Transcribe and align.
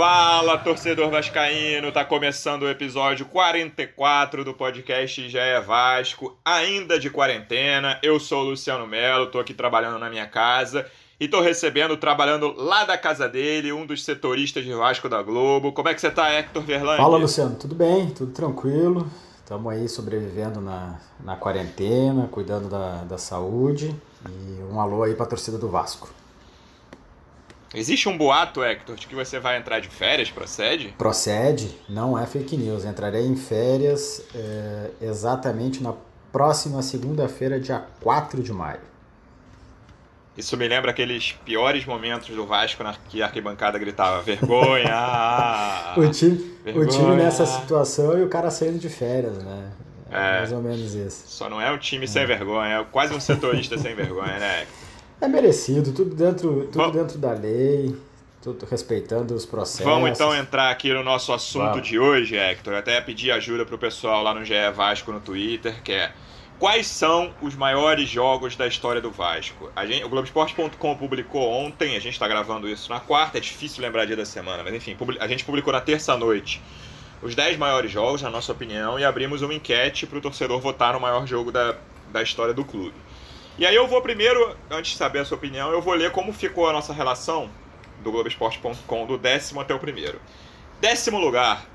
Fala, 0.00 0.56
torcedor 0.56 1.10
vascaíno! 1.10 1.92
Tá 1.92 2.06
começando 2.06 2.62
o 2.62 2.70
episódio 2.70 3.26
44 3.26 4.42
do 4.42 4.54
podcast 4.54 5.28
Já 5.28 5.42
é 5.42 5.60
Vasco, 5.60 6.38
ainda 6.42 6.98
de 6.98 7.10
quarentena. 7.10 7.98
Eu 8.02 8.18
sou 8.18 8.40
o 8.40 8.48
Luciano 8.48 8.86
Melo, 8.86 9.26
tô 9.26 9.38
aqui 9.38 9.52
trabalhando 9.52 9.98
na 9.98 10.08
minha 10.08 10.26
casa 10.26 10.86
e 11.20 11.28
tô 11.28 11.42
recebendo, 11.42 11.98
trabalhando 11.98 12.54
lá 12.56 12.86
da 12.86 12.96
casa 12.96 13.28
dele, 13.28 13.74
um 13.74 13.84
dos 13.84 14.02
setoristas 14.02 14.64
de 14.64 14.72
Vasco 14.72 15.06
da 15.06 15.22
Globo. 15.22 15.70
Como 15.70 15.90
é 15.90 15.92
que 15.92 16.00
você 16.00 16.10
tá, 16.10 16.32
Hector 16.32 16.62
Verlange? 16.62 16.96
Fala, 16.96 17.18
Luciano. 17.18 17.56
Tudo 17.56 17.74
bem? 17.74 18.08
Tudo 18.08 18.32
tranquilo. 18.32 19.06
Estamos 19.36 19.70
aí 19.70 19.86
sobrevivendo 19.86 20.62
na, 20.62 20.98
na 21.22 21.36
quarentena, 21.36 22.26
cuidando 22.32 22.70
da, 22.70 23.04
da 23.04 23.18
saúde. 23.18 23.94
E 24.26 24.62
um 24.72 24.80
alô 24.80 25.02
aí 25.02 25.14
pra 25.14 25.26
torcida 25.26 25.58
do 25.58 25.68
Vasco. 25.68 26.08
Existe 27.72 28.08
um 28.08 28.18
boato, 28.18 28.64
Hector, 28.64 28.96
de 28.96 29.06
que 29.06 29.14
você 29.14 29.38
vai 29.38 29.56
entrar 29.56 29.78
de 29.80 29.88
férias, 29.88 30.28
procede? 30.28 30.88
Procede, 30.98 31.78
não 31.88 32.18
é 32.18 32.26
fake 32.26 32.56
news. 32.56 32.84
Entrarei 32.84 33.24
em 33.24 33.36
férias 33.36 34.24
é, 34.34 34.90
exatamente 35.00 35.80
na 35.80 35.94
próxima 36.32 36.82
segunda-feira, 36.82 37.60
dia 37.60 37.84
4 38.00 38.42
de 38.42 38.52
maio. 38.52 38.80
Isso 40.36 40.56
me 40.56 40.66
lembra 40.66 40.90
aqueles 40.90 41.32
piores 41.44 41.84
momentos 41.84 42.34
do 42.34 42.46
Vasco 42.46 42.82
na 42.82 42.94
que 43.08 43.22
a 43.22 43.26
arquibancada 43.26 43.78
gritava 43.78 44.22
vergonha. 44.22 44.94
o, 45.96 46.10
time, 46.10 46.56
vergonha. 46.64 46.86
o 46.86 46.88
time 46.88 47.16
nessa 47.16 47.46
situação 47.46 48.18
e 48.18 48.22
o 48.22 48.28
cara 48.28 48.50
saindo 48.50 48.78
de 48.78 48.88
férias, 48.88 49.38
né? 49.38 49.70
É. 50.10 50.38
mais 50.38 50.52
ou 50.52 50.60
menos 50.60 50.92
isso. 50.94 51.24
Só 51.28 51.48
não 51.48 51.60
é 51.60 51.70
um 51.70 51.78
time 51.78 52.08
sem 52.08 52.26
vergonha, 52.26 52.80
é 52.80 52.84
quase 52.90 53.14
um 53.14 53.20
setorista 53.20 53.78
sem 53.78 53.94
vergonha, 53.94 54.38
né? 54.38 54.66
É 55.20 55.28
merecido, 55.28 55.92
tudo 55.92 56.14
dentro, 56.14 56.64
tudo 56.66 56.76
Vamos- 56.76 56.96
dentro 56.96 57.18
da 57.18 57.32
lei, 57.32 57.94
tudo 58.42 58.66
respeitando 58.70 59.34
os 59.34 59.44
processos. 59.44 59.84
Vamos 59.84 60.10
então 60.10 60.34
entrar 60.34 60.70
aqui 60.70 60.92
no 60.92 61.02
nosso 61.04 61.32
assunto 61.32 61.72
Vamos. 61.72 61.86
de 61.88 61.98
hoje, 61.98 62.36
Hector. 62.36 62.72
Eu 62.72 62.78
até 62.78 63.00
pedi 63.00 63.30
ajuda 63.30 63.66
pro 63.66 63.76
pessoal 63.76 64.22
lá 64.22 64.32
no 64.34 64.44
GE 64.44 64.54
Vasco 64.74 65.12
no 65.12 65.20
Twitter, 65.20 65.82
que 65.82 65.92
é 65.92 66.10
quais 66.58 66.86
são 66.86 67.34
os 67.42 67.54
maiores 67.54 68.08
jogos 68.08 68.56
da 68.56 68.66
história 68.66 69.00
do 69.00 69.10
Vasco? 69.10 69.70
A 69.76 69.84
gente, 69.84 70.04
o 70.04 70.08
Globoesporte.com 70.08 70.96
publicou 70.96 71.50
ontem, 71.50 71.96
a 71.96 72.00
gente 72.00 72.14
está 72.14 72.26
gravando 72.26 72.66
isso 72.66 72.90
na 72.90 73.00
quarta, 73.00 73.36
é 73.36 73.40
difícil 73.42 73.82
lembrar 73.82 74.06
dia 74.06 74.16
da 74.16 74.24
semana, 74.24 74.62
mas 74.62 74.72
enfim, 74.74 74.96
a 75.18 75.28
gente 75.28 75.44
publicou 75.44 75.72
na 75.72 75.80
terça-noite 75.82 76.62
os 77.22 77.34
10 77.34 77.58
maiores 77.58 77.90
jogos, 77.90 78.22
na 78.22 78.30
nossa 78.30 78.52
opinião, 78.52 78.98
e 78.98 79.04
abrimos 79.04 79.42
uma 79.42 79.52
enquete 79.52 80.06
para 80.06 80.16
o 80.16 80.20
torcedor 80.22 80.58
votar 80.60 80.94
no 80.94 81.00
maior 81.00 81.26
jogo 81.26 81.52
da, 81.52 81.74
da 82.10 82.22
história 82.22 82.54
do 82.54 82.64
clube. 82.64 82.94
E 83.60 83.66
aí 83.66 83.74
eu 83.76 83.86
vou 83.86 84.00
primeiro, 84.00 84.56
antes 84.70 84.92
de 84.92 84.96
saber 84.96 85.18
a 85.18 85.24
sua 85.26 85.36
opinião, 85.36 85.70
eu 85.70 85.82
vou 85.82 85.92
ler 85.94 86.10
como 86.10 86.32
ficou 86.32 86.66
a 86.66 86.72
nossa 86.72 86.94
relação 86.94 87.50
do 88.02 88.10
Globoesporte.com 88.10 89.04
do 89.06 89.18
décimo 89.18 89.60
até 89.60 89.74
o 89.74 89.78
primeiro. 89.78 90.18
Décimo 90.80 91.18
lugar, 91.20 91.66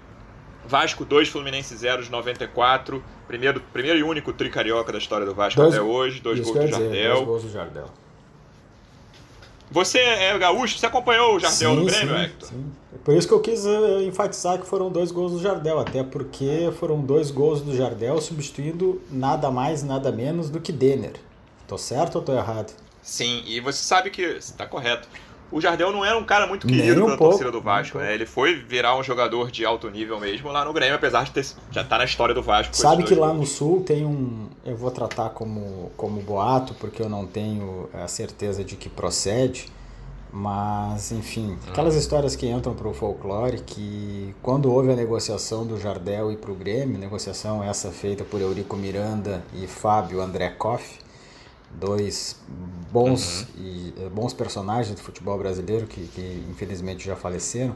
Vasco 0.67 1.06
2, 1.06 1.30
Fluminense 1.30 1.78
0 1.78 2.02
de 2.03 2.09
94. 2.09 3.03
Primeiro, 3.28 3.61
primeiro 3.72 4.00
e 4.00 4.03
único 4.03 4.33
tricarioca 4.33 4.91
da 4.91 4.97
história 4.97 5.28
do 5.28 5.36
Vasco 5.36 5.61
Dois- 5.61 5.75
até 5.75 5.83
hoje, 5.83 6.19
dois 6.22 6.39
gols 6.39 6.53
do 6.58 6.66
dizer, 6.66 6.72
Jardel. 6.72 7.13
Dois 7.13 7.25
gols 7.28 7.44
do 7.44 7.52
Jardel. 7.52 7.86
Você 9.69 10.00
é 10.00 10.38
gaúcho, 10.39 10.80
você 10.80 10.86
acompanhou 10.88 11.36
o 11.36 11.39
Jardel 11.39 11.73
no 11.75 11.86
Grêmio, 11.86 12.16
sim, 12.16 12.23
Hector? 12.23 12.50
sim. 12.50 12.72
Por 13.03 13.16
isso 13.16 13.28
que 13.28 13.34
eu 13.34 13.40
quis 13.41 13.63
eh, 13.66 14.03
enfatizar 14.03 14.59
que 14.59 14.66
foram 14.66 14.90
dois 14.90 15.12
gols 15.12 15.34
do 15.34 15.40
Jardel, 15.41 15.79
até 15.79 16.03
porque 16.03 16.72
foram 16.79 17.00
dois 17.01 17.29
gols 17.29 17.62
do 17.62 17.75
Jardel 17.75 18.19
substituindo 18.22 19.01
nada 19.12 19.51
mais, 19.51 19.84
nada 19.84 20.12
menos 20.12 20.50
do 20.50 20.59
que 20.59 20.72
Denner. 20.72 21.13
Tô 21.68 21.78
certo 21.78 22.16
ou 22.16 22.22
tô 22.22 22.34
errado? 22.34 22.74
Sim, 23.02 23.44
e 23.46 23.59
você 23.59 23.84
sabe 23.84 24.09
que 24.09 24.22
está 24.22 24.66
correto. 24.66 25.08
O 25.52 25.62
Jardel 25.62 25.92
não 25.92 26.03
era 26.03 26.18
um 26.18 26.24
cara 26.24 26.48
muito 26.48 26.66
querido 26.66 27.02
um 27.02 27.06
pela 27.06 27.18
pouco, 27.18 27.34
torcida 27.34 27.52
do 27.52 27.62
Vasco, 27.62 27.98
um 27.98 28.02
né? 28.02 28.14
Ele 28.14 28.26
foi 28.26 28.56
virar 28.56 28.98
um 28.98 29.03
jogador 29.03 29.52
de 29.52 29.64
alto 29.64 29.90
nível 29.90 30.20
mesmo 30.20 30.52
lá 30.52 30.66
no 30.66 30.74
Grêmio, 30.74 30.96
apesar 30.96 31.24
de 31.24 31.31
ter, 31.31 31.46
já 31.72 31.81
estar 31.81 32.00
na 32.00 32.06
história 32.06 32.34
do 32.34 32.42
Vasco. 32.42 32.75
Sabe 32.75 33.04
que 33.04 33.14
lá 33.14 33.31
no 33.31 33.46
sul 33.46 33.84
tem 33.84 34.06
um. 34.06 34.48
Eu 34.66 34.75
vou 34.75 34.90
tratar 34.90 35.30
como, 35.30 35.92
como 35.96 36.20
boato, 36.22 36.74
porque 36.74 37.02
eu 37.02 37.08
não 37.08 37.28
tenho 37.28 37.88
a 37.94 38.08
certeza 38.08 38.64
de 38.64 38.75
que 38.75 38.90
procede. 38.90 39.68
Mas, 40.38 41.14
enfim, 41.14 41.58
aquelas 41.70 41.96
histórias 41.96 42.36
que 42.36 42.46
entram 42.46 42.74
para 42.74 42.90
o 42.90 42.94
folclore, 42.94 43.62
que 43.62 44.36
quando 44.42 44.70
houve 44.70 44.92
a 44.92 44.96
negociação 44.96 45.66
do 45.66 45.80
Jardel 45.80 46.30
e 46.30 46.36
para 46.36 46.52
o 46.52 46.56
Grêmio, 46.56 46.98
negociação 46.98 47.64
essa 47.64 47.90
feita 47.90 48.25
por 48.25 48.42
Eurico 48.42 48.75
Miranda 48.75 49.42
e 49.54 49.66
Fábio 49.66 50.20
André 50.22 50.50
Koff, 50.50 51.00
dois 51.80 52.40
bons, 52.91 53.47
e, 53.58 53.94
eh, 53.97 54.09
bons 54.09 54.34
personagens 54.34 54.96
do 54.96 55.02
futebol 55.02 55.38
brasileiro 55.38 55.86
que, 55.86 56.08
que 56.08 56.46
infelizmente 56.50 57.06
já 57.06 57.16
faleceram. 57.16 57.75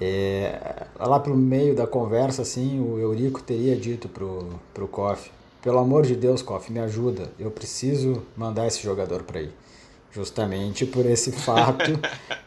É, 0.00 0.86
lá 0.98 1.20
pelo 1.20 1.36
meio 1.36 1.74
da 1.74 1.86
conversa, 1.86 2.42
assim, 2.42 2.80
o 2.80 2.98
Eurico 2.98 3.42
teria 3.42 3.76
dito 3.76 4.08
pro, 4.08 4.58
pro 4.72 4.88
Koff, 4.88 5.30
pelo 5.62 5.78
amor 5.78 6.04
de 6.04 6.14
Deus, 6.14 6.42
Koff, 6.42 6.70
me 6.70 6.78
ajuda, 6.78 7.32
eu 7.38 7.50
preciso 7.50 8.22
mandar 8.36 8.66
esse 8.66 8.82
jogador 8.82 9.22
para 9.22 9.40
aí. 9.40 9.50
Justamente 10.12 10.84
por 10.84 11.06
esse 11.06 11.32
fato 11.40 11.98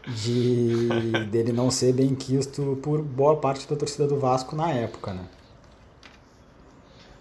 de 0.07 0.87
dele 1.29 1.51
não 1.51 1.71
ser 1.71 1.93
bem 1.93 2.13
quisto 2.15 2.77
por 2.81 3.01
boa 3.01 3.35
parte 3.37 3.67
da 3.67 3.75
torcida 3.75 4.07
do 4.07 4.17
Vasco 4.19 4.55
na 4.55 4.71
época, 4.71 5.13
né? 5.13 5.25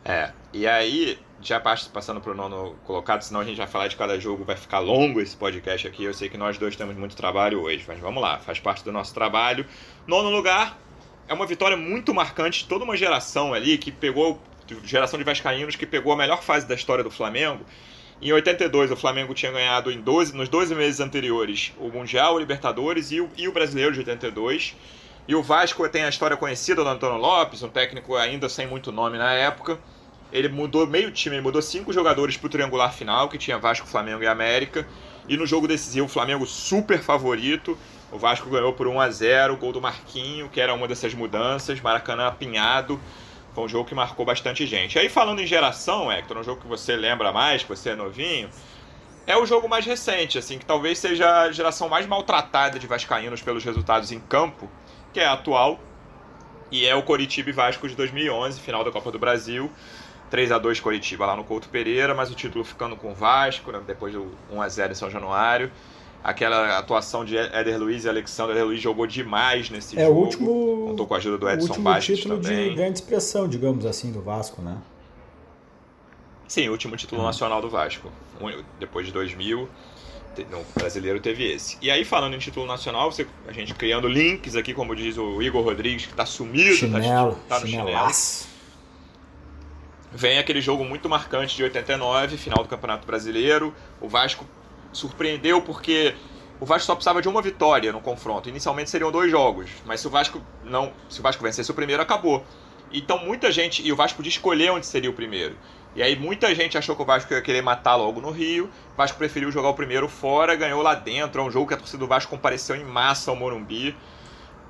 É, 0.05 0.31
e 0.53 0.67
aí, 0.67 1.19
já 1.49 1.61
pass- 1.61 1.89
passando 1.89 2.21
pro 2.21 2.35
nono 2.35 2.77
colocado, 2.85 3.23
senão 3.23 3.41
a 3.41 3.45
gente 3.45 3.57
vai 3.57 3.67
falar 3.67 3.89
de 3.89 3.97
cada 3.97 4.19
jogo, 4.19 4.45
vai 4.45 4.57
ficar 4.57 4.79
longo 4.81 5.21
esse 5.21 5.37
podcast 5.37 5.87
aqui. 5.87 6.05
Eu 6.05 6.15
sei 6.15 6.29
que 6.29 6.37
nós 6.37 6.59
dois 6.59 6.77
temos 6.77 6.97
muito 6.97 7.17
trabalho 7.17 7.63
hoje, 7.63 7.85
mas 7.87 7.99
vamos 7.99 8.23
lá, 8.23 8.39
faz 8.39 8.59
parte 8.61 8.85
do 8.85 8.93
nosso 8.93 9.15
trabalho. 9.15 9.67
Nono 10.07 10.31
lugar, 10.31 10.79
é 11.29 11.35
uma 11.35 11.47
vitória 11.47 11.77
muito 11.77 12.13
marcante 12.15 12.67
toda 12.69 12.85
uma 12.85 12.97
geração 12.97 13.53
ali 13.55 13.79
que 13.79 13.91
pegou, 13.93 14.41
geração 14.85 15.19
de 15.19 15.25
vascaínos 15.25 15.77
que 15.77 15.87
pegou 15.87 16.13
a 16.13 16.17
melhor 16.17 16.43
fase 16.43 16.67
da 16.67 16.75
história 16.75 17.03
do 17.05 17.11
Flamengo. 17.11 17.65
Em 18.21 18.33
82, 18.33 18.91
o 18.91 18.97
Flamengo 18.97 19.35
tinha 19.35 19.53
ganhado 19.53 19.91
em 19.93 20.01
12, 20.01 20.35
nos 20.35 20.49
12 20.49 20.75
meses 20.75 21.01
anteriores 21.01 21.73
o 21.79 21.89
Mundial, 21.91 22.35
o 22.35 22.39
Libertadores 22.39 23.11
e 23.13 23.21
o, 23.21 23.29
e 23.37 23.47
o 23.47 23.53
Brasileiro 23.53 23.93
de 23.93 23.99
82. 23.99 24.75
E 25.29 25.35
o 25.35 25.43
Vasco 25.43 25.87
tem 25.89 26.03
a 26.05 26.09
história 26.09 26.37
conhecida 26.37 26.83
do 26.83 26.89
Antônio 26.89 27.19
Lopes, 27.19 27.63
um 27.63 27.69
técnico 27.69 28.15
ainda 28.15 28.49
sem 28.49 28.67
muito 28.67 28.91
nome 28.93 29.19
na 29.19 29.33
época. 29.33 29.79
Ele 30.33 30.49
mudou 30.49 30.87
meio 30.87 31.11
time, 31.11 31.37
ele 31.37 31.43
mudou 31.43 31.63
cinco 31.63 31.93
jogadores 31.93 32.37
pro 32.37 32.49
triangular 32.49 32.93
final, 32.93 33.29
que 33.29 33.39
tinha 33.39 33.59
Vasco, 33.59 33.87
Flamengo 33.87 34.23
e 34.23 34.27
América. 34.27 34.87
E 35.29 35.37
no 35.37 35.47
jogo 35.47 35.67
decisivo, 35.67 36.07
o 36.07 36.09
Flamengo 36.09 36.47
super 36.47 37.01
favorito. 37.01 37.77
O 38.13 38.19
Vasco 38.19 38.49
ganhou 38.49 38.73
por 38.73 38.87
1 38.87 39.01
a 39.01 39.11
0 39.11 39.57
gol 39.57 39.73
do 39.73 39.81
Marquinho, 39.81 40.49
que 40.49 40.61
era 40.61 40.73
uma 40.73 40.87
dessas 40.87 41.15
mudanças, 41.15 41.81
Maracanã 41.81 42.27
apinhado. 42.27 43.01
Foi 43.55 43.65
um 43.65 43.69
jogo 43.69 43.89
que 43.89 43.95
marcou 43.95 44.25
bastante 44.25 44.67
gente. 44.67 44.99
Aí 44.99 45.09
falando 45.09 45.41
em 45.41 45.47
geração, 45.47 46.13
Hector, 46.13 46.37
um 46.37 46.45
jogo 46.45 46.61
que 46.61 46.67
você 46.69 46.95
lembra 46.95 47.33
mais, 47.33 47.63
que 47.63 47.69
você 47.69 47.91
é 47.91 47.97
novinho, 47.97 48.51
é 49.27 49.37
o 49.37 49.45
jogo 49.45 49.69
mais 49.69 49.85
recente, 49.85 50.39
assim, 50.39 50.59
que 50.59 50.65
talvez 50.65 50.99
seja 50.99 51.43
a 51.43 51.51
geração 51.51 51.89
mais 51.89 52.07
maltratada 52.07 52.79
de 52.79 52.87
vascaínos 52.87 53.43
pelos 53.43 53.65
resultados 53.65 54.13
em 54.13 54.21
campo, 54.21 54.71
que 55.13 55.19
é 55.19 55.27
a 55.27 55.33
atual, 55.33 55.81
e 56.71 56.87
é 56.87 56.95
o 56.95 57.03
Coritiba 57.03 57.51
e 57.51 57.53
Vasco 57.53 57.89
de 57.89 57.97
2011, 57.97 58.61
final 58.61 58.85
da 58.85 58.93
Copa 58.93 59.11
do 59.11 59.19
Brasil. 59.19 59.71
3 60.31 60.51
a 60.53 60.59
2 60.59 60.81
Coritiba 60.81 61.25
lá 61.27 61.37
no 61.37 61.45
Couto 61.45 61.69
Pereira, 61.69 62.15
mas 62.15 62.31
o 62.31 62.35
título 62.35 62.65
ficando 62.65 62.97
com 62.97 63.13
o 63.13 63.15
Vasco, 63.15 63.71
né, 63.73 63.81
depois 63.87 64.13
do 64.15 64.27
1 64.51 64.61
a 64.63 64.69
0 64.69 64.93
em 64.93 64.95
São 64.95 65.11
Januário. 65.11 65.71
Aquela 66.25 66.77
atuação 66.79 67.25
de 67.25 67.37
Éder 67.37 67.79
Luiz 67.79 68.05
e 68.05 68.09
Alexandre. 68.09 68.53
Éder 68.55 68.65
Luiz 68.67 68.81
jogou 68.81 69.07
demais 69.07 69.71
nesse 69.71 69.97
É 69.97 70.07
jogo. 70.07 70.19
o 70.19 70.23
último, 70.25 70.87
Contou 70.89 71.07
com 71.07 71.15
a 71.15 71.19
ajuda 71.19 71.39
do 71.39 71.47
o 71.47 71.51
Edson 71.51 71.67
último 71.69 71.85
Bastos 71.85 72.17
título 72.19 72.41
também. 72.41 72.71
de 72.71 72.75
grande 72.75 72.99
expressão, 72.99 73.47
digamos 73.49 73.87
assim, 73.87 74.11
do 74.11 74.21
Vasco, 74.21 74.61
né? 74.61 74.77
Sim, 76.49 76.69
o 76.69 76.73
último 76.73 76.97
título 76.97 77.23
nacional 77.23 77.61
do 77.61 77.69
Vasco. 77.69 78.11
Depois 78.81 79.07
de 79.07 79.13
2000, 79.13 79.69
te- 80.35 80.45
no 80.51 80.65
brasileiro 80.75 81.21
teve 81.21 81.45
esse. 81.53 81.77
E 81.81 81.91
aí, 81.91 82.05
falando 82.05 82.35
em 82.35 82.39
título 82.39 82.67
nacional, 82.67 83.11
você- 83.11 83.27
a 83.47 83.53
gente 83.53 83.73
criando 83.75 84.07
links 84.09 84.55
aqui, 84.57 84.75
como 84.75 84.95
diz 84.97 85.17
o 85.19 85.41
Igor 85.43 85.63
Rodrigues, 85.63 86.07
que 86.07 86.15
tá 86.15 86.27
sumido, 86.27 86.71
tá- 86.71 86.77
Chinelo, 87.01 87.39
tá, 87.49 87.61
no 87.61 87.67
chinelo. 87.67 87.91
Vem 90.13 90.39
aquele 90.39 90.61
jogo 90.61 90.85
muito 90.85 91.09
marcante 91.09 91.57
de 91.57 91.63
89, 91.63 92.37
final 92.37 92.63
do 92.63 92.69
Campeonato 92.69 93.07
Brasileiro. 93.07 93.75
O 94.01 94.09
Vasco 94.09 94.47
surpreendeu 94.93 95.61
porque 95.61 96.15
o 96.59 96.65
Vasco 96.65 96.87
só 96.87 96.95
precisava 96.95 97.21
de 97.21 97.29
uma 97.29 97.43
vitória 97.43 97.93
no 97.93 98.01
confronto. 98.01 98.49
Inicialmente 98.49 98.89
seriam 98.89 99.13
dois 99.13 99.31
jogos, 99.31 99.71
mas 99.85 100.01
se 100.01 100.07
o 100.07 100.11
Vasco 100.11 100.41
não, 100.65 100.93
se 101.09 101.21
o 101.21 101.23
Vasco 101.23 101.43
vencesse 101.43 101.71
o 101.71 101.75
primeiro, 101.75 102.03
acabou. 102.03 102.45
Então 102.93 103.19
muita 103.19 103.51
gente 103.51 103.87
e 103.87 103.93
o 103.93 103.97
Vasco 103.97 104.17
podia 104.17 104.31
escolher 104.31 104.71
onde 104.71 104.87
seria 104.87 105.11
o 105.11 105.13
primeiro. 105.13 105.57
E 105.95 106.03
aí 106.03 106.15
muita 106.15 106.55
gente 106.55 106.77
achou 106.77 106.95
que 106.95 107.03
o 107.03 107.05
Vasco 107.05 107.33
ia 107.33 107.43
querer 107.43 107.63
matar 107.63 107.97
logo 107.97 108.21
no 108.21 108.31
Rio. 108.31 108.71
O 108.93 108.97
Vasco 108.97 109.19
preferiu 109.19 109.51
jogar 109.51 109.71
o 109.71 109.75
primeiro 109.75 110.09
fora, 110.09 110.55
ganhou 110.55 110.83
lá 110.83 110.95
dentro. 110.95 111.41
É 111.41 111.45
um 111.45 111.51
jogo 111.51 111.67
que 111.67 111.75
a 111.75 111.77
torcida 111.77 111.99
do 111.99 112.07
Vasco 112.07 112.31
compareceu 112.31 112.77
em 112.77 112.85
massa 112.85 113.31
ao 113.31 113.37
Morumbi. 113.37 113.97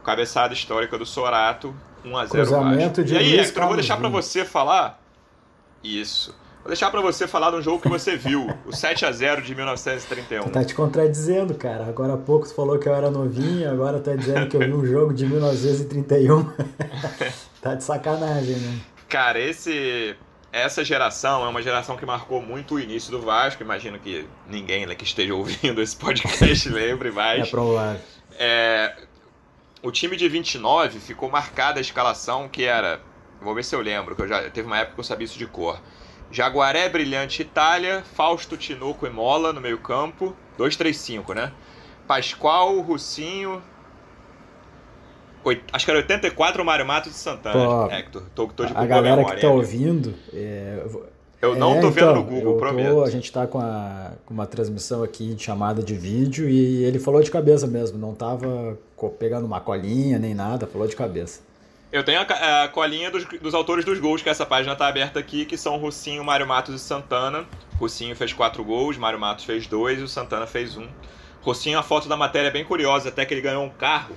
Cabeçada 0.05 0.55
histórica 0.55 0.97
do 0.97 1.05
Sorato, 1.05 1.75
1x0 2.05 2.29
Cruzamento 2.29 3.05
de 3.05 3.15
E 3.15 3.19
aí, 3.19 3.41
Hector, 3.41 3.65
eu 3.65 3.67
vou 3.67 3.77
deixar 3.77 3.97
para 3.97 4.09
você 4.09 4.45
falar. 4.45 5.03
Isso. 5.87 6.35
Vou 6.63 6.69
deixar 6.69 6.91
para 6.91 7.01
você 7.01 7.29
falar 7.29 7.51
de 7.53 7.59
um 7.59 7.63
jogo 7.63 7.81
que 7.81 7.89
você 7.89 8.17
viu, 8.17 8.49
o 8.67 8.75
7 8.75 9.07
a 9.07 9.13
0 9.13 9.41
de 9.41 9.55
1931. 9.55 10.43
Tu 10.45 10.51
tá 10.51 10.65
te 10.65 10.75
contradizendo, 10.75 11.55
cara. 11.55 11.87
Agora 11.87 12.15
há 12.15 12.17
pouco 12.17 12.49
tu 12.49 12.55
falou 12.55 12.77
que 12.77 12.89
eu 12.89 12.95
era 12.95 13.09
novinho, 13.09 13.71
agora 13.71 14.01
tá 14.01 14.17
dizendo 14.17 14.49
que 14.49 14.57
eu 14.57 14.61
vi 14.61 14.73
um 14.73 14.85
jogo 14.85 15.15
de 15.15 15.27
1931. 15.27 16.45
tá 17.63 17.75
de 17.75 17.85
sacanagem, 17.85 18.57
né? 18.57 18.81
Cara, 19.09 19.39
esse 19.39 20.17
essa 20.53 20.83
geração 20.83 21.45
é 21.45 21.49
uma 21.49 21.61
geração 21.61 21.97
que 21.97 22.07
marcou 22.07 22.41
muito 22.41 22.77
o 22.77 22.81
início 22.81 23.11
do 23.11 23.21
Vasco. 23.21 23.63
Imagino 23.63 23.99
que 23.99 24.27
ninguém 24.49 24.87
né, 24.87 24.95
que 24.95 25.05
esteja 25.05 25.35
ouvindo 25.35 25.83
esse 25.83 25.95
podcast 25.95 26.67
lembre 26.71 27.11
mais. 27.11 27.47
É 27.47 27.51
provável. 27.51 28.01
É, 28.39 28.97
o 29.83 29.93
time 29.93 30.17
de 30.17 30.29
29 30.29 30.99
ficou 30.99 31.31
marcada 31.31 31.79
a 31.79 31.81
escalação 31.81 32.49
que 32.49 32.65
era. 32.65 33.01
Vou 33.41 33.55
ver 33.55 33.65
se 33.65 33.75
eu 33.75 33.81
lembro, 33.81 34.17
que 34.17 34.23
eu 34.23 34.29
já 34.29 34.49
teve 34.51 34.67
uma 34.67 34.79
época 34.79 34.95
que 34.95 35.01
eu 35.01 35.05
sabia 35.05 35.25
isso 35.25 35.39
de 35.39 35.47
cor. 35.47 35.79
Jaguaré, 36.31 36.89
Brilhante, 36.89 37.43
Itália, 37.43 38.03
Fausto, 38.15 38.57
Tinoco 38.57 39.07
e 39.07 39.11
Mola 39.11 39.53
no 39.53 39.61
meio-campo. 39.61 40.35
2-3-5, 40.59 41.35
né? 41.35 41.53
Pascoal, 42.07 42.81
Russinho. 42.81 43.63
Oit... 45.45 45.63
Acho 45.73 45.85
que 45.85 45.91
era 45.91 46.01
84 46.01 46.63
o 46.63 46.67
Mário 46.67 46.85
Matos 46.85 47.13
de 47.13 47.19
Santana, 47.19 47.55
Pô, 47.55 47.91
Hector. 47.91 48.23
Tô, 48.35 48.49
tô 48.49 48.65
de 48.65 48.73
A 48.75 48.85
galera 48.85 49.17
memória, 49.17 49.37
que 49.37 49.47
tá 49.47 49.53
ouvindo. 49.53 50.15
é, 50.33 50.85
Eu 51.41 51.55
não 51.55 51.77
é, 51.77 51.81
tô 51.81 51.91
vendo 51.91 52.11
então, 52.11 52.17
no 52.17 52.25
Google, 52.25 52.57
prometo. 52.57 52.95
Tô, 52.95 53.05
a 53.05 53.11
gente 53.11 53.31
tá 53.31 53.47
com, 53.47 53.61
a, 53.61 54.13
com 54.25 54.35
uma 54.35 54.47
transmissão 54.47 55.05
aqui 55.05 55.35
de 55.35 55.45
chamada 55.45 55.83
de 55.83 55.95
vídeo 55.95 56.49
e 56.49 56.85
ele 56.85 56.99
falou 56.99 57.23
de 57.23 57.31
cabeça 57.31 57.67
mesmo, 57.67 57.97
não 57.97 58.15
tava 58.15 58.77
pegando 59.19 59.47
uma 59.47 59.61
colinha 59.61 60.19
nem 60.19 60.35
nada, 60.35 60.67
falou 60.67 60.89
de 60.89 60.97
cabeça. 60.97 61.41
Eu 61.93 62.05
tenho 62.05 62.21
a, 62.21 62.65
a 62.65 62.69
colinha 62.69 63.11
dos, 63.11 63.25
dos 63.25 63.55
autores 63.55 63.85
dos 63.85 63.99
gols, 63.99 64.23
que 64.23 64.29
essa 64.29 64.45
página 64.45 64.75
tá 64.75 64.89
aberta 64.89 65.19
aqui, 65.19 65.45
que 65.45 65.57
são 65.57 65.77
Russinho, 65.77 66.25
Mário 66.25 66.47
Matos 66.47 66.75
e 66.75 66.79
Santana. 66.79 67.47
Russinho 67.79 68.17
fez 68.17 68.33
quatro 68.33 68.65
gols, 68.65 68.97
Mário 68.97 69.19
Matos 69.19 69.45
fez 69.45 69.67
dois 69.67 70.01
e 70.01 70.03
o 70.03 70.09
Santana 70.09 70.47
fez 70.47 70.77
um. 70.77 70.87
Russinho, 71.43 71.79
a 71.79 71.83
foto 71.83 72.09
da 72.09 72.17
matéria 72.17 72.49
é 72.49 72.51
bem 72.51 72.65
curiosa, 72.65 73.09
até 73.09 73.25
que 73.25 73.33
ele 73.33 73.41
ganhou 73.41 73.65
um 73.65 73.71
carro 73.71 74.17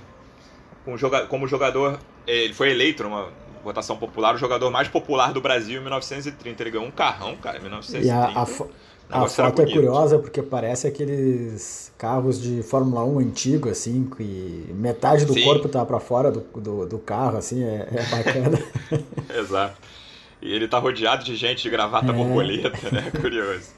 com 0.84 0.98
joga, 0.98 1.28
como 1.28 1.48
jogador. 1.48 2.00
Ele 2.26 2.54
foi 2.54 2.72
eleito 2.72 3.04
numa 3.04 3.30
votação 3.64 3.98
popular, 3.98 4.34
o 4.34 4.38
jogador 4.38 4.72
mais 4.72 4.88
popular 4.88 5.32
do 5.32 5.42
Brasil 5.42 5.80
em 5.80 5.84
1930. 5.84 6.64
Ele 6.64 6.72
ganhou 6.72 6.88
um 6.88 6.92
carrão, 6.92 7.36
cara, 7.36 7.58
em 7.58 7.62
1930. 7.62 8.08
E 8.08 8.10
a, 8.10 8.42
a, 8.42 8.46
a 9.10 9.18
negócio 9.18 9.42
era 9.42 9.50
foto 9.50 9.62
é 9.62 9.66
curiosa 9.72 10.20
porque 10.20 10.42
parece 10.42 10.88
aqueles 10.88 11.92
carros 11.98 12.42
de 12.42 12.62
Fórmula 12.64 13.04
1 13.04 13.20
antigo, 13.20 13.70
assim, 13.70 14.10
que 14.16 14.66
metade 14.74 15.26
do 15.26 15.34
Sim. 15.34 15.44
corpo 15.44 15.68
tá 15.68 15.86
pra 15.86 16.00
fora 16.00 16.32
do, 16.32 16.42
do, 16.42 16.86
do 16.86 17.00
carro, 17.00 17.38
assim, 17.38 17.64
é, 17.64 17.88
é 17.92 18.04
bacana. 18.16 18.60
Exato. 19.38 19.76
E 20.42 20.54
ele 20.54 20.68
tá 20.68 20.78
rodeado 20.80 21.24
de 21.24 21.36
gente 21.36 21.64
de 21.64 21.70
gravata 21.70 22.12
É. 22.12 22.14
borboleta, 22.14 22.90
né? 22.92 23.12
Curioso. 23.20 23.72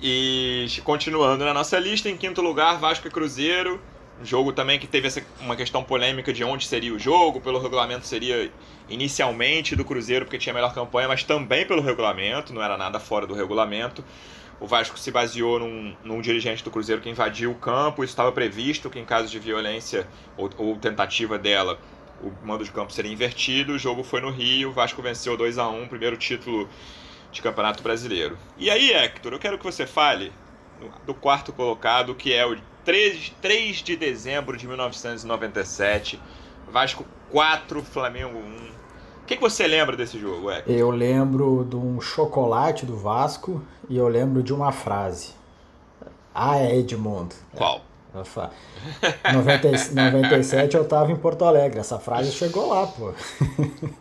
E 0.00 0.66
continuando 0.84 1.44
na 1.44 1.52
nossa 1.52 1.78
lista, 1.78 2.08
em 2.08 2.16
quinto 2.16 2.40
lugar, 2.40 2.78
Vasco 2.78 3.06
e 3.08 3.10
Cruzeiro. 3.10 3.80
Jogo 4.22 4.52
também 4.52 4.78
que 4.78 4.86
teve 4.86 5.06
essa, 5.06 5.22
uma 5.40 5.54
questão 5.54 5.84
polêmica 5.84 6.32
de 6.32 6.42
onde 6.42 6.66
seria 6.66 6.92
o 6.92 6.98
jogo. 6.98 7.40
Pelo 7.40 7.60
regulamento 7.60 8.06
seria 8.06 8.50
inicialmente 8.88 9.76
do 9.76 9.84
Cruzeiro, 9.84 10.24
porque 10.24 10.38
tinha 10.38 10.52
a 10.52 10.54
melhor 10.54 10.74
campanha, 10.74 11.06
mas 11.06 11.22
também 11.22 11.64
pelo 11.64 11.80
regulamento, 11.80 12.52
não 12.52 12.62
era 12.62 12.76
nada 12.76 12.98
fora 12.98 13.26
do 13.26 13.34
regulamento. 13.34 14.04
O 14.60 14.66
Vasco 14.66 14.98
se 14.98 15.12
baseou 15.12 15.60
num, 15.60 15.94
num 16.02 16.20
dirigente 16.20 16.64
do 16.64 16.70
Cruzeiro 16.70 17.00
que 17.00 17.08
invadiu 17.08 17.52
o 17.52 17.54
campo. 17.54 18.02
Isso 18.02 18.12
estava 18.12 18.32
previsto 18.32 18.90
que, 18.90 18.98
em 18.98 19.04
caso 19.04 19.28
de 19.28 19.38
violência 19.38 20.08
ou, 20.36 20.50
ou 20.58 20.76
tentativa 20.76 21.38
dela, 21.38 21.78
o 22.20 22.32
mando 22.44 22.64
de 22.64 22.72
campo 22.72 22.92
seria 22.92 23.12
invertido. 23.12 23.74
O 23.74 23.78
jogo 23.78 24.02
foi 24.02 24.20
no 24.20 24.30
Rio. 24.30 24.70
O 24.70 24.72
Vasco 24.72 25.00
venceu 25.00 25.36
2 25.36 25.58
a 25.58 25.68
1 25.68 25.86
primeiro 25.86 26.16
título 26.16 26.68
de 27.30 27.40
Campeonato 27.40 27.84
Brasileiro. 27.84 28.36
E 28.56 28.68
aí, 28.68 28.92
Hector, 28.92 29.32
eu 29.32 29.38
quero 29.38 29.58
que 29.58 29.64
você 29.64 29.86
fale 29.86 30.32
do 31.06 31.14
quarto 31.14 31.52
colocado, 31.52 32.14
que 32.14 32.32
é 32.32 32.44
o 32.46 32.56
3, 32.92 33.34
3 33.42 33.76
de 33.82 33.96
dezembro 33.96 34.56
de 34.56 34.66
1997. 34.66 36.18
Vasco 36.72 37.04
4, 37.30 37.82
Flamengo 37.82 38.38
1. 38.38 38.40
O 38.40 39.26
que, 39.26 39.36
que 39.36 39.42
você 39.42 39.66
lembra 39.66 39.94
desse 39.94 40.18
jogo, 40.18 40.50
Hector? 40.50 40.74
Eu 40.74 40.88
lembro 40.90 41.66
de 41.68 41.76
um 41.76 42.00
chocolate 42.00 42.86
do 42.86 42.96
Vasco 42.96 43.62
e 43.90 43.98
eu 43.98 44.08
lembro 44.08 44.42
de 44.42 44.54
uma 44.54 44.72
frase. 44.72 45.34
Ah, 46.34 46.56
é 46.60 46.78
Edmundo. 46.78 47.34
Qual? 47.54 47.82
Eu 48.14 48.24
fa- 48.24 48.52
90, 49.34 49.92
97 49.92 50.74
eu 50.74 50.84
tava 50.86 51.12
em 51.12 51.16
Porto 51.16 51.44
Alegre. 51.44 51.80
Essa 51.80 51.98
frase 51.98 52.32
chegou 52.32 52.70
lá, 52.70 52.86
pô. 52.86 53.12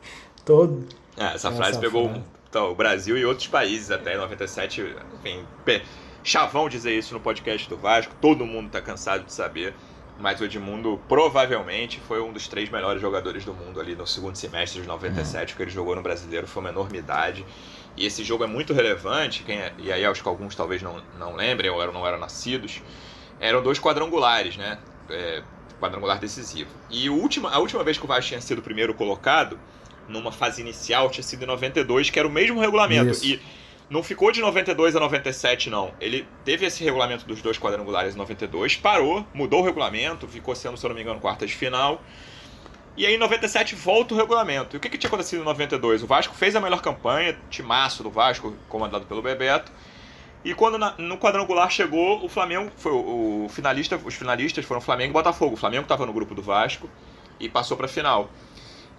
Todo. 0.46 0.88
Ah, 1.18 1.34
essa 1.34 1.50
Essa 1.50 1.52
frase 1.52 1.78
pegou 1.78 2.06
frase. 2.08 2.24
então, 2.48 2.72
o 2.72 2.76
Brasil 2.76 3.18
e 3.18 3.26
outros 3.26 3.48
países 3.50 3.92
até 3.92 4.14
em 4.14 4.18
97. 4.18 4.96
Enfim, 5.20 5.44
chavão 6.28 6.68
dizer 6.68 6.94
isso 6.98 7.14
no 7.14 7.20
podcast 7.20 7.70
do 7.70 7.78
Vasco, 7.78 8.14
todo 8.22 8.46
mundo 8.46 8.70
tá 8.70 8.82
cansado 8.82 9.24
de 9.24 9.32
saber. 9.34 9.74
Mas 10.20 10.42
o 10.42 10.46
Edmundo 10.46 11.00
provavelmente 11.08 12.00
foi 12.00 12.20
um 12.20 12.34
dos 12.34 12.48
três 12.48 12.70
melhores 12.70 13.00
jogadores 13.00 13.46
do 13.46 13.54
mundo 13.54 13.80
ali 13.80 13.96
no 13.96 14.06
segundo 14.08 14.36
semestre 14.36 14.82
de 14.82 14.88
97, 14.88 15.54
o 15.54 15.58
que 15.58 15.62
ele 15.64 15.70
jogou 15.72 15.96
no 15.96 16.02
brasileiro 16.02 16.48
foi 16.48 16.62
uma 16.62 16.70
enormidade. 16.70 17.46
E 17.96 18.04
esse 18.06 18.24
jogo 18.24 18.44
é 18.44 18.48
muito 18.48 18.74
relevante, 18.74 19.44
quem 19.44 19.60
é- 19.60 19.72
e 19.78 19.92
aí 19.92 20.04
acho 20.04 20.24
que 20.24 20.28
alguns 20.28 20.56
talvez 20.56 20.82
não, 20.82 21.02
não 21.20 21.36
lembrem 21.36 21.70
ou 21.70 21.80
eram, 21.82 21.94
não 21.94 22.06
eram 22.06 22.18
nascidos. 22.18 22.82
Eram 23.40 23.62
dois 23.62 23.80
quadrangulares, 23.80 24.58
né? 24.58 24.80
É, 25.10 25.44
quadrangular 25.80 26.18
decisivo. 26.20 26.72
E 26.90 27.10
última, 27.12 27.52
a 27.52 27.60
última 27.60 27.84
vez 27.84 28.00
que 28.00 28.04
o 28.04 28.08
Vasco 28.08 28.30
tinha 28.30 28.42
sido 28.42 28.62
primeiro 28.62 28.96
colocado, 28.96 29.60
numa 30.10 30.32
fase 30.32 30.62
inicial, 30.62 31.12
tinha 31.12 31.24
sido 31.24 31.44
em 31.44 31.46
92, 31.48 32.10
que 32.10 32.18
era 32.18 32.28
o 32.28 32.32
mesmo 32.32 32.60
regulamento. 32.60 33.12
Isso. 33.12 33.24
E 33.26 33.40
não 33.90 34.04
ficou 34.04 34.32
de 34.32 34.42
92 34.42 34.96
a 34.96 35.00
97, 35.00 35.70
não. 35.70 35.94
Ele 36.00 36.28
teve 36.44 36.66
esse 36.66 36.84
regulamento 36.84 37.26
dos 37.26 37.42
dois 37.42 37.58
quadrangulares 37.58 38.16
em 38.16 38.18
92, 38.18 38.76
parou, 38.76 39.26
mudou 39.34 39.62
o 39.62 39.64
regulamento, 39.64 40.28
ficou 40.28 40.56
sendo, 40.56 40.78
se 40.78 40.86
eu 40.86 40.90
não 40.90 40.96
me 40.96 41.02
engano, 41.02 41.20
quartas 41.20 41.50
de 41.50 41.56
final. 41.56 42.02
E 42.98 43.06
aí 43.06 43.14
em 43.14 43.18
97 43.18 43.76
volta 43.76 44.14
o 44.14 44.18
regulamento. 44.18 44.76
E 44.76 44.78
o 44.78 44.80
que, 44.80 44.90
que 44.90 44.98
tinha 44.98 45.08
acontecido 45.08 45.42
em 45.42 45.46
92? 45.46 46.04
O 46.04 46.08
Vasco 46.08 46.34
fez 46.34 46.56
a 46.56 46.60
melhor 46.60 46.82
campanha, 46.82 47.38
timaço 47.50 48.04
do 48.04 48.10
Vasco, 48.10 48.54
comandado 48.68 49.06
pelo 49.06 49.22
Bebeto. 49.22 49.72
E 50.44 50.54
quando 50.54 50.78
na- 50.78 50.96
no 50.98 51.18
quadrangular 51.18 51.70
chegou, 51.70 52.24
o 52.24 52.28
Flamengo 52.28 52.72
foi 52.78 52.92
o, 52.92 53.46
o 53.46 53.50
finalista, 53.50 54.00
os 54.04 54.16
finalistas 54.16 54.66
foram 54.66 54.82
Flamengo 54.82 55.12
e 55.12 55.14
Botafogo. 55.14 55.54
O 55.54 55.58
Flamengo 55.58 55.84
estava 55.84 56.06
no 56.06 56.14
grupo 56.14 56.34
do 56.34 56.42
Vasco 56.42 56.90
e 57.40 57.48
passou 57.48 57.78
para 57.78 57.86
a 57.86 57.90
final. 57.90 58.30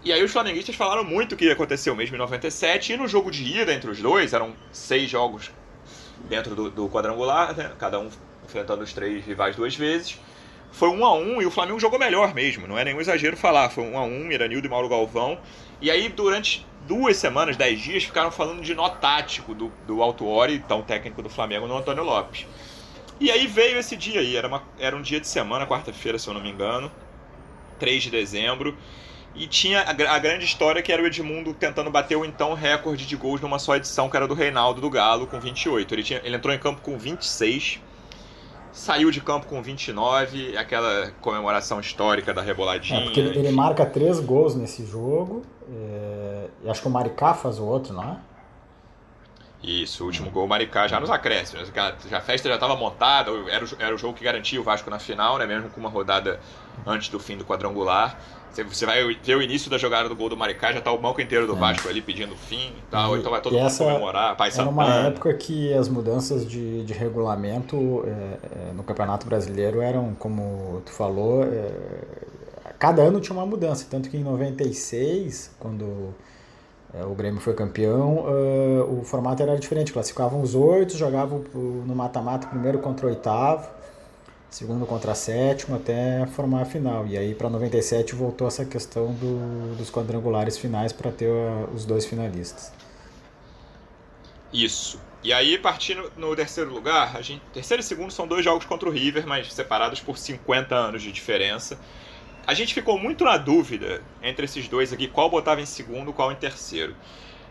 E 0.05 0.13
aí 0.13 0.23
os 0.23 0.31
flamenguistas 0.31 0.77
falaram 0.77 1.03
muito 1.03 1.37
que 1.37 1.51
aconteceu 1.51 1.95
mesmo 1.95 2.15
em 2.15 2.19
97 2.19 2.93
e 2.93 2.97
no 2.97 3.09
jogo 3.09 3.31
de 3.31 3.61
ida 3.61 3.73
entre 3.73 3.91
os 3.91 4.01
dois, 4.01 4.33
eram 4.33 4.55
seis 4.71 5.11
jogos 5.11 5.51
dentro 6.29 6.55
do, 6.55 6.71
do 6.71 6.89
quadrangular, 6.89 7.57
né? 7.57 7.73
cada 7.79 7.99
um 7.99 8.09
enfrentando 8.45 8.83
os 8.83 8.93
três 8.93 9.25
rivais 9.25 9.57
duas 9.57 9.75
vezes. 9.75 10.19
Foi 10.71 10.89
um 10.89 11.05
a 11.05 11.15
um 11.15 11.41
e 11.41 11.47
o 11.47 11.51
Flamengo 11.51 11.81
jogou 11.81 11.99
melhor 11.99 12.35
mesmo, 12.35 12.67
não 12.67 12.79
é 12.79 12.85
nenhum 12.85 13.01
exagero 13.01 13.37
falar. 13.37 13.71
Foi 13.71 13.85
um 13.85 13.99
a 13.99 14.03
um, 14.03 14.25
Miranildo 14.25 14.67
e 14.67 14.71
Mauro 14.71 14.89
Galvão. 14.89 15.39
E 15.81 15.91
aí, 15.91 16.09
durante 16.09 16.67
duas 16.87 17.17
semanas, 17.17 17.57
dez 17.57 17.81
dias, 17.81 18.05
ficaram 18.05 18.31
falando 18.31 18.63
de 18.63 18.75
nó 18.75 18.89
tático 18.89 19.55
do, 19.55 19.73
do 19.87 20.03
Autuori, 20.03 20.55
então 20.55 20.83
técnico 20.83 21.23
do 21.23 21.29
Flamengo, 21.29 21.67
no 21.67 21.77
Antônio 21.77 22.05
Lopes. 22.05 22.47
E 23.21 23.31
aí 23.31 23.47
veio 23.47 23.79
esse 23.79 23.97
dia 23.97 24.21
aí, 24.21 24.37
era, 24.37 24.47
uma, 24.47 24.63
era 24.79 24.97
um 24.97 25.03
dia 25.03 25.19
de 25.21 25.27
semana, 25.27 25.67
quarta-feira, 25.67 26.19
se 26.19 26.29
eu 26.29 26.35
não 26.35 26.41
me 26.41 26.51
engano, 26.51 26.91
3 27.79 28.05
de 28.05 28.11
dezembro. 28.11 28.77
E 29.35 29.47
tinha 29.47 29.83
a, 29.83 29.91
a 29.91 30.19
grande 30.19 30.45
história 30.45 30.83
que 30.83 30.93
era 30.93 31.03
o 31.03 31.07
Edmundo 31.07 31.55
tentando 31.55 31.91
bater 31.91 32.17
o 32.17 32.25
então 32.25 32.55
recorde 32.55 33.07
de 33.07 33.17
gols 33.17 33.41
numa 33.41 33.59
só 33.59 33.77
edição, 33.77 34.09
que 34.09 34.17
era 34.17 34.27
do 34.27 34.35
Reinaldo 34.35 34.81
do 34.81 34.91
Galo, 34.91 35.27
com 35.27 35.39
28. 35.39 35.95
Ele, 35.95 36.03
tinha, 36.03 36.21
ele 36.25 36.37
entrou 36.37 36.53
em 36.55 36.59
campo 36.59 36.81
com 36.81 36.99
26, 36.99 37.81
saiu 38.73 39.11
de 39.11 39.21
campo 39.21 39.47
com 39.47 39.63
29, 39.63 40.57
aquela 40.57 41.13
comemoração 41.21 41.79
histórica 41.79 42.35
da 42.35 42.43
reboladinha. 42.43 43.01
É, 43.01 43.05
porque 43.05 43.21
ele, 43.21 43.39
ele 43.39 43.53
marca 43.53 43.87
três 43.87 44.19
gols 44.19 44.55
nesse 44.55 44.85
jogo. 44.85 45.45
é, 45.71 46.49
e 46.65 46.71
acho 46.71 46.81
que 46.81 46.89
o 46.89 46.91
Maricá 46.91 47.35
faz 47.35 47.59
o 47.59 47.65
outro, 47.65 47.95
não 47.95 48.05
é? 48.05 48.17
Isso, 49.63 50.05
o 50.05 50.07
último 50.07 50.31
gol, 50.31 50.45
o 50.45 50.49
Maricá 50.49 50.87
já 50.87 51.01
nos 51.01 51.11
acréscimos. 51.11 51.71
Já 51.75 52.19
A 52.19 52.21
festa 52.21 52.49
já 52.49 52.55
estava 52.55 52.77
montada, 52.77 53.31
era 53.51 53.65
o, 53.65 53.69
era 53.79 53.95
o 53.95 53.99
jogo 53.99 54.15
que 54.15 54.23
garantia 54.23 54.61
o 54.61 54.63
Vasco 54.63 54.89
na 54.89 55.01
final, 55.01 55.37
né? 55.37 55.47
Mesmo 55.47 55.69
com 55.71 55.81
uma 55.81 55.89
rodada 55.89 56.39
antes 56.87 57.09
do 57.09 57.19
fim 57.19 57.37
do 57.37 57.45
quadrangular. 57.45 58.17
Você, 58.53 58.87
vai 58.87 59.03
ver 59.15 59.37
o 59.37 59.43
início 59.43 59.71
da 59.71 59.79
jogada 59.79 60.09
do 60.09 60.17
gol 60.17 60.29
do 60.29 60.37
Maricá, 60.37 60.73
já 60.73 60.81
tá 60.81 60.93
o 60.93 60.99
banco 60.99 61.21
inteiro 61.21 61.47
do 61.47 61.55
Vasco 61.55 61.89
ali 61.89 62.01
pedindo 62.01 62.35
fim 62.35 62.69
e 62.69 62.83
tal. 62.91 63.17
E- 63.17 63.21
então 63.21 63.31
vai 63.31 63.41
todo 63.41 63.53
mundo 63.57 63.79
comemorar. 63.79 64.37
Pai 64.37 64.51
Era 64.53 64.69
uma 64.69 64.95
época 65.07 65.33
que 65.35 65.73
as 65.75 65.89
mudanças 65.89 66.47
de, 66.47 66.85
de 66.85 66.93
regulamento 66.93 68.05
é, 68.07 68.71
é, 68.71 68.73
no 68.73 68.83
Campeonato 68.83 69.27
Brasileiro 69.27 69.81
eram, 69.81 70.15
como 70.19 70.83
tu 70.85 70.93
falou, 70.93 71.45
é, 71.45 71.71
cada 72.79 73.03
ano 73.03 73.21
tinha 73.21 73.37
uma 73.37 73.47
mudança. 73.47 73.87
Tanto 73.89 74.09
que 74.11 74.17
em 74.17 74.25
96, 74.25 75.53
quando 75.59 76.15
é, 76.95 77.05
o 77.05 77.15
Grêmio 77.15 77.41
foi 77.41 77.55
campeão, 77.55 78.25
uh, 78.27 79.01
o 79.01 79.05
formato 79.05 79.43
era 79.43 79.57
diferente, 79.59 79.93
classificavam 79.93 80.41
os 80.41 80.55
oito, 80.55 80.97
jogavam 80.97 81.45
no 81.55 81.95
mata-mata 81.95 82.47
primeiro 82.47 82.79
contra 82.79 83.07
o 83.07 83.11
oitavo, 83.11 83.69
segundo 84.51 84.87
contra 84.87 85.15
sétimo, 85.15 85.77
até 85.77 86.27
formar 86.27 86.63
a 86.63 86.65
final. 86.65 87.07
E 87.07 87.17
aí 87.17 87.35
para 87.35 87.51
97 87.51 88.15
voltou 88.15 88.47
essa 88.49 88.65
questão 88.65 89.13
do, 89.15 89.77
dos 89.77 89.91
quadrangulares 89.91 90.59
finais 90.59 90.93
para 90.93 91.11
ter 91.11 91.29
uh, 91.29 91.69
os 91.75 91.85
dois 91.85 92.07
finalistas. 92.07 92.73
Isso. 94.53 95.01
E 95.23 95.33
aí, 95.33 95.59
partindo 95.59 96.11
no 96.17 96.35
terceiro 96.35 96.73
lugar, 96.73 97.17
a 97.17 97.21
gente, 97.21 97.43
terceiro 97.53 97.81
e 97.81 97.85
segundo 97.85 98.11
são 98.11 98.27
dois 98.27 98.45
jogos 98.45 98.65
contra 98.65 98.89
o 98.89 98.93
River, 98.93 99.27
mas 99.27 99.53
separados 99.53 100.01
por 100.01 100.17
50 100.17 100.75
anos 100.75 101.03
de 101.03 101.11
diferença. 101.11 101.79
A 102.47 102.55
gente 102.55 102.73
ficou 102.73 102.99
muito 102.99 103.25
na 103.25 103.37
dúvida 103.37 104.01
entre 104.23 104.47
esses 104.47 104.69
dois 104.69 104.93
aqui, 104.93 105.07
qual 105.07 105.29
botava 105.29 105.61
em 105.61 105.67
segundo, 105.67 106.13
qual 106.13 106.33
em 106.33 106.37
terceiro. 106.37 106.97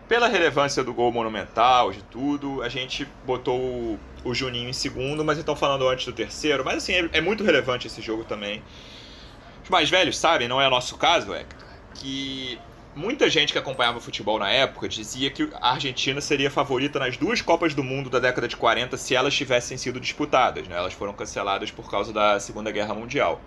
Pela 0.08 0.30
relevância 0.30 0.84
do 0.86 0.94
gol 0.94 1.12
monumental, 1.12 1.92
de 1.92 2.02
tudo, 2.04 2.62
a 2.62 2.70
gente 2.70 3.06
botou 3.26 4.00
o, 4.24 4.34
Juninho 4.34 4.70
em 4.70 4.74
segundo, 4.74 5.24
mas 5.24 5.38
estão 5.38 5.56
falando 5.56 5.88
antes 5.88 6.06
do 6.06 6.14
terceiro. 6.14 6.64
Mas 6.64 6.78
assim, 6.78 6.94
é, 6.94 7.10
é, 7.14 7.22
muito 7.22 7.44
relevante 7.44 7.88
esse 7.88 8.02
jogo 8.02 8.24
também. 8.24 8.64
Os 9.64 9.70
mais 9.70 9.90
velhos 9.90 10.18
sabem, 10.18 10.48
não 10.48 10.62
é 10.62 10.70
nosso 10.70 10.98
caso, 10.98 11.34
é 11.34 11.46
que 11.94 12.58
muita 12.96 13.30
gente 13.30 13.52
que 13.52 13.60
acompanhava 13.60 14.00
futebol 14.00 14.40
na 14.40 14.50
época 14.50 14.88
dizia 14.88 15.30
que 15.30 15.50
a 15.60 15.74
Argentina 15.74 16.22
seria 16.22 16.50
favorita 16.50 16.98
nas 17.00 17.18
duas 17.18 17.42
Copas 17.42 17.74
do 17.74 17.84
Mundo 17.84 18.10
da 18.10 18.20
década 18.20 18.48
de 18.48 18.56
40 18.56 18.96
se 18.96 19.14
elas 19.14 19.36
tivessem 19.36 19.78
sido 19.78 20.00
disputadas. 20.00 20.70
Né? 20.70 20.78
Elas 20.78 20.94
foram 20.94 21.12
canceladas 21.12 21.70
por 21.70 21.92
causa 21.92 22.14
da 22.14 22.40
Segunda 22.40 22.72
Guerra 22.72 22.94
Mundial. 22.94 23.42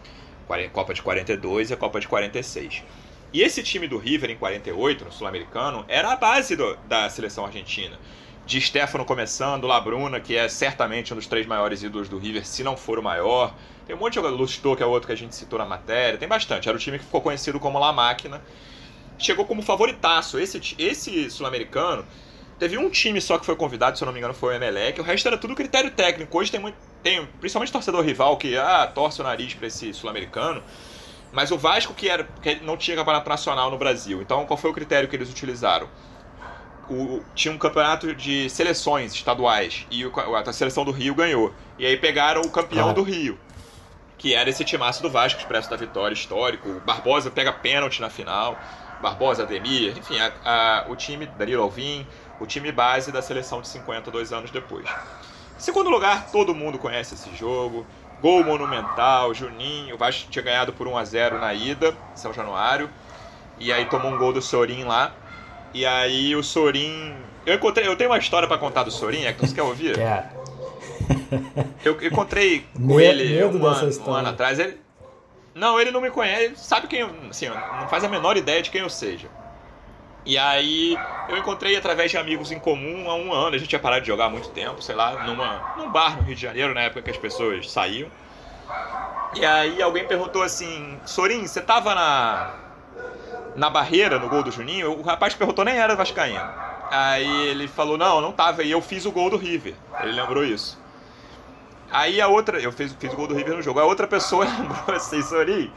Copa 0.73 0.93
de 0.93 1.00
42 1.00 1.71
e 1.71 1.75
a 1.75 1.76
Copa 1.76 2.00
de 2.00 2.09
46. 2.09 2.83
E 3.33 3.43
esse 3.43 3.63
time 3.63 3.87
do 3.87 3.97
River 3.97 4.31
em 4.31 4.37
48, 4.37 5.05
no 5.05 5.13
Sul-Americano, 5.13 5.85
era 5.87 6.13
a 6.13 6.17
base 6.17 6.57
do, 6.57 6.77
da 6.89 7.09
seleção 7.09 7.47
argentina. 7.47 7.97
De 8.45 8.61
Stefano 8.61 9.05
começando, 9.05 9.69
Labruna, 9.69 10.19
que 10.19 10.37
é 10.37 10.49
certamente 10.49 11.13
um 11.13 11.17
dos 11.17 11.29
três 11.29 11.47
maiores 11.47 11.85
ídolos 11.85 12.09
do 12.09 12.19
River, 12.19 12.45
se 12.45 12.65
não 12.65 12.77
for 12.77 12.99
o 12.99 13.03
maior. 13.03 13.55
Tem 13.87 13.95
um 13.95 13.99
monte 14.01 14.15
de 14.15 14.15
jogador, 14.17 14.37
Lustô, 14.37 14.75
que 14.75 14.83
é 14.83 14.87
outro 14.87 15.07
que 15.07 15.13
a 15.13 15.17
gente 15.17 15.37
citou 15.37 15.61
na 15.61 15.65
matéria. 15.65 16.19
Tem 16.19 16.27
bastante. 16.27 16.69
Era 16.69 16.77
o 16.77 16.81
time 16.81 16.99
que 16.99 17.05
ficou 17.05 17.21
conhecido 17.21 17.61
como 17.61 17.79
La 17.79 17.93
Máquina. 17.93 18.43
Chegou 19.17 19.45
como 19.45 19.63
favoritaço. 19.63 20.37
Esse, 20.37 20.75
esse 20.77 21.31
sul-americano 21.31 22.05
teve 22.59 22.77
um 22.77 22.91
time 22.91 23.21
só 23.21 23.39
que 23.39 23.47
foi 23.47 23.55
convidado, 23.55 23.97
se 23.97 24.03
eu 24.03 24.07
não 24.07 24.13
me 24.13 24.19
engano, 24.19 24.35
foi 24.35 24.55
o 24.55 24.57
Emelec. 24.57 25.01
O 25.01 25.05
resto 25.05 25.29
era 25.29 25.39
tudo 25.39 25.55
critério 25.55 25.93
técnico. 25.93 26.37
Hoje 26.37 26.51
tem 26.51 26.59
muito, 26.59 26.77
tem 27.01 27.25
principalmente 27.39 27.71
torcedor 27.71 28.05
rival 28.05 28.37
que 28.37 28.57
ah, 28.57 28.91
torce 28.93 29.21
o 29.21 29.25
nariz 29.25 29.55
para 29.55 29.69
esse 29.69 29.95
sul-americano. 29.95 30.61
Mas 31.33 31.51
o 31.51 31.59
Vasco 31.59 31.95
que 31.95 32.09
era 32.09 32.25
que 32.43 32.57
não 32.57 32.77
tinha 32.77 32.97
campeonato 32.97 33.29
nacional 33.29 33.71
no 33.71 33.79
Brasil. 33.79 34.21
Então 34.21 34.45
qual 34.47 34.57
foi 34.57 34.71
o 34.71 34.75
critério 34.75 35.09
que 35.09 35.17
eles 35.17 35.31
utilizaram? 35.31 35.89
O, 36.89 37.23
tinha 37.35 37.55
um 37.55 37.59
campeonato 37.59 38.15
de 38.15 38.51
seleções 38.51 39.15
estaduais 39.15 39.87
e 39.91 40.05
o, 40.05 40.13
a 40.37 40.53
seleção 40.53 40.85
do 40.85 40.91
Rio 40.91 41.15
ganhou. 41.15 41.55
E 41.79 41.87
aí 41.87 41.97
pegaram 41.97 42.43
o 42.43 42.51
campeão 42.51 42.91
ah. 42.91 42.93
do 42.93 43.03
Rio, 43.03 43.39
que 44.19 44.35
era 44.35 44.51
esse 44.51 44.65
timaço 44.65 45.01
do 45.01 45.09
Vasco, 45.09 45.39
expresso 45.39 45.71
da 45.71 45.77
vitória 45.77 46.15
histórico. 46.15 46.69
O 46.69 46.81
Barbosa 46.81 47.31
pega 47.31 47.53
pênalti 47.53 48.01
na 48.01 48.11
final. 48.11 48.59
Barbosa, 49.01 49.45
Ademir, 49.45 49.97
enfim, 49.97 50.19
a, 50.21 50.33
a, 50.45 50.91
o 50.91 50.97
time, 50.97 51.27
Danilo 51.27 51.63
Alvim, 51.63 52.07
o 52.39 52.47
time 52.47 52.71
base 52.71 53.11
da 53.11 53.23
seleção 53.23 53.61
de 53.61 53.69
52 53.69 54.33
anos 54.33 54.51
depois. 54.51 54.87
Segundo 55.57 55.91
lugar, 55.91 56.31
todo 56.31 56.55
mundo 56.55 56.79
conhece 56.79 57.15
esse 57.15 57.35
jogo. 57.37 57.87
Gol 58.21 58.45
monumental, 58.45 59.33
Juninho. 59.33 59.95
O 59.95 59.99
Vasco 59.99 60.31
tinha 60.31 60.43
ganhado 60.43 60.73
por 60.73 60.87
1 60.87 60.97
a 60.97 61.05
0 61.05 61.39
na 61.39 61.55
ida, 61.55 61.95
São 62.15 62.33
Januário. 62.33 62.91
E 63.59 63.73
aí 63.73 63.85
tomou 63.87 64.12
um 64.12 64.19
gol 64.19 64.33
do 64.33 64.43
Sorin 64.43 64.85
lá. 64.85 65.12
E 65.73 65.87
aí 65.87 66.35
o 66.37 66.43
Sorin. 66.43 67.15
Eu, 67.47 67.55
encontrei, 67.55 67.87
eu 67.87 67.97
tenho 67.97 68.11
uma 68.11 68.19
história 68.19 68.47
para 68.47 68.59
contar 68.59 68.83
do 68.83 68.91
Sorin, 68.91 69.25
é 69.25 69.33
que 69.33 69.47
você 69.47 69.55
quer 69.55 69.62
ouvir? 69.62 69.95
Quer. 69.97 70.41
Eu 71.85 72.00
encontrei 72.05 72.67
com 72.77 73.00
ele 73.00 73.43
um 73.45 73.67
ano, 73.67 73.91
um 74.07 74.12
ano 74.12 74.29
atrás. 74.29 74.59
Ele... 74.59 74.79
Não, 75.55 75.81
ele 75.81 75.91
não 75.91 76.00
me 76.00 76.11
conhece, 76.11 76.55
sabe 76.57 76.87
quem 76.87 77.00
eu. 77.00 77.11
Assim, 77.29 77.49
não 77.49 77.89
faz 77.89 78.05
a 78.05 78.09
menor 78.09 78.37
ideia 78.37 78.62
de 78.62 78.71
quem 78.71 78.83
eu 78.83 78.91
seja. 78.91 79.29
E 80.25 80.37
aí 80.37 80.97
eu 81.29 81.37
encontrei 81.39 81.77
através 81.77 82.11
de 82.11 82.19
amigos 82.19 82.53
em 82.53 82.59
comum 82.59 83.11
há 83.11 83.15
um 83.15 83.33
ano. 83.33 83.57
A 83.57 83.59
gente 83.59 83.69
tinha 83.69 83.81
parado 83.81 84.03
de 84.03 84.09
jogar 84.09 84.27
há 84.27 84.31
muito 84.31 84.49
tempo, 84.50 84.83
sei 84.83 84.95
lá, 84.95 85.25
numa, 85.25 85.75
num 85.77 85.91
bar 85.91 86.17
no 86.17 86.23
Rio 86.23 86.35
de 86.35 86.43
Janeiro, 86.43 86.75
na 86.75 86.83
época 86.83 87.03
que 87.03 87.11
as 87.11 87.17
pessoas 87.17 87.71
saíam. 87.71 88.11
E 89.35 89.45
aí 89.45 89.81
alguém 89.81 90.07
perguntou 90.07 90.43
assim, 90.43 90.99
Sorin, 91.07 91.47
você 91.47 91.61
tava 91.61 91.95
na, 91.95 92.55
na 93.57 93.71
barreira 93.71 94.19
no 94.19 94.29
gol 94.29 94.43
do 94.43 94.50
Juninho? 94.50 94.99
O 94.99 95.03
rapaz 95.03 95.33
que 95.33 95.39
perguntou 95.39 95.65
nem 95.65 95.77
era 95.77 95.95
Vascaíno. 95.95 96.50
Aí 96.91 97.47
ele 97.49 97.69
falou, 97.69 97.97
não, 97.97 98.21
não 98.21 98.33
tava. 98.33 98.65
E 98.65 98.71
eu 98.71 98.83
fiz 98.83 99.07
o 99.07 99.12
gol 99.12 99.31
do 99.31 99.37
River. 99.37 99.75
Ele 100.03 100.12
lembrou 100.12 100.45
isso. 100.45 100.79
Aí 101.91 102.21
a 102.21 102.29
outra, 102.29 102.61
eu 102.61 102.73
fiz, 102.73 102.93
fiz 102.99 103.12
o 103.12 103.17
gol 103.17 103.29
do 103.29 103.35
River 103.35 103.57
no 103.57 103.62
jogo. 103.62 103.81
A 103.81 103.85
outra 103.85 104.07
pessoa 104.07 104.45
lembrou 104.59 104.97
assim, 104.97 105.23
Sorin, 105.23 105.73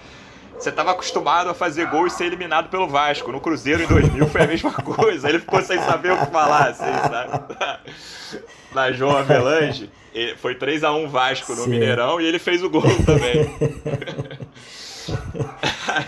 você 0.57 0.69
estava 0.69 0.91
acostumado 0.91 1.49
a 1.49 1.53
fazer 1.53 1.87
gol 1.87 2.07
e 2.07 2.09
ser 2.09 2.25
eliminado 2.25 2.69
pelo 2.69 2.87
Vasco. 2.87 3.31
No 3.31 3.41
Cruzeiro 3.41 3.83
em 3.83 3.87
2000 3.87 4.27
foi 4.27 4.41
a 4.41 4.47
mesma 4.47 4.71
coisa. 4.81 5.27
Ele 5.29 5.39
ficou 5.39 5.61
sem 5.61 5.77
saber 5.79 6.13
o 6.13 6.17
que 6.17 6.31
falar, 6.31 6.69
assim, 6.69 6.83
sabe? 6.83 7.55
Na 8.73 8.91
João 8.91 9.17
Avelange, 9.17 9.91
foi 10.37 10.55
3x1 10.55 11.07
Vasco 11.07 11.53
no 11.53 11.63
Sim. 11.63 11.69
Mineirão 11.69 12.19
e 12.19 12.25
ele 12.25 12.39
fez 12.39 12.63
o 12.63 12.69
gol 12.69 12.81
também. 13.05 13.53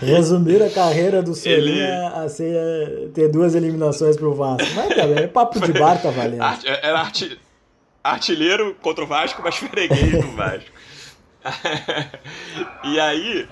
Resumir 0.00 0.62
a 0.62 0.70
carreira 0.70 1.22
do 1.22 1.34
Solinha 1.34 1.62
ele... 1.62 2.24
a 2.24 2.28
ser, 2.28 3.10
ter 3.14 3.28
duas 3.28 3.54
eliminações 3.54 4.16
pro 4.16 4.34
Vasco. 4.34 4.68
Mas 4.74 4.88
também 4.94 5.24
é 5.24 5.26
papo 5.28 5.60
de 5.60 5.72
bar, 5.72 6.00
tá 6.00 6.10
valendo. 6.10 6.42
Era 6.64 7.00
arti... 7.00 7.38
artilheiro 8.02 8.74
contra 8.82 9.04
o 9.04 9.06
Vasco, 9.06 9.40
mas 9.44 9.56
freguês 9.56 10.10
do 10.12 10.32
Vasco. 10.32 10.70
e 12.84 12.98
aí, 12.98 13.48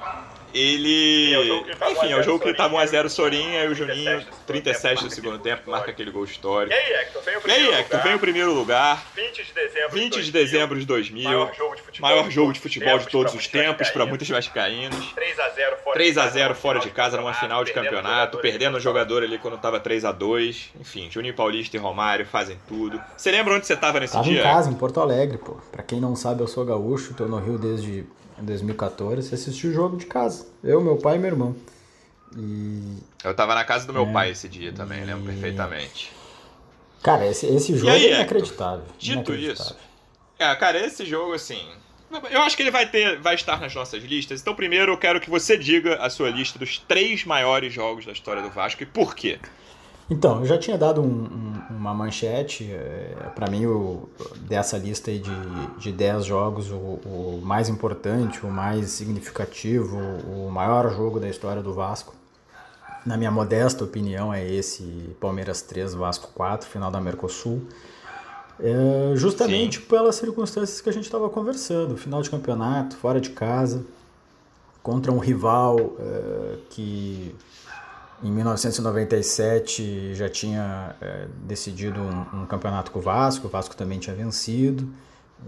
ele. 0.54 1.34
É 1.34 1.90
Enfim, 1.90 2.12
é 2.12 2.16
o 2.16 2.22
jogo 2.22 2.38
que 2.38 2.48
ele 2.48 2.56
tava 2.56 2.76
1x0 2.76 3.08
Sorinha 3.08 3.64
e 3.64 3.68
o 3.68 3.74
Juninho, 3.74 4.24
37 4.46 5.04
do 5.04 5.10
segundo 5.10 5.38
tempo, 5.38 5.70
marca 5.70 5.90
aquele 5.90 6.10
gol 6.10 6.24
histórico. 6.24 6.72
E 6.72 6.76
aí, 6.76 6.92
Hector, 7.02 7.22
vem 7.22 7.36
o 7.36 7.40
primeiro, 7.40 7.74
Hector, 7.74 8.02
vem 8.02 8.14
o 8.14 8.18
primeiro 8.18 8.54
lugar. 8.54 9.04
20 9.16 9.44
de 9.44 9.52
dezembro, 9.52 9.90
20 9.92 10.22
de, 10.22 10.32
dezembro 10.32 10.78
de 10.78 10.86
2000. 10.86 11.24
Maior 11.24 11.54
jogo 11.54 11.74
de 11.74 11.82
futebol, 11.82 12.10
maior 12.10 12.30
jogo 12.30 12.52
de, 12.52 12.60
futebol 12.60 12.98
de 12.98 13.08
todos 13.08 13.34
os 13.34 13.48
tempos 13.48 13.90
para 13.90 14.06
muitos 14.06 14.28
vascaínos. 14.28 15.14
3x0 15.14 15.76
fora, 15.82 15.94
3 15.94 16.18
a 16.18 16.26
0 16.28 16.54
fora 16.54 16.78
de 16.78 16.90
casa 16.90 17.16
numa 17.16 17.34
final 17.34 17.64
de 17.64 17.72
campeonato, 17.72 18.38
perdendo 18.38 18.76
o 18.76 18.80
jogador 18.80 19.22
ali 19.22 19.38
quando 19.38 19.58
tava 19.58 19.80
3x2. 19.80 20.68
Enfim, 20.80 21.10
Juninho 21.10 21.34
Paulista 21.34 21.76
e 21.76 21.80
Romário 21.80 22.24
fazem 22.26 22.58
tudo. 22.68 23.00
Você 23.16 23.30
lembra 23.30 23.54
onde 23.54 23.66
você 23.66 23.76
tava 23.76 23.98
nesse 23.98 24.12
tava 24.12 24.24
dia? 24.24 24.42
Tava 24.42 24.52
em 24.52 24.56
casa, 24.56 24.70
em 24.70 24.74
Porto 24.74 25.00
Alegre, 25.00 25.38
pô. 25.38 25.56
Pra 25.72 25.82
quem 25.82 26.00
não 26.00 26.14
sabe, 26.14 26.42
eu 26.42 26.46
sou 26.46 26.64
gaúcho, 26.64 27.14
tô 27.14 27.24
no 27.26 27.38
Rio 27.38 27.58
desde 27.58 28.06
em 28.38 28.44
2014, 28.44 29.34
assisti 29.34 29.68
o 29.68 29.72
jogo 29.72 29.96
de 29.96 30.06
casa. 30.06 30.46
Eu, 30.62 30.80
meu 30.80 30.96
pai 30.96 31.16
e 31.16 31.18
meu 31.18 31.30
irmão. 31.30 31.56
E... 32.36 32.98
Eu 33.22 33.34
tava 33.34 33.54
na 33.54 33.64
casa 33.64 33.86
do 33.86 33.92
meu 33.92 34.06
é, 34.06 34.12
pai 34.12 34.30
esse 34.30 34.48
dia 34.48 34.72
também, 34.72 35.02
e... 35.02 35.04
lembro 35.04 35.24
perfeitamente. 35.24 36.12
Cara, 37.02 37.26
esse, 37.26 37.46
esse 37.46 37.76
jogo 37.76 37.92
aí, 37.92 38.06
é 38.06 38.14
inacreditável. 38.14 38.84
Dito 38.98 39.32
inacreditável. 39.32 39.52
isso. 39.52 39.76
É, 40.38 40.54
cara, 40.56 40.78
esse 40.84 41.04
jogo, 41.04 41.34
assim. 41.34 41.60
Eu 42.30 42.42
acho 42.42 42.56
que 42.56 42.62
ele 42.62 42.70
vai 42.70 42.88
ter, 42.88 43.18
vai 43.20 43.34
estar 43.34 43.60
nas 43.60 43.74
nossas 43.74 44.02
listas. 44.02 44.40
Então, 44.40 44.54
primeiro, 44.54 44.92
eu 44.92 44.96
quero 44.96 45.20
que 45.20 45.28
você 45.28 45.58
diga 45.58 45.96
a 45.96 46.08
sua 46.08 46.30
lista 46.30 46.58
dos 46.58 46.78
três 46.78 47.24
maiores 47.24 47.72
jogos 47.72 48.06
da 48.06 48.12
história 48.12 48.42
do 48.42 48.50
Vasco 48.50 48.82
e 48.82 48.86
por 48.86 49.14
quê. 49.14 49.38
Então, 50.10 50.40
eu 50.40 50.46
já 50.46 50.58
tinha 50.58 50.76
dado 50.76 51.00
um, 51.00 51.06
um, 51.06 51.76
uma 51.76 51.94
manchete, 51.94 52.70
é, 52.70 53.30
para 53.34 53.50
mim, 53.50 53.64
o, 53.64 54.08
dessa 54.40 54.76
lista 54.76 55.10
aí 55.10 55.18
de, 55.18 55.30
de 55.78 55.92
10 55.92 56.26
jogos, 56.26 56.70
o, 56.70 56.74
o, 56.74 57.40
mais 57.42 57.68
importante, 57.70 58.44
o 58.44 58.50
mais 58.50 58.90
significativo, 58.90 59.96
o 59.96 60.50
maior 60.50 60.92
jogo 60.94 61.18
da 61.18 61.28
história 61.28 61.62
do 61.62 61.72
Vasco, 61.72 62.14
na 63.06 63.16
minha 63.16 63.30
modesta 63.30 63.82
opinião, 63.82 64.32
é 64.32 64.46
esse 64.46 65.16
Palmeiras 65.20 65.62
3, 65.62 65.94
Vasco 65.94 66.30
4, 66.34 66.68
final 66.68 66.90
da 66.90 67.00
Mercosul. 67.00 67.62
É, 68.60 69.16
justamente 69.16 69.78
Sim. 69.78 69.86
pelas 69.86 70.16
circunstâncias 70.16 70.80
que 70.80 70.88
a 70.88 70.92
gente 70.92 71.04
estava 71.04 71.28
conversando, 71.28 71.96
final 71.96 72.22
de 72.22 72.30
campeonato, 72.30 72.96
fora 72.96 73.20
de 73.20 73.30
casa, 73.30 73.84
contra 74.82 75.10
um 75.10 75.18
rival 75.18 75.96
é, 75.98 76.56
que 76.70 77.34
em 78.22 78.30
1997 78.30 80.14
já 80.14 80.28
tinha 80.28 80.94
é, 81.00 81.26
decidido 81.42 82.00
um, 82.00 82.42
um, 82.42 82.46
campeonato 82.46 82.90
com 82.90 82.98
o 82.98 83.02
Vasco, 83.02 83.46
o 83.46 83.50
Vasco 83.50 83.74
também 83.76 83.98
tinha 83.98 84.14
vencido. 84.14 84.88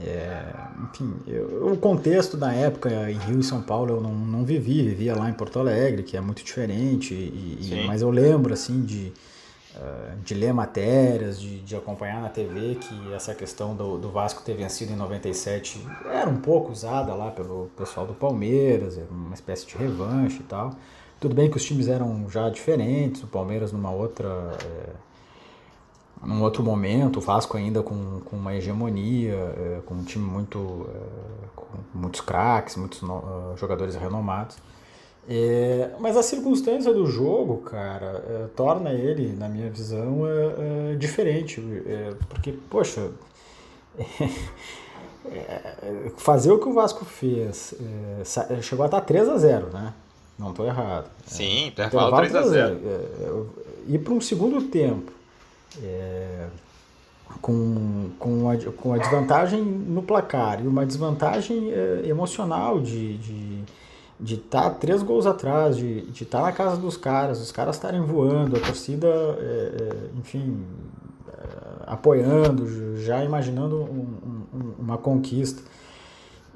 É, 0.01 0.53
enfim, 0.85 1.15
eu, 1.27 1.73
o 1.73 1.77
contexto 1.77 2.37
da 2.37 2.53
época 2.53 3.11
em 3.11 3.17
Rio 3.19 3.41
e 3.41 3.43
São 3.43 3.63
Paulo 3.63 3.95
eu 3.95 4.01
não, 4.01 4.15
não 4.15 4.45
vivi, 4.45 4.83
vivia 4.83 5.15
lá 5.15 5.31
em 5.31 5.33
Porto 5.33 5.59
Alegre, 5.59 6.03
que 6.03 6.17
é 6.17 6.21
muito 6.21 6.45
diferente, 6.45 7.15
e, 7.15 7.59
e, 7.63 7.85
mas 7.87 8.03
eu 8.03 8.11
lembro 8.11 8.53
assim 8.53 8.83
de, 8.83 9.11
uh, 9.75 10.17
de 10.23 10.35
ler 10.35 10.53
matérias, 10.53 11.41
de, 11.41 11.61
de 11.61 11.75
acompanhar 11.75 12.21
na 12.21 12.29
TV 12.29 12.75
que 12.75 13.15
essa 13.15 13.35
questão 13.35 13.75
do, 13.75 13.97
do 13.97 14.11
Vasco 14.11 14.43
ter 14.43 14.55
vencido 14.55 14.93
em 14.93 14.97
97 14.97 15.81
era 16.13 16.29
um 16.29 16.37
pouco 16.37 16.73
usada 16.73 17.15
lá 17.15 17.31
pelo 17.31 17.71
pessoal 17.75 18.07
do 18.07 18.13
Palmeiras, 18.13 18.99
uma 19.11 19.35
espécie 19.35 19.67
de 19.67 19.79
revanche 19.79 20.41
e 20.41 20.45
tal. 20.45 20.75
Tudo 21.19 21.35
bem 21.35 21.51
que 21.51 21.57
os 21.57 21.65
times 21.65 21.89
eram 21.89 22.29
já 22.29 22.49
diferentes, 22.49 23.23
o 23.23 23.27
Palmeiras 23.27 23.73
numa 23.73 23.91
outra. 23.91 24.29
É, 24.65 25.07
num 26.23 26.43
outro 26.43 26.63
momento, 26.63 27.19
o 27.19 27.21
Vasco 27.21 27.57
ainda 27.57 27.83
com, 27.83 28.21
com 28.25 28.37
uma 28.37 28.55
hegemonia, 28.55 29.35
é, 29.35 29.81
com 29.85 29.95
um 29.95 30.05
time 30.05 30.25
muito. 30.25 30.89
É, 30.89 31.47
com 31.55 31.99
muitos 31.99 32.21
craques, 32.21 32.77
muitos 32.77 33.03
no, 33.03 33.19
uh, 33.19 33.57
jogadores 33.57 33.95
renomados. 33.97 34.57
É, 35.29 35.91
mas 35.99 36.17
a 36.17 36.23
circunstância 36.23 36.93
do 36.95 37.07
jogo, 37.07 37.59
cara, 37.59 38.25
é, 38.29 38.47
torna 38.55 38.93
ele, 38.93 39.35
na 39.37 39.49
minha 39.49 39.69
visão, 39.69 40.25
é, 40.27 40.93
é 40.93 40.95
diferente. 40.95 41.61
É, 41.87 42.13
porque, 42.29 42.53
poxa, 42.71 43.11
é, 45.27 46.13
fazer 46.17 46.53
o 46.53 46.59
que 46.59 46.69
o 46.69 46.73
Vasco 46.73 47.05
fez, 47.05 47.75
chegou 48.63 48.85
a 48.85 48.87
estar 48.87 49.01
3 49.01 49.29
a 49.29 49.37
0 49.37 49.67
né? 49.73 49.95
Não 50.39 50.51
estou 50.51 50.67
errado. 50.67 51.11
Sim, 51.25 51.69
intervalo 51.69 52.17
3 52.17 52.35
a 52.35 52.43
0 52.43 53.51
Ir 53.89 53.99
para 53.99 54.13
um 54.13 54.21
segundo 54.21 54.63
tempo, 54.63 55.13
com, 57.41 58.11
com, 58.19 58.51
a, 58.51 58.57
com 58.73 58.93
a 58.93 58.99
desvantagem 58.99 59.63
no 59.63 60.03
placar 60.03 60.63
e 60.63 60.67
uma 60.67 60.85
desvantagem 60.85 61.71
emocional 62.05 62.81
de, 62.81 63.17
de 63.19 63.65
de 64.19 64.35
estar 64.35 64.63
tá 64.63 64.71
três 64.71 65.03
gols 65.03 65.27
atrás, 65.27 65.77
de 65.77 66.07
estar 66.11 66.41
tá 66.41 66.47
na 66.47 66.53
casa 66.53 66.77
dos 66.77 66.97
caras, 66.97 67.41
os 67.41 67.53
caras 67.53 67.77
estarem 67.77 68.01
voando, 68.01 68.57
a 68.57 68.61
torcida, 68.61 69.07
é, 69.07 69.13
é, 69.13 70.19
enfim, 70.19 70.65
é, 71.29 71.43
apoiando, 71.87 72.97
já 72.99 73.23
imaginando 73.23 73.77
um, 73.83 74.07
um, 74.55 74.75
uma 74.79 74.97
conquista. 74.97 75.63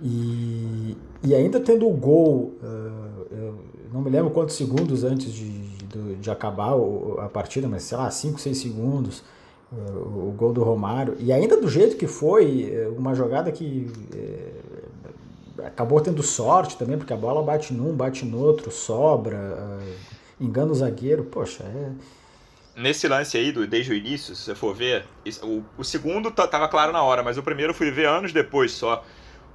E, 0.03 0.97
e 1.23 1.35
ainda 1.35 1.61
tendo 1.61 1.87
o 1.87 1.93
gol, 1.93 2.55
uh, 2.63 3.10
não 3.93 4.01
me 4.01 4.11
lembro 4.11 4.31
quantos 4.31 4.57
segundos 4.57 5.05
antes 5.05 5.33
de, 5.33 5.51
de, 5.51 6.17
de 6.17 6.31
acabar 6.31 6.75
a 7.19 7.29
partida, 7.29 7.69
mas 7.69 7.83
sei 7.83 7.99
lá, 7.99 8.11
5, 8.11 8.41
6 8.41 8.59
segundos, 8.59 9.23
uh, 9.73 10.29
o 10.29 10.35
gol 10.37 10.53
do 10.53 10.63
Romário. 10.63 11.17
E 11.19 11.33
ainda 11.33 11.61
do 11.61 11.69
jeito 11.69 11.97
que 11.97 12.07
foi, 12.07 12.73
uma 12.97 13.15
jogada 13.15 13.51
que 13.51 13.91
acabou 15.65 16.01
tendo 16.01 16.23
sorte 16.23 16.77
também, 16.77 16.97
porque 16.97 17.13
a 17.13 17.17
bola 17.17 17.43
bate 17.43 17.73
num, 17.73 17.95
bate 17.95 18.25
no 18.25 18.39
outro, 18.39 18.71
sobra, 18.71 19.79
engana 20.41 20.73
o 20.73 20.75
zagueiro, 20.75 21.25
poxa, 21.25 21.65
é... 21.65 21.91
Nesse 22.77 23.09
lance 23.09 23.37
aí, 23.37 23.53
do, 23.53 23.67
desde 23.67 23.93
o 23.93 23.95
início, 23.95 24.35
se 24.35 24.43
você 24.43 24.55
for 24.55 24.75
ver, 24.75 25.05
o, 25.43 25.63
o 25.77 25.85
segundo 25.85 26.31
tava 26.31 26.69
claro 26.69 26.93
na 26.93 27.03
hora, 27.03 27.23
mas 27.23 27.37
o 27.37 27.43
primeiro 27.43 27.75
fui 27.75 27.91
ver 27.91 28.07
anos 28.07 28.33
depois 28.33 28.73
só. 28.73 29.05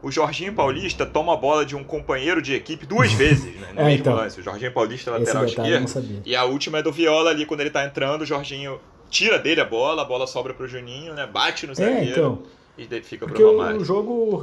O 0.06 0.12
Jorginho 0.12 0.54
Paulista 0.54 1.04
toma 1.04 1.34
a 1.34 1.36
bola 1.36 1.66
de 1.66 1.76
um 1.76 1.84
companheiro 1.84 2.40
de 2.40 2.54
equipe 2.54 2.86
duas 2.86 3.12
vezes, 3.18 3.56
né, 3.60 3.70
no 3.74 3.82
é, 3.82 3.86
mesmo 3.86 4.00
então, 4.02 4.16
lance. 4.16 4.40
O 4.40 4.44
Jorginho 4.44 4.72
Paulista 4.72 5.10
lateral 5.10 5.46
esquerdo. 5.46 6.22
E 6.24 6.36
a 6.36 6.44
última 6.44 6.78
é 6.78 6.84
do 6.84 6.92
Viola 6.92 7.32
ali, 7.32 7.44
quando 7.44 7.62
ele 7.62 7.72
tá 7.72 7.84
entrando, 7.84 8.22
o 8.22 8.26
Jorginho 8.26 8.80
tira 9.10 9.40
dele 9.40 9.62
a 9.62 9.66
bola, 9.66 10.04
a 10.04 10.06
bola 10.06 10.28
sobra 10.28 10.54
pro 10.54 10.68
Juninho, 10.68 11.16
né? 11.16 11.26
Bate 11.26 11.66
no 11.66 11.72
é, 11.72 11.76
zagueiro. 11.76 12.12
Então 12.12 12.40
e 12.78 13.02
fica 13.02 13.26
Porque 13.26 13.44
o 13.44 13.84
jogo 13.84 14.40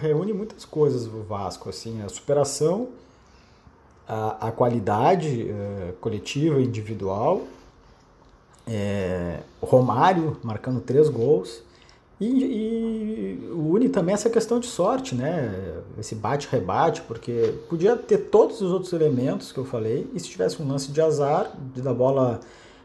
reúne 0.00 0.32
muitas 0.32 0.64
coisas 0.64 1.06
o 1.06 1.22
Vasco, 1.22 1.68
assim, 1.68 2.02
a 2.02 2.08
superação, 2.08 2.88
a, 4.08 4.48
a 4.48 4.50
qualidade 4.50 5.48
é, 5.48 5.92
coletiva 6.00 6.60
e 6.60 6.64
individual, 6.64 7.42
é, 8.66 9.40
o 9.60 9.66
Romário 9.66 10.38
marcando 10.42 10.80
três 10.80 11.08
gols 11.08 11.62
e, 12.26 13.40
e 13.44 13.50
une 13.52 13.88
também 13.88 14.14
essa 14.14 14.30
questão 14.30 14.60
de 14.60 14.66
sorte, 14.66 15.14
né? 15.14 15.80
Esse 15.98 16.14
bate-rebate, 16.14 17.02
porque 17.02 17.54
podia 17.68 17.96
ter 17.96 18.18
todos 18.18 18.60
os 18.60 18.70
outros 18.72 18.92
elementos 18.92 19.52
que 19.52 19.58
eu 19.58 19.64
falei 19.64 20.08
e 20.14 20.20
se 20.20 20.28
tivesse 20.28 20.62
um 20.62 20.68
lance 20.68 20.90
de 20.90 21.00
azar, 21.00 21.52
de 21.74 21.82
da 21.82 21.92
bola 21.92 22.40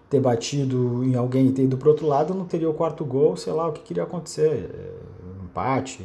ter 0.09 0.19
batido 0.19 1.03
em 1.03 1.15
alguém 1.15 1.47
e 1.47 1.51
ter 1.51 1.63
ido 1.63 1.77
para 1.77 1.89
outro 1.89 2.07
lado, 2.07 2.33
não 2.33 2.45
teria 2.45 2.69
o 2.69 2.73
quarto 2.73 3.05
gol, 3.05 3.37
sei 3.37 3.53
lá 3.53 3.67
o 3.67 3.71
que 3.71 3.81
queria 3.81 4.03
acontecer, 4.03 4.69
empate, 5.43 6.03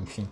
enfim. 0.00 0.26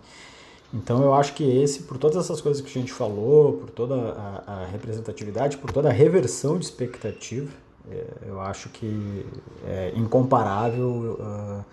Então 0.73 1.01
eu 1.01 1.13
acho 1.13 1.33
que 1.33 1.43
esse, 1.43 1.83
por 1.83 1.97
todas 1.97 2.17
essas 2.17 2.41
coisas 2.41 2.61
que 2.61 2.69
a 2.69 2.81
gente 2.81 2.91
falou, 2.91 3.53
por 3.53 3.69
toda 3.69 3.95
a, 3.95 4.63
a 4.63 4.65
representatividade, 4.65 5.57
por 5.57 5.71
toda 5.71 5.89
a 5.89 5.91
reversão 5.91 6.57
de 6.57 6.65
expectativa, 6.65 7.51
é, 7.89 8.05
eu 8.27 8.39
acho 8.41 8.69
que 8.69 9.25
é 9.65 9.93
incomparável 9.95 11.17
uh, 11.19 11.65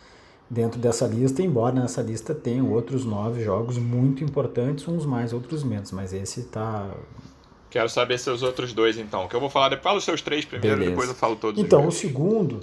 dentro 0.48 0.78
dessa 0.78 1.06
lista, 1.06 1.42
embora 1.42 1.74
nessa 1.74 2.02
lista 2.02 2.34
tenham 2.34 2.70
outros 2.72 3.04
nove 3.04 3.42
jogos 3.42 3.78
muito 3.78 4.22
importantes, 4.22 4.86
uns 4.86 5.06
mais, 5.06 5.32
outros 5.32 5.64
menos, 5.64 5.90
mas 5.92 6.12
esse 6.12 6.40
está 6.40 6.90
Quero 7.74 7.88
saber 7.88 8.18
seus 8.20 8.40
outros 8.44 8.72
dois, 8.72 8.96
então. 8.96 9.26
Que 9.26 9.34
eu 9.34 9.40
vou 9.40 9.50
falar 9.50 9.68
depois. 9.68 9.82
Fala 9.82 9.98
os 9.98 10.04
seus 10.04 10.22
três 10.22 10.44
primeiro, 10.44 10.76
Beleza. 10.76 10.90
depois 10.92 11.08
eu 11.08 11.14
falo 11.16 11.34
todos. 11.34 11.60
Então, 11.60 11.84
o 11.88 11.90
segundo, 11.90 12.60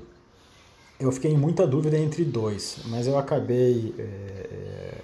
eu 0.98 1.12
fiquei 1.12 1.32
em 1.32 1.38
muita 1.38 1.68
dúvida 1.68 1.98
entre 1.98 2.24
dois, 2.24 2.78
mas 2.86 3.08
eu 3.08 3.18
acabei 3.18 3.94
é, 4.00 4.04
é, 4.04 4.98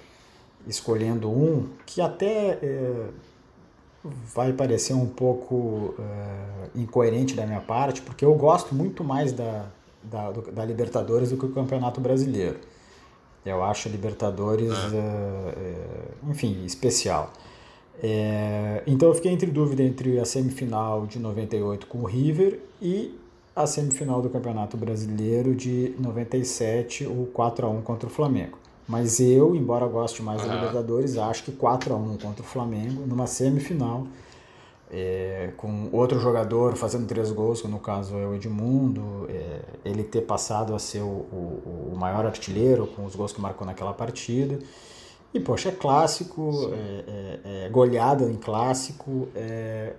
escolhendo 0.66 1.28
um 1.28 1.68
que 1.84 2.00
até 2.00 2.58
é, 2.62 3.06
vai 4.02 4.54
parecer 4.54 4.94
um 4.94 5.06
pouco 5.06 5.94
é, 5.98 6.80
incoerente 6.80 7.34
da 7.34 7.44
minha 7.44 7.60
parte, 7.60 8.00
porque 8.00 8.24
eu 8.24 8.32
gosto 8.34 8.74
muito 8.74 9.04
mais 9.04 9.30
da, 9.30 9.66
da, 10.02 10.30
da 10.30 10.64
Libertadores 10.64 11.30
do 11.30 11.36
que 11.36 11.46
o 11.46 11.50
Campeonato 11.50 12.00
Brasileiro. 12.00 12.56
Eu 13.44 13.62
acho 13.62 13.88
a 13.88 13.90
Libertadores. 13.90 14.72
É, 14.92 16.30
enfim, 16.30 16.64
especial. 16.64 17.32
É, 18.02 18.82
então 18.86 19.08
eu 19.08 19.14
fiquei 19.14 19.32
entre 19.32 19.50
dúvida 19.50 19.82
entre 19.82 20.20
a 20.20 20.24
semifinal 20.24 21.06
de 21.06 21.18
98 21.18 21.86
com 21.86 21.98
o 21.98 22.04
River 22.04 22.60
e 22.80 23.18
a 23.56 23.66
semifinal 23.66 24.22
do 24.22 24.30
Campeonato 24.30 24.76
Brasileiro 24.76 25.54
de 25.54 25.94
97, 25.98 27.06
o 27.06 27.28
4 27.32 27.66
a 27.66 27.70
1 27.70 27.82
contra 27.82 28.06
o 28.06 28.10
Flamengo. 28.10 28.56
Mas 28.86 29.18
eu, 29.18 29.54
embora 29.54 29.86
goste 29.86 30.22
mais 30.22 30.40
da 30.42 30.54
Libertadores, 30.54 31.18
acho 31.18 31.42
que 31.42 31.52
4 31.52 31.92
a 31.92 31.96
1 31.96 32.18
contra 32.18 32.42
o 32.42 32.46
Flamengo 32.46 33.04
numa 33.06 33.26
semifinal 33.26 34.06
é, 34.90 35.52
com 35.56 35.88
outro 35.92 36.18
jogador 36.18 36.76
fazendo 36.76 37.06
três 37.06 37.30
gols, 37.30 37.60
que 37.60 37.68
no 37.68 37.78
caso 37.78 38.16
é 38.16 38.26
o 38.26 38.34
Edmundo, 38.34 39.26
é, 39.28 39.60
ele 39.84 40.02
ter 40.02 40.22
passado 40.22 40.74
a 40.74 40.78
ser 40.78 41.00
o, 41.00 41.06
o, 41.06 41.92
o 41.92 41.96
maior 41.96 42.24
artilheiro 42.24 42.86
com 42.86 43.04
os 43.04 43.14
gols 43.14 43.32
que 43.32 43.40
marcou 43.40 43.66
naquela 43.66 43.92
partida. 43.92 44.58
E, 45.32 45.38
poxa, 45.38 45.68
é 45.68 45.72
clássico, 45.72 46.70
é, 46.72 47.04
é, 47.06 47.66
é, 47.66 47.68
goleada 47.68 48.24
em 48.24 48.36
clássico, 48.36 49.28
é, 49.34 49.92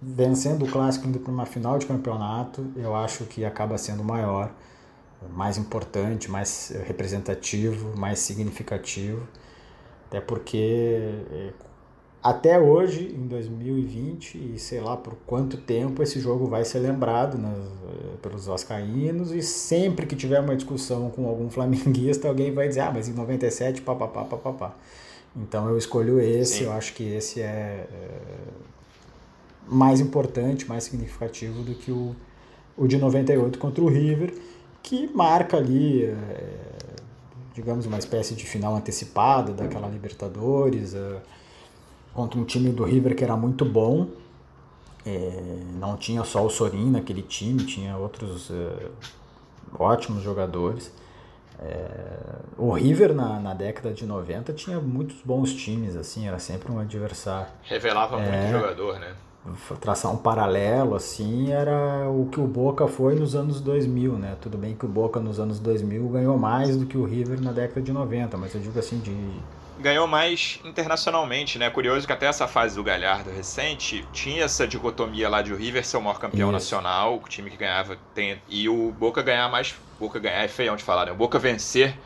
vencendo 0.00 0.64
o 0.64 0.70
clássico 0.70 1.08
indo 1.08 1.18
para 1.18 1.32
uma 1.32 1.46
final 1.46 1.76
de 1.78 1.86
campeonato, 1.86 2.64
eu 2.76 2.94
acho 2.94 3.24
que 3.24 3.44
acaba 3.44 3.76
sendo 3.78 4.04
maior, 4.04 4.52
mais 5.32 5.58
importante, 5.58 6.30
mais 6.30 6.72
representativo, 6.86 7.96
mais 7.96 8.20
significativo. 8.20 9.26
Até 10.06 10.20
porque 10.20 11.24
é, 11.32 11.52
até 12.28 12.58
hoje, 12.58 13.14
em 13.16 13.28
2020, 13.28 14.34
e 14.34 14.58
sei 14.58 14.80
lá 14.80 14.96
por 14.96 15.14
quanto 15.24 15.56
tempo, 15.56 16.02
esse 16.02 16.18
jogo 16.18 16.48
vai 16.48 16.64
ser 16.64 16.80
lembrado 16.80 17.38
né, 17.38 17.54
pelos 18.20 18.46
vascaínos 18.46 19.30
e 19.30 19.40
sempre 19.40 20.06
que 20.06 20.16
tiver 20.16 20.40
uma 20.40 20.56
discussão 20.56 21.08
com 21.08 21.28
algum 21.28 21.48
flamenguista, 21.50 22.26
alguém 22.26 22.52
vai 22.52 22.66
dizer, 22.66 22.80
ah, 22.80 22.90
mas 22.92 23.08
em 23.08 23.12
97, 23.12 23.80
papapá, 23.80 24.24
papapá. 24.24 24.74
Então 25.36 25.68
eu 25.68 25.78
escolho 25.78 26.20
esse, 26.20 26.58
Sim. 26.58 26.64
eu 26.64 26.72
acho 26.72 26.94
que 26.94 27.04
esse 27.04 27.40
é, 27.40 27.86
é, 27.88 28.08
mais 29.68 30.00
importante, 30.00 30.68
mais 30.68 30.82
significativo 30.82 31.62
do 31.62 31.76
que 31.76 31.92
o, 31.92 32.16
o 32.76 32.88
de 32.88 32.98
98 32.98 33.56
contra 33.56 33.84
o 33.84 33.88
River, 33.88 34.34
que 34.82 35.08
marca 35.14 35.58
ali, 35.58 36.02
é, 36.02 36.16
digamos, 37.54 37.86
uma 37.86 37.98
espécie 37.98 38.34
de 38.34 38.44
final 38.44 38.74
antecipada 38.74 39.52
daquela 39.52 39.86
Libertadores, 39.86 40.92
é, 40.92 41.20
contra 42.16 42.40
um 42.40 42.44
time 42.44 42.70
do 42.70 42.82
River 42.82 43.14
que 43.14 43.22
era 43.22 43.36
muito 43.36 43.64
bom. 43.64 44.08
É, 45.04 45.60
não 45.78 45.96
tinha 45.96 46.24
só 46.24 46.44
o 46.44 46.50
Sorin 46.50 46.90
naquele 46.90 47.22
time, 47.22 47.62
tinha 47.64 47.96
outros 47.96 48.50
é, 48.50 48.88
ótimos 49.78 50.22
jogadores. 50.22 50.90
É, 51.58 51.78
o 52.58 52.72
River 52.72 53.14
na, 53.14 53.38
na 53.38 53.54
década 53.54 53.92
de 53.92 54.04
90 54.04 54.52
tinha 54.54 54.80
muitos 54.80 55.16
bons 55.24 55.54
times, 55.54 55.94
assim, 55.94 56.26
era 56.26 56.38
sempre 56.38 56.72
um 56.72 56.78
adversário. 56.78 57.48
Revelava 57.62 58.18
muito 58.18 58.34
é. 58.34 58.50
jogador, 58.50 58.98
né? 58.98 59.14
Traçar 59.80 60.12
um 60.12 60.16
paralelo, 60.16 60.96
assim, 60.96 61.52
era 61.52 62.08
o 62.10 62.28
que 62.30 62.40
o 62.40 62.46
Boca 62.48 62.88
foi 62.88 63.14
nos 63.14 63.36
anos 63.36 63.60
2000, 63.60 64.12
né? 64.14 64.36
Tudo 64.40 64.58
bem 64.58 64.74
que 64.74 64.84
o 64.84 64.88
Boca 64.88 65.20
nos 65.20 65.38
anos 65.38 65.60
2000 65.60 66.08
ganhou 66.08 66.36
mais 66.36 66.76
do 66.76 66.84
que 66.84 66.98
o 66.98 67.04
River 67.04 67.40
na 67.40 67.52
década 67.52 67.80
de 67.80 67.92
90, 67.92 68.36
mas 68.36 68.54
eu 68.54 68.60
digo 68.60 68.76
assim, 68.76 68.98
de 68.98 69.14
ganhou 69.78 70.06
mais 70.06 70.60
internacionalmente, 70.64 71.58
né? 71.58 71.68
Curioso 71.70 72.06
que 72.06 72.12
até 72.12 72.26
essa 72.26 72.46
fase 72.48 72.74
do 72.76 72.82
Galhardo 72.82 73.30
recente 73.30 74.06
tinha 74.12 74.44
essa 74.44 74.66
dicotomia 74.66 75.28
lá 75.28 75.42
de 75.42 75.52
o 75.52 75.56
River 75.56 75.84
ser 75.86 75.96
o 75.96 76.02
maior 76.02 76.18
campeão 76.18 76.48
Isso. 76.48 76.52
nacional, 76.52 77.16
o 77.16 77.28
time 77.28 77.50
que 77.50 77.56
ganhava 77.56 77.96
tem 78.14 78.40
e 78.48 78.68
o 78.68 78.90
Boca 78.92 79.22
ganhar 79.22 79.48
mais, 79.50 79.74
Boca 79.98 80.18
ganhar 80.18 80.42
é 80.42 80.48
feião 80.48 80.76
de 80.76 80.84
falar, 80.84 81.06
né? 81.06 81.12
O 81.12 81.16
Boca 81.16 81.38
vencer 81.38 81.98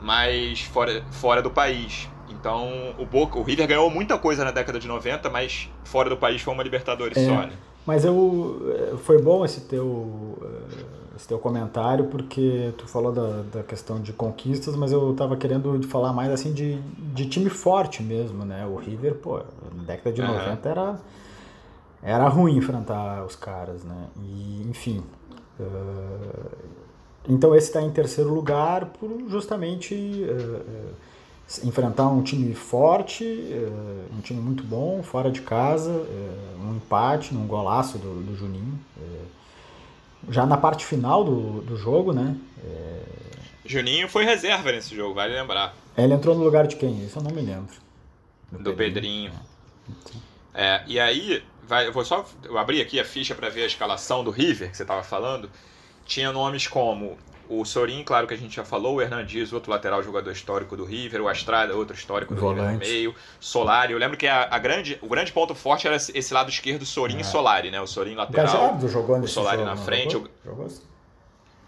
mais 0.00 0.60
fora, 0.60 1.02
fora 1.10 1.42
do 1.42 1.50
país. 1.50 2.08
Então, 2.28 2.94
o 2.98 3.06
Boca, 3.06 3.38
o 3.38 3.42
River 3.42 3.66
ganhou 3.66 3.88
muita 3.90 4.18
coisa 4.18 4.44
na 4.44 4.50
década 4.50 4.78
de 4.78 4.86
90, 4.88 5.30
mas 5.30 5.68
fora 5.84 6.10
do 6.10 6.16
país 6.16 6.42
foi 6.42 6.52
uma 6.52 6.62
Libertadores 6.62 7.16
É. 7.16 7.26
só, 7.26 7.34
né? 7.46 7.52
Mas 7.86 8.04
eu, 8.04 8.98
foi 9.04 9.20
bom 9.20 9.44
esse 9.44 9.62
teu, 9.62 10.38
eh, 10.42 10.76
esse 11.16 11.28
teu 11.28 11.38
comentário, 11.38 12.06
porque 12.06 12.72
tu 12.78 12.86
falou 12.88 13.12
da, 13.12 13.42
da 13.42 13.62
questão 13.62 14.00
de 14.00 14.12
conquistas, 14.12 14.76
mas 14.76 14.92
eu 14.92 15.14
tava 15.14 15.36
querendo 15.36 15.82
falar 15.88 16.12
mais 16.12 16.30
assim 16.32 16.52
de, 16.52 16.80
de 17.14 17.28
time 17.28 17.50
forte 17.50 18.02
mesmo, 18.02 18.44
né? 18.44 18.66
O 18.66 18.76
River, 18.76 19.14
pô, 19.16 19.38
na 19.74 19.84
década 19.84 20.12
de 20.12 20.22
Aham. 20.22 20.22
90 20.22 20.68
era, 20.68 21.00
era 22.02 22.28
ruim 22.28 22.56
enfrentar 22.56 23.24
os 23.24 23.36
caras, 23.36 23.84
né? 23.84 24.08
E, 24.22 24.66
enfim. 24.68 25.02
eh, 25.60 25.64
então 27.28 27.54
esse 27.54 27.68
está 27.68 27.80
em 27.82 27.90
terceiro 27.90 28.32
lugar 28.34 28.86
por 29.00 29.10
justamente 29.28 29.94
eh, 29.94 30.62
eh, 30.68 31.66
enfrentar 31.66 32.08
um 32.08 32.22
time 32.22 32.54
forte, 32.54 33.24
um 34.16 34.20
time 34.20 34.40
muito 34.40 34.64
bom, 34.64 35.02
fora 35.02 35.30
de 35.30 35.42
casa, 35.42 35.90
um 36.58 36.76
empate 36.76 37.34
num 37.34 37.46
golaço 37.46 37.98
do, 37.98 38.22
do 38.22 38.34
Juninho. 38.34 38.78
Já 40.30 40.46
na 40.46 40.56
parte 40.56 40.84
final 40.84 41.24
do, 41.24 41.60
do 41.62 41.76
jogo, 41.76 42.12
né? 42.12 42.36
Juninho 43.64 44.08
foi 44.08 44.24
reserva 44.24 44.70
nesse 44.72 44.94
jogo, 44.94 45.14
vale 45.14 45.34
lembrar. 45.34 45.74
Ele 45.96 46.12
entrou 46.12 46.34
no 46.34 46.44
lugar 46.44 46.66
de 46.66 46.76
quem? 46.76 47.04
Isso 47.04 47.18
eu 47.18 47.22
não 47.22 47.30
me 47.30 47.40
lembro. 47.40 47.74
Do 48.50 48.74
Pedrinho. 48.74 49.32
É, 50.52 50.82
e 50.86 51.00
aí, 51.00 51.42
vai, 51.66 51.86
eu 51.86 51.92
vou 51.92 52.04
só 52.04 52.24
eu 52.44 52.58
abri 52.58 52.80
aqui 52.80 53.00
a 53.00 53.04
ficha 53.04 53.34
para 53.34 53.48
ver 53.48 53.62
a 53.62 53.66
escalação 53.66 54.22
do 54.22 54.30
River 54.30 54.70
que 54.70 54.76
você 54.76 54.82
estava 54.82 55.02
falando. 55.02 55.50
Tinha 56.04 56.32
nomes 56.32 56.66
como 56.68 57.16
o 57.48 57.64
Sorin, 57.64 58.02
claro 58.04 58.26
que 58.26 58.32
a 58.34 58.36
gente 58.36 58.56
já 58.56 58.64
falou, 58.64 58.96
o 58.96 59.02
Hernandes, 59.02 59.52
outro 59.52 59.70
lateral 59.70 60.02
jogador 60.02 60.30
histórico 60.30 60.76
do 60.76 60.84
River, 60.84 61.20
o 61.22 61.28
Astrada, 61.28 61.74
outro 61.76 61.94
histórico 61.94 62.34
do 62.34 62.40
River 62.40 62.56
no 62.56 62.62
Volante. 62.62 62.88
meio, 62.88 63.14
Solari. 63.38 63.92
Eu 63.92 63.98
lembro 63.98 64.16
que 64.16 64.26
a, 64.26 64.48
a 64.50 64.58
grande, 64.58 64.98
o 65.02 65.08
grande 65.08 65.30
ponto 65.32 65.54
forte 65.54 65.86
era 65.86 65.96
esse 65.96 66.32
lado 66.34 66.48
esquerdo, 66.50 66.84
Sorin 66.86 67.18
e 67.18 67.24
Solari, 67.24 67.70
né? 67.70 67.80
O 67.80 67.86
Sorin 67.86 68.14
O 68.14 68.18
lateral. 68.18 68.46
Gajardo 68.46 68.88
jogou 68.88 69.18
nesse 69.18 69.34
Solari 69.34 69.58
jogo, 69.58 69.68
na 69.68 69.76
frente, 69.76 70.12
Jogou? 70.12 70.28
Jogou. 70.44 70.68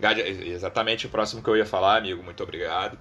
Gade- 0.01 0.22
Exatamente 0.22 1.07
o 1.07 1.11
próximo 1.11 1.42
que 1.42 1.49
eu 1.49 1.57
ia 1.57 1.66
falar, 1.66 1.96
amigo. 1.99 2.22
Muito 2.22 2.42
obrigado. 2.42 2.99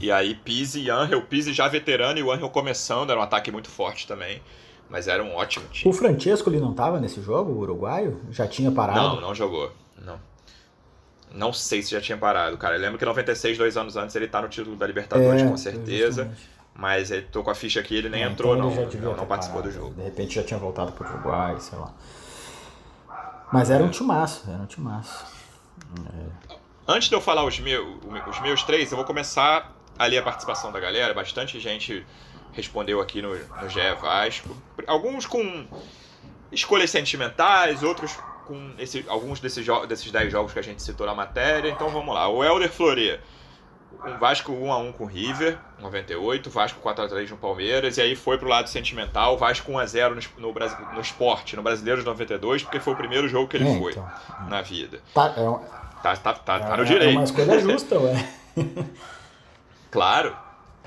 E 0.00 0.10
aí, 0.10 0.34
Pise 0.34 0.80
e 0.80 0.90
Angel. 0.90 1.22
Pise 1.22 1.52
já 1.52 1.68
veterano 1.68 2.18
e 2.18 2.22
o 2.22 2.30
Angel 2.32 2.48
começando. 2.50 3.10
Era 3.10 3.20
um 3.20 3.22
ataque 3.22 3.50
muito 3.50 3.68
forte 3.70 4.06
também. 4.06 4.42
Mas 4.90 5.08
era 5.08 5.22
um 5.22 5.34
ótimo 5.34 5.66
time. 5.70 5.90
O 5.90 5.94
Francesco 5.96 6.50
ele 6.50 6.60
não 6.60 6.72
estava 6.72 7.00
nesse 7.00 7.22
jogo, 7.22 7.52
o 7.52 7.58
uruguaio? 7.60 8.20
Já 8.30 8.46
tinha 8.46 8.70
parado? 8.70 8.98
Não, 9.00 9.20
não 9.20 9.34
jogou. 9.34 9.70
Não. 11.34 11.52
Sei 11.52 11.82
se 11.82 11.90
já 11.90 12.00
tinha 12.00 12.16
parado, 12.18 12.56
cara. 12.58 12.76
Eu 12.76 12.80
lembro 12.80 12.98
que 12.98 13.04
em 13.04 13.08
96, 13.08 13.58
dois 13.58 13.76
anos 13.76 13.96
antes, 13.96 14.14
ele 14.16 14.26
tá 14.28 14.40
no 14.42 14.48
título 14.48 14.76
da 14.76 14.86
Libertadores, 14.86 15.42
É, 15.42 15.46
com 15.48 15.56
certeza. 15.56 16.22
justamente. 16.24 16.50
Mas 16.74 17.10
ele 17.10 17.22
tô 17.22 17.42
com 17.42 17.50
a 17.50 17.54
ficha 17.54 17.80
aqui 17.80 17.94
ele 17.96 18.08
nem 18.08 18.22
É, 18.24 18.26
entrou, 18.26 18.56
então 18.56 18.70
ele 18.70 18.96
não. 18.96 19.10
Não, 19.10 19.16
não 19.18 19.26
participou 19.26 19.60
do 19.62 19.68
parado. 19.68 19.82
jogo. 19.84 19.94
De 19.94 20.02
repente 20.02 20.34
já 20.34 20.42
tinha 20.42 20.58
voltado 20.58 20.92
pro 20.92 21.06
Uruguai, 21.06 21.56
sei 21.60 21.78
lá. 21.78 21.92
Mas 23.52 23.70
era 23.70 23.84
um 23.84 23.90
timaço, 23.90 24.44
era 24.48 24.62
um 24.62 24.66
timaço. 24.66 25.26
Antes 26.88 27.08
de 27.08 27.14
eu 27.14 27.20
falar 27.20 27.44
os, 27.44 27.58
meu, 27.60 28.00
os 28.28 28.40
meus 28.40 28.62
três, 28.62 28.90
eu 28.90 28.96
vou 28.96 29.04
começar 29.06 29.72
a 29.98 30.06
ler 30.06 30.18
a 30.18 30.22
participação 30.22 30.72
da 30.72 30.80
galera. 30.80 31.12
Bastante 31.14 31.60
gente 31.60 32.04
respondeu 32.52 33.00
aqui 33.00 33.20
no, 33.22 33.34
no 33.34 33.68
GE 33.68 33.80
Vasco. 34.00 34.56
Alguns 34.86 35.26
com 35.26 35.66
escolhas 36.50 36.90
sentimentais, 36.90 37.82
outros 37.82 38.16
com 38.52 38.74
esse, 38.78 39.04
alguns 39.08 39.40
desses, 39.40 39.66
desses 39.88 40.10
10 40.10 40.30
jogos 40.32 40.52
que 40.52 40.58
a 40.58 40.62
gente 40.62 40.82
citou 40.82 41.06
na 41.06 41.14
matéria. 41.14 41.70
Então 41.70 41.88
vamos 41.88 42.14
lá. 42.14 42.28
O 42.28 42.42
Helder 42.44 42.70
Florea. 42.70 43.20
Um 44.04 44.18
Vasco 44.18 44.50
1x1 44.52 44.92
com 44.94 45.04
o 45.04 45.06
River, 45.06 45.58
98, 45.78 46.50
Vasco 46.50 46.80
4x3 46.80 47.30
no 47.30 47.36
Palmeiras, 47.36 47.98
e 47.98 48.00
aí 48.02 48.16
foi 48.16 48.36
pro 48.36 48.48
lado 48.48 48.68
sentimental, 48.68 49.36
Vasco 49.38 49.70
1x0 49.70 50.26
no, 50.38 50.48
no, 50.52 50.94
no 50.94 51.00
esporte, 51.00 51.54
no 51.54 51.62
Brasileiro 51.62 52.00
de 52.00 52.06
92, 52.06 52.62
porque 52.64 52.80
foi 52.80 52.94
o 52.94 52.96
primeiro 52.96 53.28
jogo 53.28 53.46
que 53.48 53.58
ele 53.58 53.68
É, 53.68 53.78
foi 53.78 53.92
então. 53.92 54.10
na 54.48 54.60
vida. 54.62 54.98
Tá, 55.14 55.32
é, 55.36 55.40
um- 55.42 55.60
Tá, 56.02 56.16
tá, 56.16 56.32
tá, 56.32 56.58
tá 56.58 56.76
no 56.76 56.82
é- 56.82 56.86
direito. 56.86 57.10
É 57.14 57.18
uma 57.18 57.22
escolha 57.24 57.60
justa, 57.60 57.98
ué. 58.00 58.28
Claro. 59.90 60.36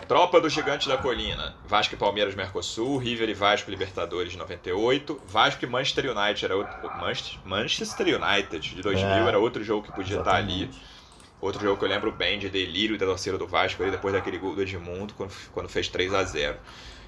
Tropa 0.08 0.40
do 0.40 0.50
Gigante 0.50 0.88
da 0.88 0.98
Colina. 0.98 1.56
Vasco 1.68 1.96
e 1.96 1.98
Palmeiras 1.98 2.36
Mercosul, 2.36 2.98
River 2.98 3.30
e 3.30 3.34
Vasco 3.34 3.72
Libertadores 3.72 4.32
de 4.32 4.38
98, 4.38 5.20
Vasco 5.28 5.66
e 5.66 5.68
Manchester 5.68 6.16
United 6.16 6.46
era 6.46 6.56
outro, 6.56 6.74
Manchester- 7.44 8.08
United 8.22 8.76
de 8.76 8.82
2000 8.82 9.08
É, 9.08 9.28
era 9.28 9.40
outro 9.40 9.64
jogo 9.64 9.84
que 9.88 9.92
podia 9.92 10.20
estar 10.20 10.36
ali. 10.36 10.64
Exatamente. 10.64 10.96
Outro 11.42 11.62
jogo 11.62 11.78
que 11.78 11.86
eu 11.86 11.90
lembro 11.90 12.12
bem 12.12 12.40
de 12.40 12.50
delírio 12.50 12.98
da 12.98 13.06
torcida 13.06 13.38
do 13.38 13.48
Vasco 13.48 13.82
ali 13.82 13.92
depois 13.92 14.14
daquele 14.14 14.38
gol 14.38 14.56
do 14.56 14.62
Edmundo 14.62 15.14
quando, 15.16 15.34
quando 15.52 15.70
fez 15.70 15.88
3 15.88 16.14
a 16.14 16.24
0. 16.24 16.58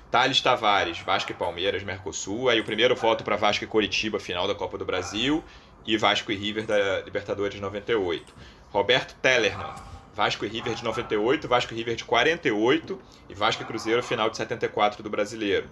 Thales 0.10 0.42
Tavares, 0.42 1.00
Vasco 1.00 1.32
e 1.32 1.36
Palmeiras 1.36 1.84
Mercosul, 1.84 2.50
aí 2.50 2.60
o 2.60 2.64
primeiro 2.64 2.96
voto 2.96 3.24
para 3.24 3.36
Vasco 3.36 3.64
e 3.64 3.68
Coritiba 3.68 4.20
final 4.20 4.48
da 4.48 4.56
Copa 4.56 4.78
do 4.78 4.86
Brasil 4.86 5.44
e 5.86 5.98
Vasco 5.98 6.32
e 6.32 6.36
River 6.36 6.66
da 6.66 7.02
Libertadores 7.02 7.56
de 7.56 7.62
98. 7.62 8.34
Roberto 8.72 9.16
Tellerman, 9.22 9.74
Vasco 10.18 10.44
e 10.44 10.48
River 10.48 10.74
de 10.74 10.84
98, 10.84 11.48
Vasco 11.48 11.72
e 11.76 11.78
River 11.78 11.96
de 11.96 12.04
48 12.04 13.00
e 13.30 13.36
Vasco 13.36 13.62
e 13.62 13.66
Cruzeiro 13.68 14.02
final 14.02 14.32
de 14.32 14.38
74 14.38 15.04
do 15.04 15.12
Brasileiro. 15.12 15.70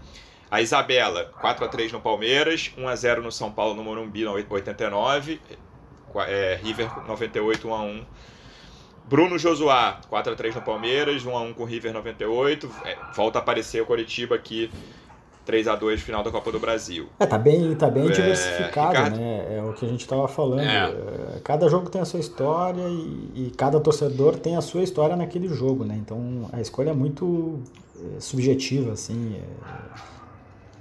A 0.51 0.61
Isabela, 0.61 1.33
4 1.41 1.65
a 1.65 1.67
3 1.67 1.91
no 1.91 1.99
Palmeiras, 1.99 2.71
1 2.77 2.87
a 2.87 2.95
0 2.95 3.23
no 3.23 3.31
São 3.31 3.51
Paulo 3.51 3.73
no 3.73 3.83
Morumbi 3.83 4.23
no 4.23 4.33
89, 4.33 5.41
qua- 6.09 6.27
é, 6.29 6.59
River 6.63 6.87
98 7.07 7.67
1 7.67 7.73
a 7.73 7.81
1. 7.81 8.05
Bruno 9.05 9.39
Josuá, 9.39 9.99
4 10.09 10.33
a 10.33 10.35
3 10.35 10.53
no 10.53 10.61
Palmeiras, 10.61 11.25
1 11.25 11.35
a 11.35 11.41
1 11.41 11.53
com 11.55 11.63
River 11.65 11.91
98, 11.93 12.69
é, 12.85 12.97
volta 13.15 13.39
a 13.39 13.41
aparecer 13.41 13.81
o 13.81 13.85
Coritiba 13.87 14.35
aqui 14.35 14.69
3 15.45 15.67
a 15.67 15.75
2 15.75 16.01
final 16.01 16.23
da 16.23 16.31
Copa 16.31 16.51
do 16.51 16.59
Brasil. 16.59 17.07
É, 17.19 17.25
tá 17.25 17.37
bem, 17.37 17.75
tá 17.75 17.87
bem 17.89 18.07
É, 18.07 18.11
diversificado, 18.11 18.89
Ricardo- 18.89 19.17
né? 19.17 19.57
É 19.57 19.61
o 19.63 19.73
que 19.73 19.85
a 19.85 19.89
gente 19.89 20.07
tava 20.07 20.27
falando. 20.27 20.61
É. 20.61 20.89
É, 21.35 21.39
Cada 21.43 21.69
jogo 21.69 21.89
tem 21.89 22.01
a 22.01 22.05
sua 22.05 22.19
história 22.19 22.81
e, 22.87 23.31
e 23.47 23.53
cada 23.55 23.79
torcedor 23.79 24.37
tem 24.37 24.55
a 24.57 24.61
sua 24.61 24.81
história 24.83 25.15
naquele 25.15 25.47
jogo, 25.47 25.83
né? 25.85 25.95
Então 25.97 26.49
a 26.51 26.59
escolha 26.59 26.89
é 26.89 26.93
muito 26.93 27.59
é, 28.17 28.19
subjetiva, 28.19 28.93
assim. 28.93 29.35
é- 29.35 30.15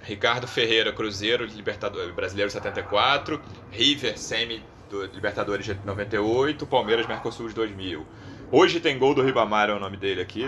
Ricardo 0.03 0.47
Ferreira, 0.47 0.93
Cruzeiro, 0.93 1.47
Libertadores, 1.47 2.15
Brasileiro 2.15 2.51
74, 2.51 3.41
River, 3.71 4.19
Semi 4.19 4.63
do 4.91 5.03
Libertadores 5.07 5.65
de 5.65 5.75
98, 5.85 6.67
Palmeiras, 6.67 7.07
Mercosul 7.07 7.49
de 7.49 7.55
2000. 7.55 8.05
Hoje 8.53 8.81
tem 8.81 8.99
gol 8.99 9.15
do 9.15 9.23
Ribamar, 9.23 9.71
é 9.71 9.73
o 9.73 9.81
nome 9.81 9.97
dele 9.97 10.21
aqui, 10.21 10.45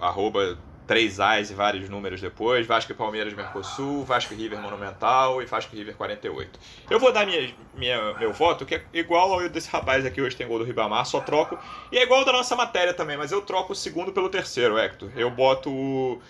arroba 0.00 0.56
3 0.90 1.20
As 1.20 1.50
e 1.50 1.54
vários 1.54 1.88
números 1.88 2.20
depois, 2.20 2.66
Vasco 2.66 2.90
e 2.90 2.94
Palmeiras, 2.96 3.32
Mercosul, 3.32 4.04
Vasco 4.04 4.34
e 4.34 4.36
River 4.36 4.58
Monumental 4.60 5.40
e 5.40 5.46
Vasco 5.46 5.72
e 5.72 5.78
River 5.78 5.94
48. 5.94 6.58
Eu 6.90 6.98
vou 6.98 7.12
dar 7.12 7.24
minha, 7.24 7.54
minha- 7.76 8.14
meu 8.14 8.32
voto, 8.32 8.66
que 8.66 8.74
é 8.74 8.82
igual 8.92 9.32
ao 9.34 9.48
desse 9.48 9.70
rapaz 9.70 10.04
aqui, 10.04 10.20
hoje 10.20 10.34
tem 10.34 10.48
gol 10.48 10.58
do 10.58 10.64
Ribamar, 10.64 11.06
só 11.06 11.20
troco, 11.20 11.56
e 11.92 11.96
é 11.98 12.02
igual 12.02 12.24
da 12.24 12.32
nossa 12.32 12.56
matéria 12.56 12.92
também, 12.92 13.16
mas 13.16 13.30
eu 13.30 13.40
troco 13.40 13.72
o 13.72 13.76
segundo 13.76 14.10
pelo 14.10 14.28
terceiro, 14.28 14.76
Hector. 14.76 15.12
Eu 15.14 15.30
boto 15.30 15.70
o 15.70 16.20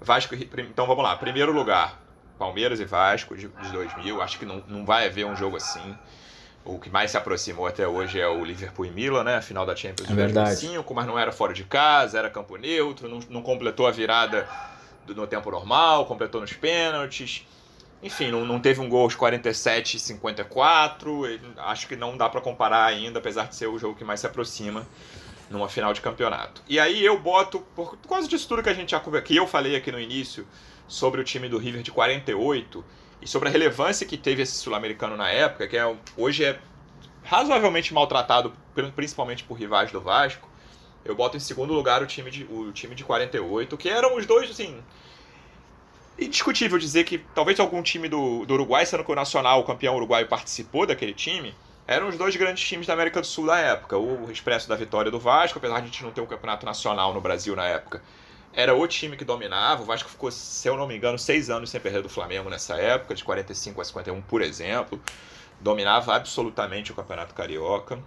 Vasco 0.00 0.32
e 0.36 0.48
Então 0.58 0.86
vamos 0.86 1.02
lá. 1.02 1.16
Primeiro 1.16 1.50
lugar, 1.50 2.00
Palmeiras 2.38 2.78
e 2.78 2.84
Vasco 2.84 3.36
de, 3.36 3.48
de 3.48 3.72
2000. 3.72 4.22
Acho 4.22 4.38
que 4.38 4.46
não, 4.46 4.62
não 4.68 4.86
vai 4.86 5.08
haver 5.08 5.26
um 5.26 5.34
jogo 5.34 5.56
assim. 5.56 5.98
O 6.64 6.78
que 6.78 6.88
mais 6.88 7.10
se 7.10 7.16
aproximou 7.16 7.66
até 7.66 7.86
hoje 7.86 8.18
é 8.18 8.26
o 8.26 8.42
Liverpool 8.44 8.86
e 8.86 8.90
Milan, 8.90 9.22
né? 9.22 9.36
A 9.36 9.42
final 9.42 9.66
da 9.66 9.76
Champions 9.76 10.06
É 10.08 10.10
de 10.12 10.14
verdade. 10.16 10.50
2005, 10.60 10.94
mas 10.94 11.06
não 11.06 11.18
era 11.18 11.30
fora 11.30 11.52
de 11.52 11.62
casa, 11.64 12.18
era 12.18 12.30
campo 12.30 12.56
neutro, 12.56 13.06
não, 13.08 13.20
não 13.28 13.42
completou 13.42 13.86
a 13.86 13.90
virada 13.90 14.48
do- 15.06 15.14
no 15.14 15.26
tempo 15.26 15.50
normal, 15.50 16.06
completou 16.06 16.40
nos 16.40 16.54
pênaltis. 16.54 17.46
Enfim, 18.02 18.30
não, 18.30 18.44
não 18.46 18.58
teve 18.60 18.80
um 18.80 18.88
gol 18.88 19.02
aos 19.02 19.14
47 19.14 19.96
e 19.98 20.00
54. 20.00 21.26
e 21.30 21.40
Acho 21.58 21.86
que 21.86 21.96
não 21.96 22.16
dá 22.16 22.28
pra 22.30 22.40
comparar 22.40 22.84
ainda, 22.86 23.18
apesar 23.18 23.46
de 23.48 23.56
ser 23.56 23.66
o 23.66 23.78
jogo 23.78 23.94
que 23.94 24.04
mais 24.04 24.20
se 24.20 24.26
aproxima 24.26 24.86
numa 25.50 25.68
final 25.68 25.92
de 25.92 26.00
campeonato. 26.00 26.62
E 26.66 26.80
aí 26.80 27.04
eu 27.04 27.18
boto, 27.20 27.60
por 27.76 27.96
causa 28.08 28.26
disso 28.26 28.48
tudo 28.48 28.62
que 28.62 28.68
a 28.70 28.74
gente 28.74 28.90
já 28.92 29.00
que 29.00 29.36
eu 29.36 29.46
falei 29.46 29.76
aqui 29.76 29.92
no 29.92 30.00
início 30.00 30.46
sobre 30.88 31.20
o 31.20 31.24
time 31.24 31.48
do 31.48 31.58
River 31.58 31.82
de 31.82 31.90
48 31.92 32.82
e 33.24 33.28
sobre 33.28 33.48
a 33.48 33.52
relevância 33.52 34.06
que 34.06 34.16
teve 34.16 34.42
esse 34.42 34.52
sul-americano 34.52 35.16
na 35.16 35.30
época, 35.30 35.66
que 35.66 35.76
é, 35.76 35.96
hoje 36.16 36.44
é 36.44 36.58
razoavelmente 37.24 37.92
maltratado, 37.94 38.52
prin- 38.74 38.90
principalmente 38.90 39.42
por 39.42 39.54
rivais 39.54 39.90
do 39.90 40.00
Vasco. 40.00 40.48
Eu 41.04 41.14
boto 41.14 41.36
em 41.36 41.40
segundo 41.40 41.72
lugar 41.74 42.02
o 42.02 42.06
time 42.06 42.30
de, 42.30 42.44
o 42.44 42.70
time 42.72 42.94
de 42.94 43.02
48, 43.04 43.76
que 43.76 43.88
eram 43.88 44.16
os 44.16 44.26
dois, 44.26 44.50
assim. 44.50 44.82
Indiscutível 46.18 46.78
dizer 46.78 47.04
que 47.04 47.18
talvez 47.34 47.58
algum 47.58 47.82
time 47.82 48.08
do, 48.08 48.46
do 48.46 48.54
Uruguai, 48.54 48.86
sendo 48.86 49.02
que 49.02 49.10
o 49.10 49.14
Nacional, 49.14 49.60
o 49.60 49.64
campeão 49.64 49.96
uruguaio, 49.96 50.28
participou 50.28 50.86
daquele 50.86 51.12
time, 51.12 51.52
eram 51.88 52.08
os 52.08 52.16
dois 52.16 52.36
grandes 52.36 52.62
times 52.66 52.86
da 52.86 52.92
América 52.92 53.20
do 53.20 53.26
Sul 53.26 53.46
da 53.46 53.58
época. 53.58 53.98
O 53.98 54.30
Expresso 54.30 54.68
da 54.68 54.76
Vitória 54.76 55.10
do 55.10 55.18
Vasco, 55.18 55.58
apesar 55.58 55.76
de 55.80 55.82
a 55.82 55.86
gente 55.86 56.04
não 56.04 56.12
ter 56.12 56.20
um 56.20 56.26
campeonato 56.26 56.64
nacional 56.64 57.12
no 57.12 57.20
Brasil 57.20 57.56
na 57.56 57.66
época, 57.66 58.00
era 58.54 58.74
o 58.74 58.86
time 58.86 59.16
que 59.16 59.24
dominava. 59.24 59.82
O 59.82 59.84
Vasco 59.84 60.08
ficou, 60.08 60.30
se 60.30 60.68
eu 60.68 60.76
não 60.76 60.86
me 60.86 60.96
engano, 60.96 61.18
seis 61.18 61.50
anos 61.50 61.70
sem 61.70 61.80
perder 61.80 62.02
do 62.02 62.08
Flamengo 62.08 62.48
nessa 62.48 62.76
época, 62.76 63.14
de 63.14 63.24
45 63.24 63.80
a 63.80 63.84
51, 63.84 64.20
por 64.22 64.42
exemplo. 64.42 65.00
Dominava 65.60 66.14
absolutamente 66.14 66.92
o 66.92 66.94
Campeonato 66.94 67.34
Carioca. 67.34 67.98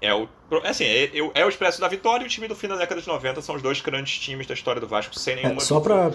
é 0.00 0.14
o 0.14 0.28
assim, 0.64 0.84
é, 0.84 1.10
é, 1.34 1.44
o 1.44 1.48
Expresso 1.48 1.80
da 1.80 1.86
Vitória 1.86 2.24
e 2.24 2.26
o 2.26 2.30
time 2.30 2.48
do 2.48 2.56
fim 2.56 2.66
da 2.66 2.76
década 2.76 3.00
de 3.00 3.06
90 3.06 3.40
são 3.40 3.54
os 3.54 3.62
dois 3.62 3.80
grandes 3.80 4.18
times 4.18 4.46
da 4.46 4.54
história 4.54 4.80
do 4.80 4.88
Vasco, 4.88 5.16
sem 5.18 5.36
nenhuma. 5.36 5.58
É, 5.58 5.60
só 5.60 5.78
para 5.78 6.10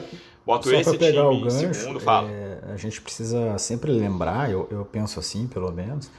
Boto 0.45 0.69
só 0.69 0.75
esse 0.75 0.97
pegar 0.97 1.29
o 1.29 1.41
gancho, 1.41 1.73
segundo. 1.73 1.99
É, 2.29 2.59
a 2.73 2.77
gente 2.77 3.01
precisa 3.01 3.57
sempre 3.57 3.91
lembrar, 3.91 4.51
eu, 4.51 4.67
eu 4.69 4.85
penso 4.85 5.19
assim, 5.19 5.47
pelo 5.47 5.71
menos, 5.71 6.11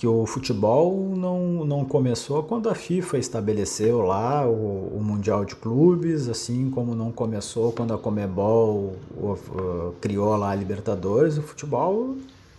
que 0.00 0.06
o 0.06 0.24
futebol 0.24 1.12
não, 1.14 1.62
não 1.66 1.84
começou 1.84 2.42
quando 2.42 2.70
a 2.70 2.74
FIFA 2.74 3.18
estabeleceu 3.18 4.00
lá 4.00 4.48
o, 4.48 4.96
o 4.96 4.98
Mundial 5.02 5.44
de 5.44 5.54
Clubes, 5.54 6.26
assim 6.26 6.70
como 6.70 6.94
não 6.94 7.12
começou 7.12 7.70
quando 7.70 7.92
a 7.92 7.98
Comebol 7.98 8.96
o, 9.14 9.36
o, 9.52 9.94
criou 10.00 10.34
lá 10.36 10.52
a 10.52 10.54
Libertadores. 10.54 11.36
O 11.36 11.42
futebol 11.42 12.16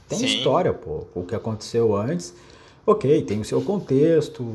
tem 0.07 0.19
Sim. 0.19 0.25
história, 0.25 0.71
pô. 0.71 1.05
O 1.15 1.23
que 1.23 1.33
aconteceu 1.33 1.95
antes, 1.95 2.31
ok, 2.85 3.23
tem 3.23 3.39
o 3.41 3.43
seu 3.43 3.59
contexto 3.63 4.45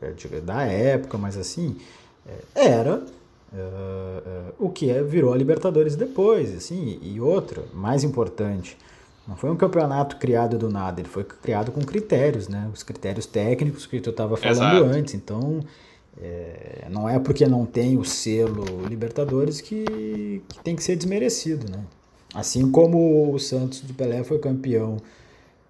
é, 0.00 0.40
da 0.40 0.62
época, 0.62 1.18
mas 1.18 1.36
assim, 1.36 1.76
é, 2.26 2.66
era 2.66 3.02
Uh, 3.50 4.50
uh, 4.60 4.66
o 4.66 4.68
que 4.68 4.90
é, 4.90 5.02
virou 5.02 5.32
a 5.32 5.36
Libertadores 5.36 5.96
depois, 5.96 6.54
assim, 6.54 6.98
e 7.00 7.18
outra, 7.18 7.64
mais 7.72 8.04
importante, 8.04 8.76
não 9.28 9.36
foi 9.36 9.50
um 9.50 9.56
campeonato 9.56 10.16
criado 10.16 10.56
do 10.56 10.70
nada, 10.70 11.02
ele 11.02 11.08
foi 11.08 11.22
criado 11.22 11.70
com 11.70 11.82
critérios, 11.82 12.48
né? 12.48 12.70
Os 12.72 12.82
critérios 12.82 13.26
técnicos 13.26 13.86
que 13.86 14.00
tu 14.00 14.08
estava 14.08 14.38
falando 14.38 14.56
Exato. 14.56 14.84
antes. 14.84 15.12
Então, 15.12 15.60
é, 16.18 16.86
não 16.90 17.06
é 17.06 17.18
porque 17.18 17.46
não 17.46 17.66
tem 17.66 17.98
o 17.98 18.04
selo 18.04 18.64
Libertadores 18.88 19.60
que, 19.60 20.42
que 20.48 20.58
tem 20.64 20.74
que 20.74 20.82
ser 20.82 20.96
desmerecido, 20.96 21.70
né? 21.70 21.84
Assim 22.34 22.70
como 22.70 23.30
o 23.30 23.38
Santos 23.38 23.82
do 23.82 23.92
Pelé 23.92 24.24
foi 24.24 24.38
campeão 24.38 24.96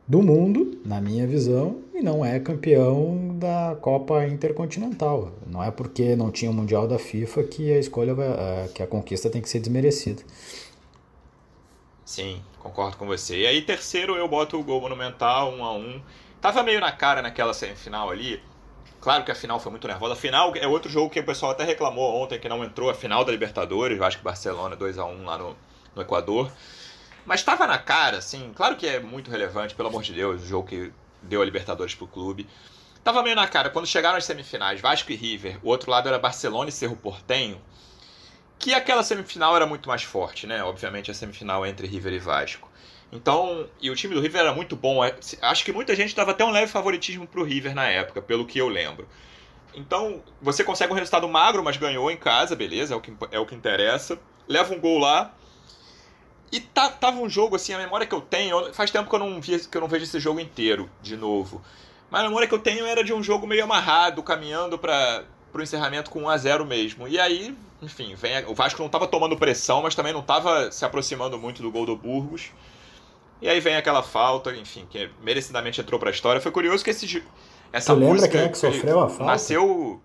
do 0.06 0.22
mundo, 0.22 0.78
na 0.84 1.00
minha 1.00 1.26
visão, 1.26 1.78
e 1.92 2.00
não 2.00 2.24
é 2.24 2.38
campeão 2.38 3.36
da 3.38 3.76
Copa 3.80 4.24
Intercontinental. 4.26 5.32
Não 5.46 5.62
é 5.62 5.70
porque 5.70 6.14
não 6.14 6.30
tinha 6.30 6.50
o 6.50 6.54
Mundial 6.54 6.86
da 6.86 6.98
FIFA 6.98 7.42
que 7.42 7.72
a 7.72 7.78
escolha, 7.78 8.14
que 8.72 8.82
a 8.82 8.86
conquista 8.86 9.28
tem 9.28 9.42
que 9.42 9.48
ser 9.48 9.58
desmerecida. 9.58 10.22
Sim, 12.08 12.42
concordo 12.60 12.96
com 12.96 13.06
você. 13.06 13.40
E 13.40 13.46
aí, 13.46 13.60
terceiro, 13.60 14.16
eu 14.16 14.26
boto 14.26 14.58
o 14.58 14.64
gol 14.64 14.80
monumental, 14.80 15.52
um 15.52 15.62
a 15.62 15.74
um. 15.74 16.00
Tava 16.40 16.62
meio 16.62 16.80
na 16.80 16.90
cara 16.90 17.20
naquela 17.20 17.52
semifinal 17.52 18.08
ali. 18.08 18.42
Claro 18.98 19.26
que 19.26 19.30
a 19.30 19.34
final 19.34 19.60
foi 19.60 19.70
muito 19.70 19.86
nervosa. 19.86 20.14
A 20.14 20.16
final 20.16 20.56
é 20.56 20.66
outro 20.66 20.90
jogo 20.90 21.10
que 21.10 21.20
o 21.20 21.24
pessoal 21.24 21.52
até 21.52 21.64
reclamou 21.64 22.22
ontem 22.22 22.40
que 22.40 22.48
não 22.48 22.64
entrou 22.64 22.88
a 22.88 22.94
final 22.94 23.26
da 23.26 23.30
Libertadores. 23.30 23.98
Eu 23.98 24.04
acho 24.04 24.16
que 24.16 24.24
Barcelona 24.24 24.74
2 24.74 24.96
a 24.96 25.04
1 25.04 25.24
lá 25.26 25.36
no, 25.36 25.54
no 25.94 26.00
Equador. 26.00 26.50
Mas 27.26 27.42
tava 27.42 27.66
na 27.66 27.76
cara, 27.76 28.16
assim. 28.16 28.54
Claro 28.56 28.76
que 28.76 28.86
é 28.86 28.98
muito 29.00 29.30
relevante, 29.30 29.74
pelo 29.74 29.90
amor 29.90 30.02
de 30.02 30.14
Deus, 30.14 30.42
o 30.42 30.46
jogo 30.46 30.66
que 30.66 30.90
deu 31.20 31.42
a 31.42 31.44
Libertadores 31.44 31.94
pro 31.94 32.06
clube. 32.06 32.48
Tava 33.04 33.22
meio 33.22 33.36
na 33.36 33.46
cara. 33.46 33.68
Quando 33.68 33.86
chegaram 33.86 34.16
as 34.16 34.24
semifinais, 34.24 34.80
Vasco 34.80 35.12
e 35.12 35.14
River, 35.14 35.58
o 35.62 35.68
outro 35.68 35.90
lado 35.90 36.08
era 36.08 36.18
Barcelona 36.18 36.70
e 36.70 36.72
Cerro 36.72 36.96
Portenho 36.96 37.60
que 38.58 38.74
aquela 38.74 39.02
semifinal 39.02 39.54
era 39.54 39.66
muito 39.66 39.88
mais 39.88 40.02
forte, 40.02 40.46
né? 40.46 40.62
Obviamente 40.62 41.10
a 41.10 41.14
semifinal 41.14 41.64
entre 41.64 41.86
River 41.86 42.12
e 42.12 42.18
Vasco. 42.18 42.68
Então, 43.10 43.66
e 43.80 43.90
o 43.90 43.94
time 43.94 44.14
do 44.14 44.20
River 44.20 44.42
era 44.42 44.54
muito 44.54 44.76
bom. 44.76 45.02
É, 45.02 45.14
acho 45.42 45.64
que 45.64 45.72
muita 45.72 45.94
gente 45.96 46.14
dava 46.14 46.32
até 46.32 46.44
um 46.44 46.50
leve 46.50 46.70
favoritismo 46.70 47.26
pro 47.26 47.44
River 47.44 47.74
na 47.74 47.86
época, 47.86 48.20
pelo 48.20 48.44
que 48.44 48.58
eu 48.58 48.68
lembro. 48.68 49.08
Então, 49.74 50.22
você 50.42 50.64
consegue 50.64 50.92
um 50.92 50.96
resultado 50.96 51.28
magro, 51.28 51.62
mas 51.62 51.76
ganhou 51.76 52.10
em 52.10 52.16
casa, 52.16 52.56
beleza, 52.56 52.94
é 52.94 52.96
o 52.96 53.00
que, 53.00 53.12
é 53.30 53.38
o 53.38 53.46
que 53.46 53.54
interessa. 53.54 54.18
Leva 54.46 54.74
um 54.74 54.80
gol 54.80 54.98
lá. 54.98 55.34
E 56.50 56.60
tá, 56.60 56.90
tava 56.90 57.18
um 57.18 57.28
jogo, 57.28 57.56
assim, 57.56 57.72
a 57.72 57.78
memória 57.78 58.06
que 58.06 58.14
eu 58.14 58.20
tenho. 58.20 58.72
Faz 58.74 58.90
tempo 58.90 59.08
que 59.08 59.14
eu 59.14 59.20
não, 59.20 59.40
vi, 59.40 59.58
que 59.58 59.76
eu 59.76 59.80
não 59.80 59.88
vejo 59.88 60.04
esse 60.04 60.18
jogo 60.18 60.40
inteiro 60.40 60.90
de 61.00 61.16
novo. 61.16 61.62
Mas 62.10 62.22
a 62.22 62.24
memória 62.24 62.48
que 62.48 62.54
eu 62.54 62.58
tenho 62.58 62.86
era 62.86 63.04
de 63.04 63.12
um 63.12 63.22
jogo 63.22 63.46
meio 63.46 63.64
amarrado, 63.64 64.22
caminhando 64.22 64.78
para 64.78 65.24
pro 65.52 65.62
encerramento 65.62 66.10
com 66.10 66.22
1 66.22 66.28
a 66.28 66.36
0 66.36 66.66
mesmo. 66.66 67.08
E 67.08 67.18
aí 67.18 67.56
enfim, 67.80 68.14
vem, 68.14 68.44
o 68.46 68.54
Vasco 68.54 68.80
não 68.80 68.86
estava 68.86 69.06
tomando 69.06 69.36
pressão, 69.36 69.82
mas 69.82 69.94
também 69.94 70.12
não 70.12 70.20
estava 70.20 70.70
se 70.72 70.84
aproximando 70.84 71.38
muito 71.38 71.62
do 71.62 71.70
gol 71.70 71.86
do 71.86 71.96
Burgos. 71.96 72.50
E 73.40 73.48
aí 73.48 73.60
vem 73.60 73.76
aquela 73.76 74.02
falta, 74.02 74.54
enfim, 74.54 74.84
que 74.90 75.08
merecidamente 75.22 75.80
entrou 75.80 76.00
para 76.00 76.10
a 76.10 76.12
história. 76.12 76.40
Foi 76.40 76.50
curioso 76.50 76.82
que 76.82 76.90
esse, 76.90 77.24
essa 77.72 77.94
tu 77.94 78.00
música. 78.00 78.14
lembra 78.14 78.28
quem 78.28 78.40
é 78.40 78.48
que 78.48 78.58
sofreu 78.58 79.00
a 79.00 79.08
falta? 79.08 79.24
Nasceu. 79.24 80.00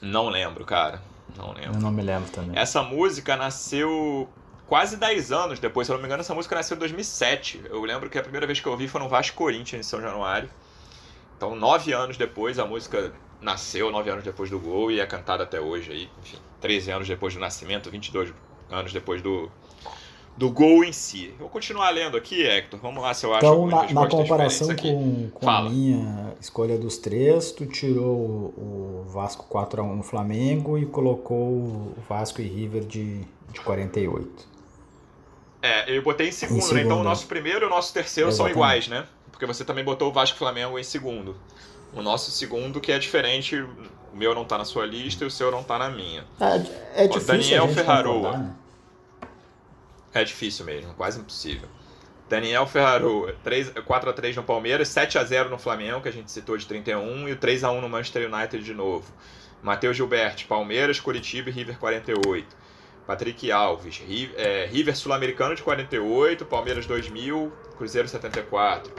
Não 0.00 0.28
lembro, 0.28 0.64
cara. 0.64 1.00
Não 1.36 1.52
lembro. 1.52 1.74
Eu 1.74 1.80
não 1.80 1.92
me 1.92 2.02
lembro 2.02 2.28
também. 2.30 2.58
Essa 2.58 2.82
música 2.82 3.36
nasceu 3.36 4.28
quase 4.66 4.96
10 4.96 5.30
anos 5.30 5.58
depois, 5.60 5.86
se 5.86 5.92
eu 5.92 5.94
não 5.94 6.02
me 6.02 6.08
engano, 6.08 6.20
essa 6.20 6.34
música 6.34 6.56
nasceu 6.56 6.76
em 6.76 6.80
2007. 6.80 7.62
Eu 7.66 7.80
lembro 7.84 8.10
que 8.10 8.18
a 8.18 8.22
primeira 8.22 8.46
vez 8.46 8.58
que 8.58 8.66
eu 8.66 8.72
ouvi 8.72 8.88
foi 8.88 9.00
no 9.00 9.08
Vasco 9.08 9.36
Corinthians, 9.36 9.86
em 9.86 9.88
São 9.88 10.00
Januário. 10.00 10.50
Então, 11.36 11.54
nove 11.54 11.92
anos 11.92 12.16
depois, 12.16 12.58
a 12.58 12.64
música 12.64 13.12
nasceu 13.40 13.90
nove 13.90 14.10
anos 14.10 14.24
depois 14.24 14.50
do 14.50 14.58
gol 14.58 14.90
e 14.90 15.00
é 15.00 15.06
cantada 15.06 15.42
até 15.42 15.60
hoje 15.60 15.92
aí, 15.92 16.10
enfim, 16.20 16.38
13 16.60 16.90
anos 16.90 17.08
depois 17.08 17.34
do 17.34 17.40
nascimento, 17.40 17.90
22 17.90 18.32
anos 18.70 18.92
depois 18.92 19.20
do, 19.22 19.50
do 20.36 20.50
gol 20.50 20.84
em 20.84 20.92
si. 20.92 21.32
Vou 21.38 21.48
continuar 21.48 21.90
lendo 21.90 22.16
aqui, 22.16 22.42
Hector. 22.42 22.80
Vamos 22.80 23.02
lá 23.02 23.14
se 23.14 23.24
eu 23.24 23.34
acho 23.34 23.46
Então, 23.46 23.66
na, 23.66 23.92
na 23.92 24.08
comparação 24.08 24.74
com, 24.74 25.30
com 25.30 25.50
a 25.50 25.62
minha 25.62 26.34
escolha 26.40 26.76
dos 26.76 26.98
três, 26.98 27.52
tu 27.52 27.66
tirou 27.66 28.16
o 28.56 29.04
Vasco 29.08 29.46
4x1 29.52 29.96
no 29.96 30.02
Flamengo 30.02 30.76
e 30.78 30.86
colocou 30.86 31.38
o 31.38 31.94
Vasco 32.08 32.40
e 32.40 32.44
River 32.44 32.84
de, 32.84 33.20
de 33.52 33.60
48. 33.60 34.54
É, 35.62 35.96
eu 35.96 36.02
botei 36.02 36.28
em 36.28 36.32
segundo, 36.32 36.58
em 36.58 36.60
segundo 36.60 36.76
né? 36.76 36.82
Então 36.84 37.00
o 37.00 37.04
nosso 37.04 37.26
primeiro 37.26 37.64
e 37.64 37.66
o 37.66 37.70
nosso 37.70 37.94
terceiro 37.94 38.28
Exatamente. 38.28 38.54
são 38.54 38.62
iguais, 38.62 38.88
né? 38.88 39.06
Porque 39.30 39.46
você 39.46 39.64
também 39.64 39.84
botou 39.84 40.10
o 40.10 40.12
Vasco 40.12 40.36
e 40.36 40.38
Flamengo 40.38 40.78
em 40.78 40.84
segundo. 40.84 41.36
O 41.94 42.02
nosso 42.02 42.30
segundo, 42.30 42.80
que 42.80 42.90
é 42.92 42.98
diferente, 42.98 43.56
o 43.56 44.16
meu 44.16 44.34
não 44.34 44.44
tá 44.44 44.58
na 44.58 44.64
sua 44.64 44.84
lista 44.86 45.24
e 45.24 45.26
o 45.26 45.30
seu 45.30 45.50
não 45.50 45.62
tá 45.62 45.78
na 45.78 45.90
minha. 45.90 46.24
É, 46.40 47.04
é 47.04 47.08
difícil. 47.08 47.26
Daniel 47.26 47.68
Ferraroa. 47.68 48.38
Né? 48.38 48.54
É 50.12 50.24
difícil 50.24 50.64
mesmo, 50.64 50.94
quase 50.94 51.20
impossível. 51.20 51.68
Daniel 52.28 52.66
Ferraro, 52.66 53.26
4x3 53.44 54.36
no 54.36 54.42
Palmeiras, 54.42 54.88
7x0 54.88 55.50
no 55.50 55.58
Flamengo, 55.58 56.00
que 56.00 56.08
a 56.08 56.12
gente 56.12 56.30
citou 56.30 56.56
de 56.56 56.66
31, 56.66 57.28
e 57.28 57.32
o 57.32 57.36
3x1 57.36 57.80
no 57.80 57.88
Manchester 57.88 58.32
United 58.32 58.64
de 58.64 58.72
novo. 58.72 59.12
Matheus 59.62 59.96
Gilberto, 59.96 60.46
Palmeiras, 60.46 61.00
Curitiba 61.00 61.50
e 61.50 61.52
River 61.52 61.78
48. 61.78 62.64
Patrick 63.06 63.52
Alves, 63.52 63.98
River, 63.98 64.34
é, 64.38 64.66
River 64.66 64.96
Sul-Americano 64.96 65.54
de 65.54 65.62
48, 65.62 66.46
Palmeiras 66.46 66.86
2000, 66.86 67.52
Cruzeiro 67.76 68.08
74. 68.08 68.92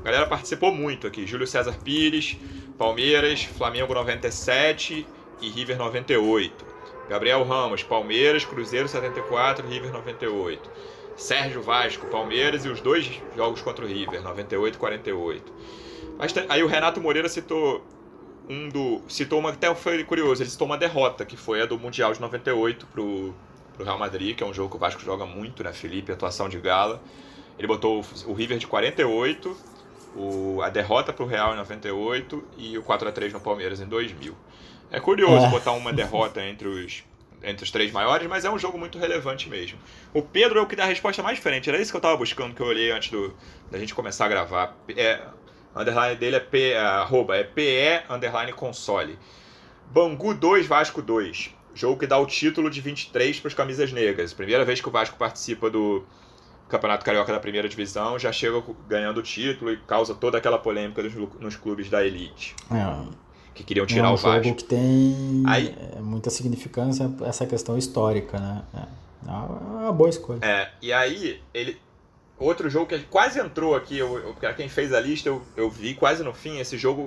A 0.00 0.04
galera 0.04 0.26
participou 0.26 0.72
muito 0.72 1.06
aqui. 1.06 1.26
Júlio 1.26 1.46
César 1.46 1.76
Pires, 1.82 2.36
Palmeiras, 2.76 3.44
Flamengo 3.44 3.94
97 3.94 5.06
e 5.40 5.48
River 5.48 5.78
98. 5.78 6.74
Gabriel 7.08 7.42
Ramos, 7.44 7.82
Palmeiras, 7.82 8.44
Cruzeiro 8.44 8.88
74, 8.88 9.66
River 9.66 9.92
98. 9.92 10.70
Sérgio 11.16 11.62
Vasco, 11.62 12.06
Palmeiras 12.06 12.64
e 12.64 12.68
os 12.68 12.80
dois 12.80 13.10
jogos 13.36 13.62
contra 13.62 13.84
o 13.84 13.88
River, 13.88 14.22
98 14.22 14.74
e 14.74 14.78
48. 14.78 15.52
Mas 16.18 16.34
aí 16.48 16.62
o 16.62 16.66
Renato 16.66 17.00
Moreira 17.00 17.28
citou 17.28 17.84
um 18.48 18.68
do. 18.68 19.00
Citou 19.08 19.38
uma. 19.38 19.50
Até 19.50 19.72
foi 19.74 20.02
curioso, 20.04 20.42
ele 20.42 20.50
citou 20.50 20.66
uma 20.66 20.76
derrota, 20.76 21.24
que 21.24 21.36
foi 21.36 21.62
a 21.62 21.66
do 21.66 21.78
Mundial 21.78 22.12
de 22.12 22.20
98 22.20 22.86
pro, 22.86 23.34
pro 23.74 23.84
Real 23.84 23.98
Madrid, 23.98 24.36
que 24.36 24.42
é 24.42 24.46
um 24.46 24.54
jogo 24.54 24.70
que 24.70 24.76
o 24.76 24.78
Vasco 24.78 25.00
joga 25.02 25.24
muito, 25.24 25.62
né, 25.62 25.72
Felipe? 25.72 26.12
Atuação 26.12 26.48
de 26.48 26.58
gala. 26.58 27.00
Ele 27.58 27.68
botou 27.68 28.04
o 28.26 28.32
River 28.32 28.58
de 28.58 28.66
48 28.66 29.56
o, 30.14 30.62
a 30.62 30.68
derrota 30.68 31.12
para 31.12 31.24
o 31.24 31.28
Real 31.28 31.52
em 31.52 31.56
98 31.56 32.44
e 32.56 32.78
o 32.78 32.82
4 32.82 33.08
a 33.08 33.12
3 33.12 33.32
no 33.32 33.40
Palmeiras 33.40 33.80
em 33.80 33.86
2000. 33.86 34.34
É 34.90 35.00
curioso 35.00 35.46
é. 35.46 35.50
botar 35.50 35.72
uma 35.72 35.92
derrota 35.94 36.44
entre 36.44 36.68
os, 36.68 37.04
entre 37.42 37.64
os 37.64 37.70
três 37.70 37.90
maiores, 37.90 38.26
mas 38.28 38.44
é 38.44 38.50
um 38.50 38.58
jogo 38.58 38.78
muito 38.78 38.98
relevante 38.98 39.48
mesmo. 39.48 39.78
O 40.12 40.22
Pedro 40.22 40.58
é 40.58 40.62
o 40.62 40.66
que 40.66 40.76
dá 40.76 40.84
a 40.84 40.86
resposta 40.86 41.22
mais 41.22 41.36
diferente. 41.36 41.68
Era 41.68 41.80
isso 41.80 41.90
que 41.90 41.96
eu 41.96 41.98
estava 41.98 42.16
buscando, 42.16 42.54
que 42.54 42.60
eu 42.60 42.66
olhei 42.66 42.90
antes 42.90 43.10
do, 43.10 43.34
da 43.70 43.78
gente 43.78 43.94
começar 43.94 44.26
a 44.26 44.28
gravar. 44.28 44.76
É, 44.96 45.20
underline 45.74 46.16
dele 46.16 46.36
é, 46.36 46.40
P, 46.40 46.76
arroba, 46.76 47.36
é 47.36 47.44
PE 47.44 48.04
underline 48.08 48.52
console. 48.52 49.18
Bangu 49.90 50.34
2, 50.34 50.66
Vasco 50.66 51.02
2. 51.02 51.54
Jogo 51.74 51.98
que 51.98 52.06
dá 52.06 52.16
o 52.18 52.26
título 52.26 52.70
de 52.70 52.80
23 52.80 53.40
para 53.40 53.48
os 53.48 53.54
camisas 53.54 53.92
negras. 53.92 54.32
Primeira 54.32 54.64
vez 54.64 54.80
que 54.80 54.88
o 54.88 54.92
Vasco 54.92 55.16
participa 55.16 55.68
do, 55.68 56.06
Campeonato 56.74 57.04
Carioca 57.04 57.32
da 57.32 57.38
primeira 57.38 57.68
divisão, 57.68 58.18
já 58.18 58.32
chega 58.32 58.60
ganhando 58.88 59.18
o 59.18 59.22
título 59.22 59.70
e 59.70 59.76
causa 59.76 60.12
toda 60.12 60.38
aquela 60.38 60.58
polêmica 60.58 61.00
nos, 61.04 61.14
nos 61.38 61.54
clubes 61.54 61.88
da 61.88 62.04
elite. 62.04 62.56
É. 62.68 63.24
Que 63.54 63.62
queriam 63.62 63.86
tirar 63.86 64.08
é 64.08 64.10
um 64.10 64.14
o 64.14 64.16
Vasco. 64.16 64.42
jogo 64.44 64.56
que 64.56 64.64
tem 64.64 65.44
Aí, 65.46 65.72
é, 65.96 66.00
muita 66.00 66.30
significância 66.30 67.08
essa 67.24 67.46
questão 67.46 67.78
histórica, 67.78 68.40
né? 68.40 68.62
É, 68.74 69.30
é 69.30 69.30
uma 69.30 69.92
boa 69.92 70.10
escolha. 70.10 70.40
É, 70.42 70.70
e 70.82 70.92
aí, 70.92 71.40
ele. 71.52 71.80
Outro 72.36 72.68
jogo 72.68 72.86
que 72.86 72.98
quase 73.04 73.38
entrou 73.38 73.76
aqui, 73.76 73.96
eu, 73.96 74.18
eu, 74.18 74.54
quem 74.56 74.68
fez 74.68 74.92
a 74.92 74.98
lista, 74.98 75.28
eu, 75.28 75.40
eu 75.56 75.70
vi 75.70 75.94
quase 75.94 76.24
no 76.24 76.34
fim, 76.34 76.58
esse 76.58 76.76
jogo. 76.76 77.06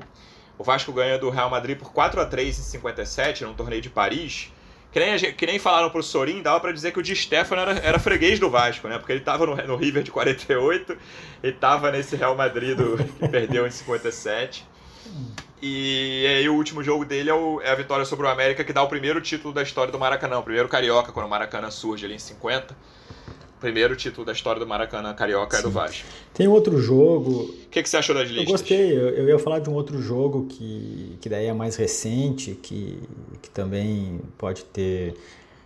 O 0.57 0.63
Vasco 0.63 0.93
ganha 0.93 1.19
do 1.19 1.29
Real 1.29 1.49
Madrid 1.49 1.77
por 1.77 1.91
4 1.91 2.21
a 2.21 2.25
3 2.25 2.57
em 2.57 2.61
57, 2.61 3.43
num 3.43 3.53
torneio 3.53 3.81
de 3.81 3.89
Paris. 3.89 4.49
Que 4.97 5.05
nem, 5.05 5.33
que 5.33 5.45
nem 5.45 5.59
falaram 5.59 5.91
pro 5.91 6.01
Sorin, 6.01 6.41
dava 6.41 6.59
para 6.59 6.71
dizer 6.71 6.91
que 6.91 6.97
o 6.97 7.03
Di 7.03 7.15
Stefano 7.15 7.61
era, 7.61 7.73
era 7.73 7.99
freguês 7.99 8.39
do 8.39 8.49
Vasco, 8.49 8.87
né? 8.87 8.97
Porque 8.97 9.11
ele 9.11 9.21
tava 9.21 9.45
no, 9.45 9.55
no 9.55 9.75
River 9.75 10.01
de 10.01 10.09
48, 10.09 10.97
ele 11.43 11.53
tava 11.53 11.91
nesse 11.91 12.15
Real 12.15 12.35
Madrid 12.35 12.75
do, 12.75 12.97
que 12.97 13.27
perdeu 13.29 13.67
em 13.67 13.69
57. 13.69 14.65
E 15.61 16.25
aí 16.25 16.49
o 16.49 16.55
último 16.55 16.83
jogo 16.83 17.05
dele 17.05 17.29
é, 17.29 17.33
o, 17.33 17.61
é, 17.61 17.69
a 17.69 17.75
vitória 17.75 18.05
sobre 18.05 18.25
o 18.25 18.29
América, 18.29 18.63
que 18.63 18.73
dá 18.73 18.81
o 18.81 18.87
primeiro 18.87 19.21
título 19.21 19.53
da 19.53 19.61
história 19.61 19.91
do 19.91 19.99
Maracanã, 19.99 20.39
o 20.39 20.43
primeiro 20.43 20.67
carioca, 20.67 21.11
quando 21.11 21.27
o 21.27 21.29
Maracanã 21.29 21.69
surge 21.69 22.03
ali 22.03 22.15
em 22.15 22.19
50. 22.19 22.75
Primeiro 23.59 23.95
título 23.95 24.25
da 24.25 24.31
história 24.31 24.59
do 24.59 24.67
Maracanã 24.67 25.13
carioca 25.13 25.57
Sim. 25.57 25.61
é 25.61 25.63
do 25.63 25.71
Vasco. 25.71 26.05
Tem 26.33 26.47
outro 26.47 26.79
jogo. 26.79 27.43
O 27.43 27.69
que, 27.69 27.81
que 27.81 27.89
você 27.89 27.97
achou 27.97 28.15
das 28.15 28.29
listas? 28.29 28.45
Eu 28.45 28.51
gostei, 28.51 28.91
eu, 28.91 29.09
eu, 29.09 29.29
ia 29.29 29.39
falar 29.39 29.59
de 29.59 29.69
um 29.69 29.73
outro 29.73 30.01
jogo 30.01 30.45
que, 30.45 31.17
que 31.19 31.27
daí 31.27 31.47
é 31.47 31.53
mais 31.53 31.75
recente, 31.75 32.51
que, 32.61 32.97
que 33.41 33.49
também 33.49 34.19
pode 34.37 34.63
ter 34.65 35.15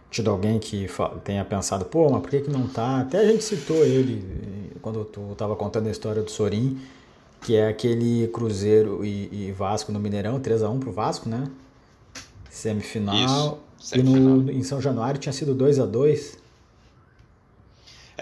tido 0.10 0.30
alguém 0.30 0.60
que 0.60 0.88
tenha 1.24 1.44
pensado, 1.44 1.86
pô, 1.86 2.10
mas 2.10 2.22
por 2.22 2.30
que, 2.30 2.42
que 2.42 2.50
não 2.50 2.68
tá? 2.68 3.00
Até 3.00 3.20
a 3.20 3.26
gente 3.26 3.44
citou 3.44 3.86
ele 3.86 4.72
quando 4.82 5.06
tu 5.06 5.32
estava 5.32 5.56
contando 5.56 5.88
a 5.88 5.92
história 5.92 6.22
do 6.22 6.30
Sorin 6.30 6.78
que 7.42 7.56
é 7.56 7.68
aquele 7.68 8.28
Cruzeiro 8.28 9.04
e, 9.04 9.48
e 9.48 9.52
Vasco 9.52 9.92
no 9.92 10.00
Mineirão, 10.00 10.40
3x1 10.40 10.80
pro 10.80 10.92
Vasco, 10.92 11.28
né? 11.28 11.46
Semifinal. 12.50 13.16
Isso, 13.16 13.58
semifinal. 13.80 14.18
E 14.18 14.20
no, 14.20 14.52
em 14.52 14.64
São 14.64 14.80
Januário 14.80 15.20
tinha 15.20 15.34
sido 15.34 15.56
2x2. 15.56 16.38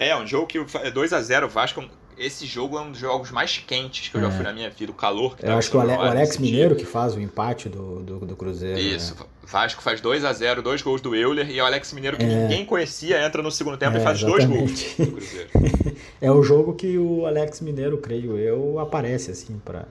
É, 0.00 0.16
um 0.16 0.26
jogo 0.26 0.46
que 0.46 0.58
2x0 0.58 1.46
Vasco 1.46 1.84
esse 2.16 2.46
jogo 2.46 2.78
é 2.78 2.80
um 2.80 2.90
dos 2.90 3.00
jogos 3.00 3.30
mais 3.30 3.58
quentes 3.58 4.08
que 4.08 4.16
eu 4.16 4.20
é. 4.20 4.24
já 4.24 4.30
fui 4.30 4.42
na 4.42 4.52
minha 4.52 4.70
vida. 4.70 4.90
O 4.90 4.94
calor 4.94 5.36
que 5.36 5.44
Eu 5.44 5.56
acho 5.56 5.70
que 5.70 5.76
o, 5.76 5.80
Ale 5.80 5.92
o 5.92 6.00
Alex 6.00 6.38
Mineiro 6.38 6.74
que 6.74 6.86
faz 6.86 7.14
o 7.14 7.20
empate 7.20 7.68
do, 7.68 8.00
do, 8.00 8.18
do 8.20 8.36
Cruzeiro. 8.36 8.78
Isso. 8.78 9.14
Né? 9.14 9.26
Vasco 9.44 9.82
faz 9.82 10.00
2 10.00 10.24
a 10.24 10.32
0 10.32 10.62
dois 10.62 10.80
gols 10.80 11.00
do 11.00 11.14
Euler, 11.14 11.50
e 11.50 11.60
o 11.60 11.64
Alex 11.64 11.92
Mineiro, 11.92 12.16
que 12.16 12.24
é. 12.24 12.26
ninguém 12.26 12.64
conhecia, 12.64 13.24
entra 13.24 13.42
no 13.42 13.50
segundo 13.50 13.76
tempo 13.76 13.96
é, 13.96 14.00
e 14.00 14.02
faz 14.02 14.22
exatamente. 14.22 14.96
dois 14.96 14.96
gols 14.96 15.10
do 15.10 15.16
Cruzeiro. 15.16 15.50
é 16.20 16.30
o 16.30 16.42
jogo 16.42 16.74
que 16.74 16.96
o 16.96 17.26
Alex 17.26 17.60
Mineiro, 17.60 17.98
creio 17.98 18.38
eu, 18.38 18.78
aparece 18.78 19.30
assim 19.30 19.60
para 19.64 19.86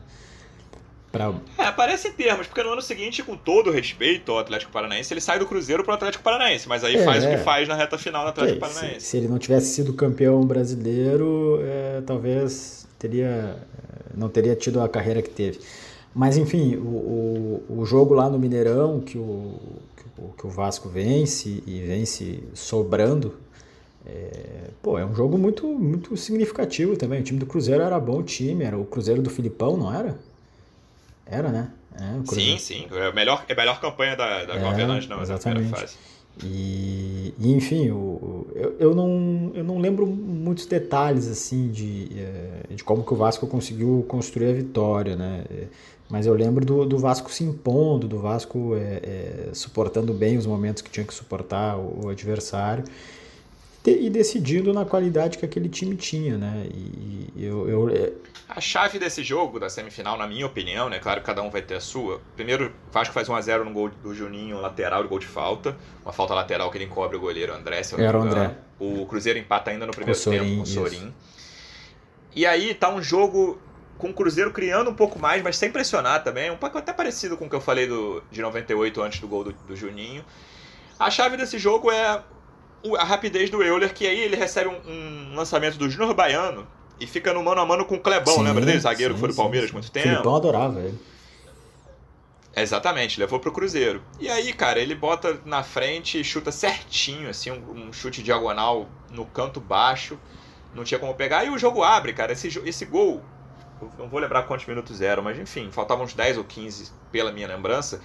Pra... 1.11 1.33
É, 1.57 1.65
aparece 1.65 2.07
em 2.07 2.11
termos, 2.11 2.45
porque 2.45 2.61
no 2.61 2.71
ano 2.71 2.81
seguinte, 2.81 3.23
com 3.23 3.35
todo 3.35 3.71
respeito 3.71 4.31
ao 4.31 4.39
Atlético 4.39 4.71
Paranaense, 4.71 5.11
ele 5.11 5.21
sai 5.21 5.39
do 5.39 5.47
Cruzeiro 5.47 5.83
pro 5.83 5.93
Atlético 5.93 6.23
Paranaense, 6.23 6.67
mas 6.69 6.83
aí 6.83 6.97
é, 6.97 7.03
faz 7.03 7.23
é. 7.23 7.27
o 7.27 7.37
que 7.37 7.43
faz 7.43 7.67
na 7.67 7.75
reta 7.75 7.97
final 7.97 8.23
do 8.23 8.29
Atlético 8.29 8.57
é, 8.57 8.59
Paranaense. 8.59 9.01
Se, 9.01 9.07
se, 9.07 9.17
ele 9.17 9.27
não 9.27 9.39
tivesse 9.39 9.73
sido 9.73 9.93
campeão 9.93 10.41
brasileiro, 10.45 11.59
é, 11.63 12.01
talvez 12.05 12.87
teria 12.99 13.57
não 14.15 14.29
teria 14.29 14.55
tido 14.55 14.81
a 14.81 14.89
carreira 14.89 15.21
que 15.21 15.29
teve. 15.29 15.59
Mas 16.13 16.37
enfim, 16.37 16.75
o, 16.75 17.63
o, 17.69 17.79
o 17.79 17.85
jogo 17.85 18.13
lá 18.13 18.29
no 18.29 18.37
Mineirão, 18.37 18.99
que 18.99 19.17
o, 19.17 19.55
que 19.95 20.21
o, 20.21 20.33
que 20.37 20.47
o 20.47 20.49
Vasco 20.49 20.89
vence 20.89 21.63
e 21.65 21.79
vence 21.81 22.43
sobrando, 22.53 23.35
é, 24.05 24.69
pô, 24.81 24.97
é 24.97 25.05
um 25.05 25.15
jogo 25.15 25.37
muito, 25.37 25.67
muito 25.67 26.15
significativo 26.17 26.97
também. 26.97 27.21
O 27.21 27.23
time 27.23 27.39
do 27.39 27.45
Cruzeiro 27.45 27.83
era 27.83 27.99
bom 27.99 28.21
time, 28.23 28.63
era 28.63 28.77
o 28.77 28.85
Cruzeiro 28.85 29.21
do 29.21 29.29
Filipão, 29.29 29.77
não 29.77 29.93
era? 29.93 30.17
Era, 31.29 31.49
né? 31.49 31.69
É, 31.95 32.33
sim, 32.33 32.57
sim. 32.57 32.87
É 32.91 33.07
a 33.07 33.11
melhor, 33.11 33.45
é 33.47 33.53
a 33.53 33.55
melhor 33.55 33.79
campanha 33.79 34.15
da, 34.15 34.45
da 34.45 34.55
é, 34.55 34.59
Governance, 34.59 35.07
não, 35.07 35.21
exatamente. 35.21 35.69
fase. 35.69 35.95
E, 36.43 37.33
e, 37.37 37.51
enfim, 37.51 37.91
o, 37.91 38.47
eu, 38.55 38.75
eu, 38.79 38.95
não, 38.95 39.51
eu 39.53 39.63
não 39.63 39.77
lembro 39.77 40.07
muitos 40.07 40.65
detalhes 40.65 41.27
assim 41.27 41.69
de, 41.69 42.07
é, 42.17 42.73
de 42.75 42.83
como 42.83 43.03
que 43.03 43.13
o 43.13 43.15
Vasco 43.15 43.45
conseguiu 43.45 44.05
construir 44.07 44.49
a 44.49 44.53
vitória, 44.53 45.15
né? 45.15 45.43
Mas 46.09 46.25
eu 46.25 46.33
lembro 46.33 46.65
do, 46.65 46.85
do 46.85 46.97
Vasco 46.97 47.31
se 47.31 47.43
impondo, 47.43 48.07
do 48.07 48.19
Vasco 48.19 48.75
é, 48.75 48.79
é, 48.79 49.49
suportando 49.53 50.13
bem 50.13 50.37
os 50.37 50.45
momentos 50.45 50.81
que 50.81 50.89
tinha 50.89 51.05
que 51.05 51.13
suportar 51.13 51.77
o, 51.77 52.05
o 52.05 52.09
adversário 52.09 52.83
e 53.85 54.09
decidindo 54.09 54.73
na 54.73 54.85
qualidade 54.85 55.37
que 55.37 55.45
aquele 55.45 55.69
time 55.69 55.95
tinha, 55.95 56.37
né? 56.37 56.67
E 56.73 57.43
eu, 57.43 57.69
eu, 57.69 57.89
é, 57.89 58.11
A 58.59 58.61
chave 58.61 58.99
desse 58.99 59.23
jogo, 59.23 59.57
da 59.57 59.69
semifinal, 59.69 60.17
na 60.17 60.27
minha 60.27 60.45
opinião, 60.45 60.89
né? 60.89 60.99
Claro 60.99 61.21
que 61.21 61.25
cada 61.25 61.41
um 61.41 61.49
vai 61.49 61.61
ter 61.61 61.75
a 61.75 61.79
sua. 61.79 62.19
Primeiro, 62.35 62.73
Vasco 62.91 63.13
faz 63.13 63.29
1x0 63.29 63.63
no 63.63 63.71
gol 63.71 63.87
do 63.87 64.13
Juninho, 64.13 64.59
lateral, 64.59 65.01
de 65.01 65.07
gol 65.07 65.17
de 65.17 65.27
falta. 65.27 65.77
Uma 66.03 66.11
falta 66.11 66.33
lateral 66.33 66.69
que 66.69 66.77
ele 66.77 66.83
encobre 66.83 67.15
o 67.15 67.21
goleiro 67.21 67.53
André, 67.53 67.81
se 67.83 67.93
eu 67.93 67.99
não 67.99 68.05
Era 68.05 68.19
o 68.19 68.21
André. 68.21 68.57
O 68.77 69.05
Cruzeiro 69.05 69.39
empata 69.39 69.71
ainda 69.71 69.85
no 69.85 69.93
primeiro 69.93 70.21
com 70.21 70.29
tempo 70.29 70.55
com 70.57 70.61
o 70.63 70.65
Sorin. 70.65 71.13
E 72.35 72.45
aí 72.45 72.73
tá 72.73 72.89
um 72.89 73.01
jogo 73.01 73.61
com 73.97 74.09
o 74.09 74.13
Cruzeiro 74.13 74.51
criando 74.51 74.89
um 74.89 74.93
pouco 74.93 75.17
mais, 75.17 75.41
mas 75.41 75.55
sem 75.55 75.71
pressionar 75.71 76.21
também. 76.21 76.51
Um 76.51 76.57
pouco 76.57 76.77
até 76.77 76.91
parecido 76.91 77.37
com 77.37 77.45
o 77.45 77.49
que 77.49 77.55
eu 77.55 77.61
falei 77.61 77.87
do, 77.87 78.21
de 78.29 78.41
98 78.41 79.01
antes 79.01 79.21
do 79.21 79.27
gol 79.29 79.45
do, 79.45 79.53
do 79.53 79.73
Juninho. 79.73 80.25
A 80.99 81.09
chave 81.09 81.37
desse 81.37 81.57
jogo 81.57 81.89
é 81.89 82.21
a 82.97 83.03
rapidez 83.05 83.49
do 83.49 83.63
Euler, 83.63 83.93
que 83.93 84.05
aí 84.05 84.19
ele 84.19 84.35
recebe 84.35 84.67
um, 84.67 85.31
um 85.31 85.35
lançamento 85.37 85.77
do 85.77 85.89
Júnior 85.89 86.13
Baiano 86.13 86.67
e 86.99 87.07
fica 87.07 87.33
no 87.33 87.43
mano 87.43 87.61
a 87.61 87.65
mano 87.65 87.85
com 87.85 87.95
o 87.95 87.99
Clebão, 87.99 88.35
sim, 88.35 88.43
lembra 88.43 88.65
dele? 88.65 88.79
Zagueiro 88.79 89.13
sim, 89.13 89.15
que 89.15 89.19
foi 89.19 89.29
do 89.29 89.35
Palmeiras 89.35 89.69
sim. 89.69 89.73
muito 89.73 89.91
tempo. 89.91 90.07
Filipão 90.07 90.35
adorava 90.35 90.79
ele. 90.79 90.99
Exatamente, 92.55 93.19
levou 93.19 93.39
pro 93.39 93.51
Cruzeiro. 93.51 94.01
E 94.19 94.27
aí, 94.27 94.51
cara, 94.53 94.79
ele 94.79 94.95
bota 94.95 95.39
na 95.45 95.63
frente 95.63 96.19
e 96.19 96.23
chuta 96.23 96.51
certinho, 96.51 97.29
assim, 97.29 97.51
um, 97.51 97.87
um, 97.87 97.93
chute 97.93 98.21
diagonal 98.21 98.87
no 99.11 99.25
canto 99.25 99.59
baixo. 99.59 100.19
Não 100.73 100.83
tinha 100.83 100.99
como 100.99 101.13
pegar. 101.13 101.45
E 101.45 101.49
o 101.49 101.57
jogo 101.57 101.83
abre, 101.83 102.13
cara. 102.13 102.33
Esse, 102.33 102.47
esse 102.65 102.85
gol, 102.85 103.23
não 103.97 104.09
vou 104.09 104.19
lembrar 104.19 104.43
quantos 104.43 104.65
minutos 104.65 104.99
eram, 105.01 105.23
mas 105.23 105.39
enfim, 105.39 105.69
faltavam 105.71 106.03
uns 106.03 106.13
10 106.13 106.37
ou 106.37 106.43
15 106.43 106.91
pela 107.11 107.31
minha 107.31 107.47
lembrança. 107.47 108.01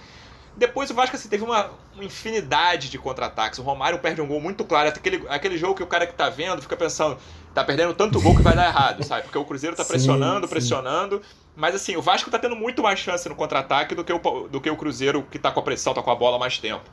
Depois 0.57 0.91
o 0.91 0.95
Vasco 0.95 1.17
assim, 1.17 1.29
teve 1.29 1.43
uma, 1.43 1.71
uma 1.95 2.05
infinidade 2.05 2.89
de 2.89 2.99
contra-ataques. 2.99 3.59
O 3.59 3.63
Romário 3.63 3.99
perde 3.99 4.21
um 4.21 4.27
gol 4.27 4.41
muito 4.41 4.65
claro. 4.65 4.89
Aquele, 4.89 5.25
aquele 5.29 5.59
jogo 5.59 5.75
que 5.75 5.83
o 5.83 5.87
cara 5.87 6.07
que 6.07 6.15
tá 6.15 6.31
vendo 6.31 6.63
fica 6.63 6.77
pensando, 6.77 7.17
tá 7.53 7.65
perdendo 7.65 7.93
tanto 7.95 8.21
gol 8.21 8.37
que 8.37 8.43
vai 8.43 8.55
dar 8.55 8.67
errado, 8.67 9.03
sabe? 9.03 9.23
Porque 9.23 9.39
o 9.39 9.45
Cruzeiro 9.45 9.75
tá 9.75 9.85
pressionando, 9.85 10.47
sim, 10.47 10.51
pressionando. 10.51 11.23
Mas 11.57 11.75
assim, 11.75 11.97
o 11.97 12.03
Vasco 12.03 12.31
tá 12.31 12.39
tendo 12.39 12.55
muito 12.55 12.83
mais 12.83 12.99
chance 12.99 13.29
no 13.29 13.35
contra-ataque 13.35 13.95
do, 13.95 14.05
que 14.05 14.13
o, 14.13 14.49
do 14.49 14.61
que 14.61 14.71
o 14.71 14.77
Cruzeiro 14.77 15.25
que 15.31 15.39
tá 15.39 15.51
com 15.51 15.61
a 15.61 15.63
pressão, 15.63 15.93
tá 15.93 16.03
com 16.03 16.11
a 16.11 16.15
bola 16.15 16.39
mais 16.39 16.59
tempo. 16.59 16.85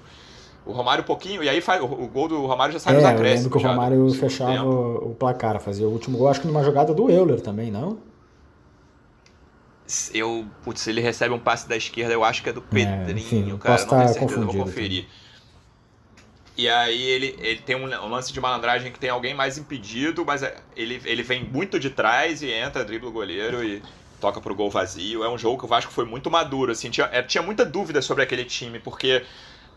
O 0.65 0.71
Romário 0.71 1.03
um 1.03 1.07
pouquinho, 1.07 1.43
e 1.43 1.49
aí 1.49 1.59
faz, 1.59 1.81
o, 1.81 1.85
o 1.85 2.07
gol 2.07 2.27
do 2.27 2.45
Romário 2.45 2.73
já 2.73 2.79
sai 2.79 2.93
é, 2.93 2.95
nos 2.97 3.05
acréscimos. 3.05 3.51
Eu 3.51 3.57
lembro 3.57 3.59
que 3.59 3.65
o 3.65 3.69
Romário 3.69 4.13
fechava 4.13 4.63
o, 4.63 5.11
o 5.11 5.15
placar, 5.15 5.59
fazia 5.59 5.87
o 5.87 5.91
último 5.91 6.17
gol, 6.17 6.27
acho 6.29 6.41
que 6.41 6.47
numa 6.47 6.63
jogada 6.63 6.93
do 6.93 7.09
Euler 7.09 7.41
também, 7.41 7.71
não? 7.71 7.97
Eu, 10.13 10.45
putz, 10.63 10.87
ele 10.87 11.01
recebe 11.01 11.33
um 11.33 11.39
passe 11.39 11.67
da 11.67 11.75
esquerda, 11.75 12.13
eu 12.13 12.23
acho 12.23 12.41
que 12.41 12.49
é 12.49 12.53
do 12.53 12.61
Pedrinho, 12.61 13.07
é, 13.07 13.11
enfim, 13.11 13.57
cara, 13.57 13.81
não 13.81 13.87
tenho 13.87 14.07
certeza, 14.09 14.45
vou 14.45 14.55
conferir. 14.55 15.03
Também. 15.03 15.21
E 16.57 16.69
aí 16.69 17.01
ele, 17.01 17.35
ele 17.39 17.59
tem 17.61 17.75
um, 17.75 17.85
um, 17.85 18.09
lance 18.09 18.31
de 18.31 18.39
malandragem 18.39 18.91
que 18.91 18.99
tem 18.99 19.09
alguém 19.09 19.33
mais 19.33 19.57
impedido, 19.57 20.25
mas 20.25 20.43
é, 20.43 20.55
ele, 20.75 21.01
ele 21.05 21.23
vem 21.23 21.43
muito 21.43 21.79
de 21.79 21.89
trás 21.89 22.41
e 22.41 22.51
entra, 22.51 22.85
dribla 22.85 23.09
o 23.09 23.11
goleiro 23.11 23.63
e 23.63 23.81
toca 24.19 24.39
pro 24.39 24.53
gol 24.53 24.69
vazio. 24.69 25.23
É 25.23 25.29
um 25.29 25.37
jogo 25.37 25.57
que 25.57 25.65
o 25.65 25.67
Vasco 25.67 25.91
foi 25.91 26.05
muito 26.05 26.29
maduro, 26.29 26.71
assim, 26.71 26.89
tinha, 26.89 27.09
é, 27.11 27.23
tinha 27.23 27.41
muita 27.41 27.65
dúvida 27.65 28.01
sobre 28.01 28.23
aquele 28.23 28.45
time, 28.45 28.79
porque 28.79 29.25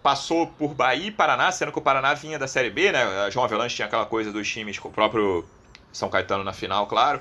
passou 0.03 0.47
por 0.47 0.75
Bahia 0.75 1.07
e 1.07 1.11
Paraná, 1.11 1.51
sendo 1.51 1.73
que 1.73 1.79
o 1.79 1.83
Paraná 1.83 2.13
vinha 2.13 2.39
da 2.39 2.47
Série 2.47 2.71
B, 2.71 2.93
né? 2.93 3.03
A 3.27 3.31
João 3.31 3.45
Avelanche 3.45 3.77
tinha 3.77 3.87
aquela 3.87 4.05
coisa 4.05 4.31
dos 4.31 4.47
times 4.47 4.79
com 4.79 4.89
o 4.89 4.93
próprio 4.93 5.45
São 5.93 6.11
Caetano 6.11 6.45
na 6.45 6.53
final, 6.53 6.87
claro 6.87 7.21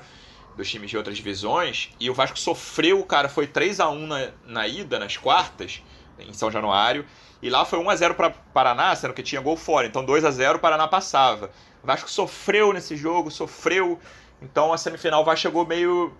dos 0.56 0.70
times 0.70 0.90
de 0.90 0.96
outras 0.96 1.16
divisões, 1.16 1.90
e 1.98 2.08
o 2.08 2.14
Vasco 2.14 2.38
sofreu, 2.38 3.02
cara, 3.04 3.28
foi 3.28 3.46
3 3.46 3.80
a 3.80 3.88
1 3.88 4.06
na, 4.06 4.28
na 4.46 4.68
ida, 4.68 4.98
nas 4.98 5.16
quartas, 5.16 5.82
em 6.18 6.32
São 6.32 6.50
Januário, 6.50 7.04
e 7.42 7.50
lá 7.50 7.64
foi 7.64 7.78
1 7.78 7.90
a 7.90 7.96
0 7.96 8.14
para 8.14 8.30
Paraná, 8.30 8.94
sendo 8.94 9.12
que 9.12 9.22
tinha 9.22 9.40
gol 9.40 9.56
fora, 9.56 9.86
então 9.86 10.04
2 10.04 10.24
a 10.24 10.30
0 10.30 10.56
o 10.56 10.60
Paraná 10.60 10.88
passava. 10.88 11.50
O 11.82 11.86
Vasco 11.86 12.10
sofreu 12.10 12.72
nesse 12.72 12.96
jogo, 12.96 13.30
sofreu, 13.30 13.98
então 14.40 14.72
a 14.72 14.78
semifinal 14.78 15.22
o 15.22 15.24
Vasco 15.24 15.42
chegou 15.42 15.66
meio... 15.66 16.12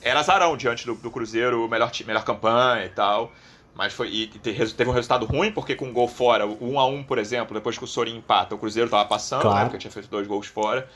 Era 0.00 0.18
azarão 0.18 0.56
diante 0.56 0.84
do, 0.84 0.96
do 0.96 1.10
Cruzeiro, 1.12 1.68
melhor, 1.68 1.92
melhor 2.04 2.24
campanha 2.24 2.84
e 2.84 2.88
tal, 2.88 3.30
mas 3.74 3.92
foi 3.92 4.08
e 4.08 4.26
teve 4.26 4.90
um 4.90 4.92
resultado 4.92 5.24
ruim, 5.24 5.52
porque 5.52 5.76
com 5.76 5.86
um 5.86 5.92
gol 5.92 6.08
fora, 6.08 6.44
o 6.44 6.72
1 6.72 6.80
a 6.80 6.86
1 6.86 7.04
por 7.04 7.18
exemplo, 7.18 7.54
depois 7.54 7.78
que 7.78 7.84
o 7.84 7.86
Sorin 7.86 8.16
empata, 8.16 8.54
o 8.54 8.58
Cruzeiro 8.58 8.86
estava 8.86 9.04
passando, 9.04 9.42
claro. 9.42 9.58
né, 9.58 9.64
porque 9.66 9.78
tinha 9.78 9.92
feito 9.92 10.08
dois 10.08 10.26
gols 10.26 10.48
fora, 10.48 10.88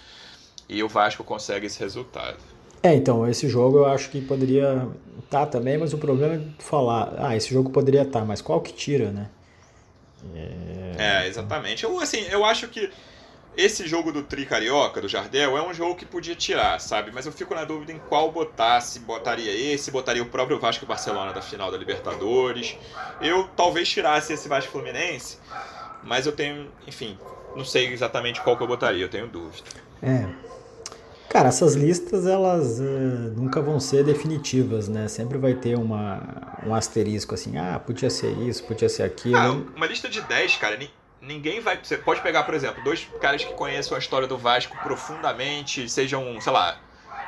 e 0.68 0.82
o 0.82 0.88
Vasco 0.88 1.22
consegue 1.22 1.66
esse 1.66 1.78
resultado. 1.78 2.38
É, 2.82 2.94
então, 2.94 3.26
esse 3.28 3.48
jogo 3.48 3.78
eu 3.78 3.86
acho 3.86 4.10
que 4.10 4.20
poderia 4.20 4.88
estar 5.24 5.40
tá 5.40 5.46
também, 5.46 5.76
mas 5.78 5.92
o 5.92 5.98
problema 5.98 6.34
é 6.34 6.40
falar, 6.58 7.14
ah, 7.18 7.36
esse 7.36 7.52
jogo 7.52 7.70
poderia 7.70 8.02
estar, 8.02 8.20
tá, 8.20 8.24
mas 8.24 8.40
qual 8.40 8.60
que 8.60 8.72
tira, 8.72 9.10
né? 9.10 9.28
É, 10.34 11.24
é 11.24 11.28
exatamente. 11.28 11.84
Eu, 11.84 11.98
assim, 11.98 12.20
eu 12.30 12.44
acho 12.44 12.68
que 12.68 12.90
esse 13.56 13.86
jogo 13.88 14.12
do 14.12 14.22
Tri 14.22 14.44
Carioca, 14.44 15.00
do 15.00 15.08
Jardel, 15.08 15.56
é 15.56 15.66
um 15.66 15.72
jogo 15.72 15.94
que 15.94 16.04
podia 16.04 16.34
tirar, 16.34 16.79
sabe? 16.79 17.10
Mas 17.12 17.24
eu 17.24 17.33
fico 17.33 17.54
na 17.54 17.64
dúvida 17.64 17.90
em 17.90 17.98
qual 17.98 18.31
botar, 18.31 18.81
se 18.83 19.00
botaria 19.00 19.50
esse, 19.50 19.90
botaria 19.90 20.22
o 20.22 20.27
próprio 20.27 20.58
Vasco 20.58 20.85
e 20.85 20.87
Barcelona 20.87 21.33
da 21.33 21.40
final 21.40 21.70
da 21.70 21.79
Libertadores. 21.79 22.77
Eu 23.20 23.48
talvez 23.56 23.88
tirasse 23.88 24.35
esse 24.35 24.46
Vasco 24.46 24.72
Fluminense, 24.72 25.38
mas 26.02 26.27
eu 26.27 26.33
tenho, 26.33 26.70
enfim, 26.87 27.18
não 27.56 27.64
sei 27.64 27.90
exatamente 27.92 28.42
qual 28.42 28.56
que 28.56 28.62
eu 28.62 28.66
botaria, 28.66 29.02
eu 29.02 29.08
tenho 29.08 29.27
dúvida. 29.27 29.64
É, 30.02 30.27
Cara, 31.37 31.50
essas 31.50 31.74
listas 31.74 32.26
elas 32.26 32.80
uh, 32.80 33.34
nunca 33.37 33.60
vão 33.60 33.78
ser 33.78 34.02
definitivas, 34.02 34.88
né? 34.88 35.06
Sempre 35.06 35.37
vai 35.37 35.52
ter 35.52 35.76
uma, 35.76 36.22
um 36.64 36.74
asterisco 36.74 37.34
assim, 37.34 37.58
ah, 37.58 37.78
podia 37.78 38.08
ser 38.08 38.32
isso, 38.38 38.64
podia 38.64 38.88
ser 38.88 39.02
aquilo. 39.02 39.37
Ah, 39.37 39.50
uma 39.76 39.84
lista 39.84 40.08
de 40.08 40.22
10, 40.22 40.56
cara, 40.56 40.78
ninguém 41.20 41.60
vai. 41.60 41.78
Você 41.82 41.98
pode 41.98 42.22
pegar, 42.22 42.44
por 42.44 42.54
exemplo, 42.54 42.82
dois 42.82 43.06
caras 43.20 43.44
que 43.44 43.52
conheçam 43.52 43.96
a 43.96 44.00
história 44.00 44.26
do 44.26 44.38
Vasco 44.38 44.74
profundamente, 44.82 45.87
sejam, 45.90 46.40
sei 46.40 46.52
lá, 46.54 46.78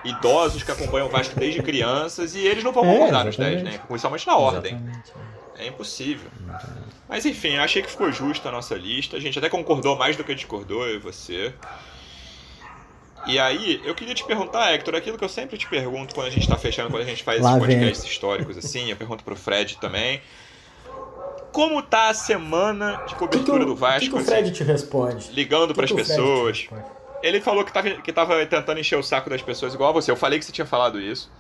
idosos 0.03 0.63
que 0.63 0.73
acompanham 0.73 1.09
o 1.09 1.11
Vasco 1.11 1.39
desde 1.39 1.63
crianças 1.63 2.35
e 2.35 2.39
eles 2.39 2.65
não 2.65 2.73
vão 2.73 2.87
é, 2.87 2.93
concordar 2.95 3.27
nos 3.27 3.37
10, 3.37 3.63
né? 3.63 3.79
Principalmente 3.87 4.27
na 4.27 4.39
ordem. 4.39 4.73
Exatamente. 4.73 5.13
É 5.59 5.67
impossível. 5.67 6.31
Mas 7.07 7.27
enfim, 7.27 7.59
achei 7.59 7.83
que 7.83 7.91
ficou 7.91 8.11
justa 8.11 8.49
a 8.49 8.53
nossa 8.53 8.75
lista. 8.75 9.19
A 9.19 9.21
gente 9.21 9.39
até 9.39 9.51
concordou 9.51 9.99
mais 9.99 10.17
do 10.17 10.25
que 10.25 10.35
discordou, 10.35 10.87
eu 10.87 10.95
e 10.95 10.99
você. 10.99 11.53
E 13.27 13.39
aí, 13.39 13.81
eu 13.85 13.95
queria 13.95 14.15
te 14.15 14.25
perguntar, 14.25 14.73
Hector, 14.73 14.95
aquilo 14.95 15.19
que 15.19 15.25
eu 15.25 15.29
sempre 15.29 15.59
te 15.59 15.69
pergunto 15.69 16.15
quando 16.15 16.29
a 16.29 16.31
gente 16.31 16.43
está 16.43 16.57
fechando, 16.57 16.91
quando 16.91 17.03
a 17.03 17.07
gente 17.07 17.23
faz 17.23 17.43
Lá 17.43 17.51
esses 17.51 17.61
podcasts 17.61 18.03
vem. 18.03 18.11
históricos 18.11 18.59
assim, 18.59 18.91
eu 18.91 18.97
pergunto 18.97 19.25
pro 19.25 19.37
Fred 19.37 19.77
também. 19.79 20.23
Como 21.53 21.83
tá 21.83 22.09
a 22.09 22.15
semana 22.15 23.03
de 23.07 23.15
cobertura 23.15 23.59
que 23.59 23.65
que, 23.65 23.71
do 23.71 23.77
Vasco? 23.77 23.97
O 23.97 24.01
que, 24.01 24.09
que 24.09 24.17
o 24.17 24.25
Fred 24.25 24.45
assim, 24.45 24.53
te 24.53 24.65
responde? 24.65 25.33
Ligando 25.33 25.75
para 25.75 25.85
as 25.85 25.93
pessoas. 25.93 26.69
Ele 27.23 27.41
falou 27.41 27.65
que 27.65 27.73
tava, 27.73 27.91
que 27.91 28.13
tava 28.13 28.47
tentando 28.47 28.79
encher 28.79 28.99
o 28.99 29.03
saco 29.03 29.29
das 29.29 29.43
pessoas 29.43 29.75
igual 29.75 29.91
a 29.91 29.93
você. 29.93 30.11
Eu 30.11 30.17
falei 30.17 30.39
que 30.39 30.45
você 30.45 30.53
tinha 30.53 30.67
falado 30.67 31.01
isso. 31.01 31.31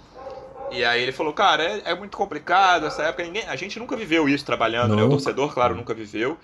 E 0.70 0.84
aí 0.84 1.02
ele 1.02 1.12
falou, 1.12 1.32
cara, 1.32 1.62
é, 1.62 1.92
é 1.92 1.94
muito 1.94 2.16
complicado 2.16 2.86
essa 2.86 3.02
época. 3.02 3.22
Ninguém, 3.22 3.44
a 3.46 3.56
gente 3.56 3.78
nunca 3.78 3.96
viveu 3.96 4.28
isso 4.28 4.44
trabalhando, 4.44 4.94
né? 4.94 5.02
O 5.02 5.08
torcedor, 5.08 5.52
claro, 5.54 5.74
nunca 5.74 5.94
viveu. 5.94 6.36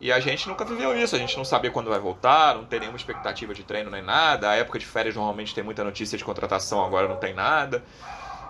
E 0.00 0.12
a 0.12 0.20
gente 0.20 0.48
nunca 0.48 0.64
viveu 0.64 0.96
isso, 0.96 1.16
a 1.16 1.18
gente 1.18 1.36
não 1.36 1.44
sabia 1.44 1.70
quando 1.70 1.88
vai 1.88 1.98
voltar, 1.98 2.54
não 2.54 2.64
tem 2.64 2.78
nenhuma 2.78 2.96
expectativa 2.96 3.52
de 3.52 3.64
treino 3.64 3.90
nem 3.90 4.02
nada. 4.02 4.50
A 4.50 4.54
época 4.54 4.78
de 4.78 4.86
férias 4.86 5.16
normalmente 5.16 5.54
tem 5.54 5.64
muita 5.64 5.82
notícia 5.82 6.16
de 6.16 6.24
contratação, 6.24 6.84
agora 6.84 7.08
não 7.08 7.16
tem 7.16 7.34
nada. 7.34 7.82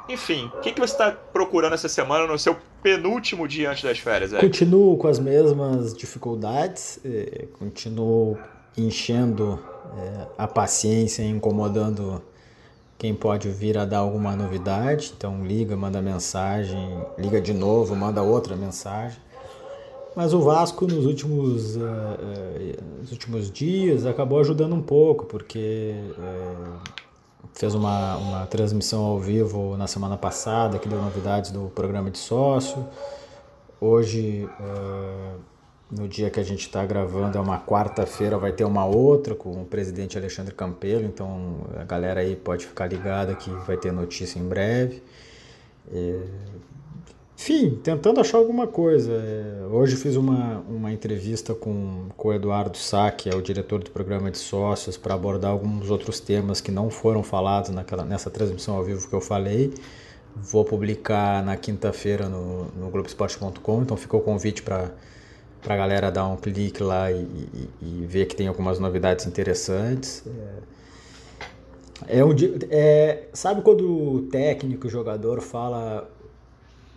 Enfim, 0.09 0.51
o 0.55 0.61
que, 0.61 0.73
que 0.73 0.81
você 0.81 0.93
está 0.93 1.11
procurando 1.11 1.75
essa 1.75 1.89
semana 1.89 2.27
no 2.27 2.39
seu 2.39 2.57
penúltimo 2.83 3.47
dia 3.47 3.71
antes 3.71 3.83
das 3.83 3.99
férias? 3.99 4.33
É? 4.33 4.41
Continuo 4.41 4.97
com 4.97 5.09
as 5.09 5.19
mesmas 5.19 5.95
dificuldades, 5.95 6.99
eh, 7.05 7.47
continuo 7.59 8.39
enchendo 8.77 9.59
é, 9.97 10.27
a 10.39 10.47
paciência, 10.47 11.23
incomodando 11.23 12.23
quem 12.97 13.15
pode 13.15 13.49
vir 13.49 13.77
a 13.79 13.85
dar 13.85 13.99
alguma 13.99 14.35
novidade. 14.35 15.13
Então 15.17 15.47
liga, 15.47 15.77
manda 15.77 16.01
mensagem, 16.01 17.05
liga 17.17 17.41
de 17.41 17.53
novo, 17.53 17.95
manda 17.95 18.23
outra 18.23 18.57
mensagem. 18.57 19.19
Mas 20.19 20.35
o 20.35 20.41
Vasco 20.41 20.85
nos 20.85 21.07
últimos, 21.07 21.77
uh, 21.77 21.79
uh, 21.79 23.01
nos 23.01 23.13
últimos 23.13 23.53
dias 23.53 24.05
acabou 24.05 24.41
ajudando 24.41 24.75
um 24.75 24.83
pouco, 24.83 25.25
porque 25.27 25.95
uh, 26.19 26.81
fez 27.55 27.73
uma, 27.73 28.17
uma 28.17 28.47
transmissão 28.47 29.05
ao 29.05 29.21
vivo 29.21 29.77
na 29.77 29.87
semana 29.87 30.17
passada 30.17 30.77
que 30.77 30.89
deu 30.89 31.01
novidades 31.01 31.53
do 31.53 31.71
programa 31.73 32.11
de 32.11 32.19
sócio. 32.19 32.85
Hoje 33.81 34.49
no 35.89 36.09
dia 36.09 36.29
que 36.31 36.41
a 36.41 36.43
gente 36.43 36.63
está 36.63 36.85
gravando, 36.85 37.39
é 37.39 37.41
uma 37.41 37.61
quarta-feira, 37.61 38.37
vai 38.37 38.51
ter 38.51 38.65
uma 38.65 38.85
outra 38.85 39.37
com 39.37 39.63
o 39.63 39.65
presidente 39.65 40.19
Alexandre 40.19 40.53
Campelo, 40.53 41.05
então 41.05 41.59
a 41.79 41.85
galera 41.85 42.23
aí 42.23 42.35
pode 42.35 42.67
ficar 42.67 42.89
ligada 42.89 43.37
que 43.37 43.51
vai 43.69 43.77
ter 43.77 43.93
notícia 43.93 44.41
em 44.41 44.49
breve. 44.49 45.01
Enfim, 47.39 47.79
tentando 47.85 48.21
achar 48.21 48.37
alguma 48.37 48.67
coisa. 48.67 49.13
É... 49.13 49.67
Hoje 49.71 49.95
fiz 49.95 50.17
uma, 50.17 50.59
uma 50.69 50.93
entrevista 50.93 51.55
com, 51.55 52.09
com 52.17 52.29
o 52.29 52.33
Eduardo 52.35 52.77
Sá, 52.77 53.13
que 53.13 53.31
é 53.31 53.35
o 53.35 53.41
diretor 53.41 53.81
do 53.81 53.93
programa 53.93 54.29
de 54.29 54.39
sócios, 54.39 54.97
para 54.97 55.15
abordar 55.15 55.53
alguns 55.53 55.89
outros 55.89 56.19
temas 56.19 56.61
que 56.61 56.73
não 56.73 56.91
foram 56.91 57.23
falados 57.23 57.71
naquela, 57.71 58.05
nessa 58.05 58.29
transmissão 58.29 58.75
ao 58.75 58.83
vivo 58.83 59.09
que 59.09 59.15
eu 59.15 59.21
falei. 59.21 59.73
Vou 60.35 60.65
publicar 60.65 61.45
na 61.45 61.57
quinta-feira 61.57 62.29
no, 62.29 62.65
no 62.77 62.91
Globoesporte.com, 62.91 63.83
então 63.83 63.97
ficou 63.97 64.19
o 64.19 64.23
convite 64.23 64.61
para 64.61 64.91
a 65.65 65.77
galera 65.77 66.11
dar 66.11 66.27
um 66.27 66.37
clique 66.37 66.83
lá 66.83 67.11
e, 67.13 67.23
e, 67.23 67.69
e, 67.83 68.07
ver 68.07 68.27
que 68.27 68.35
tem 68.35 68.49
algumas 68.49 68.81
novidades 68.81 69.27
interessantes. 69.27 70.25
É, 72.09 72.19
é 72.19 72.25
um, 72.25 72.35
é, 72.69 73.29
sabe 73.33 73.63
quando 73.63 73.87
o 73.89 74.23
técnico, 74.23 74.89
o 74.89 74.91
jogador 74.91 75.41
fala 75.41 76.18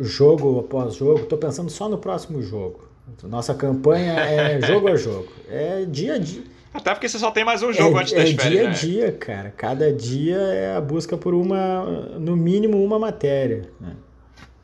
jogo 0.03 0.59
após 0.59 0.95
jogo? 0.95 1.21
Estou 1.21 1.37
pensando 1.37 1.69
só 1.69 1.87
no 1.87 1.97
próximo 1.97 2.41
jogo. 2.41 2.89
Nossa 3.23 3.53
campanha 3.53 4.13
é 4.13 4.61
jogo 4.65 4.87
a 4.87 4.95
jogo. 4.95 5.31
É 5.49 5.85
dia 5.85 6.15
a 6.15 6.17
dia. 6.17 6.43
Até 6.73 6.93
porque 6.93 7.09
você 7.09 7.19
só 7.19 7.31
tem 7.31 7.43
mais 7.43 7.61
um 7.61 7.73
jogo 7.73 7.97
é, 7.97 8.01
antes 8.01 8.13
das 8.13 8.29
é 8.29 8.33
férias. 8.33 8.51
Dia 8.51 8.61
a 8.61 8.69
né? 8.69 8.73
dia, 8.73 9.11
cara. 9.11 9.53
Cada 9.55 9.91
dia 9.91 10.37
é 10.37 10.75
a 10.75 10.81
busca 10.81 11.17
por 11.17 11.33
uma, 11.33 11.83
no 12.17 12.35
mínimo, 12.35 12.81
uma 12.83 12.97
matéria. 12.97 13.69
Né? 13.79 13.93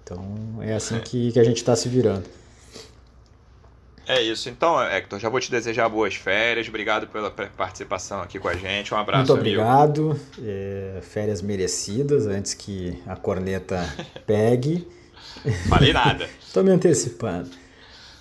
Então 0.03 0.23
é 0.61 0.73
assim 0.73 0.99
que, 0.99 1.33
que 1.33 1.39
a 1.39 1.43
gente 1.43 1.57
está 1.57 1.75
se 1.75 1.89
virando. 1.89 2.23
É 4.07 4.21
isso. 4.21 4.47
Então, 4.47 4.81
Hector, 4.81 5.19
já 5.19 5.27
vou 5.27 5.39
te 5.41 5.51
desejar 5.51 5.89
boas 5.89 6.15
férias. 6.15 6.69
Obrigado 6.69 7.07
pela 7.07 7.29
participação 7.29 8.21
aqui 8.21 8.39
com 8.39 8.47
a 8.47 8.55
gente. 8.55 8.93
Um 8.93 8.97
abraço. 8.97 9.33
Muito 9.33 9.39
obrigado. 9.41 10.17
É, 10.41 10.99
férias 11.01 11.41
merecidas 11.41 12.25
antes 12.25 12.53
que 12.53 12.97
a 13.05 13.17
corneta 13.17 13.83
pegue. 14.25 14.87
Falei 15.69 15.93
nada. 15.93 16.29
Estou 16.41 16.63
me 16.63 16.71
antecipando. 16.71 17.49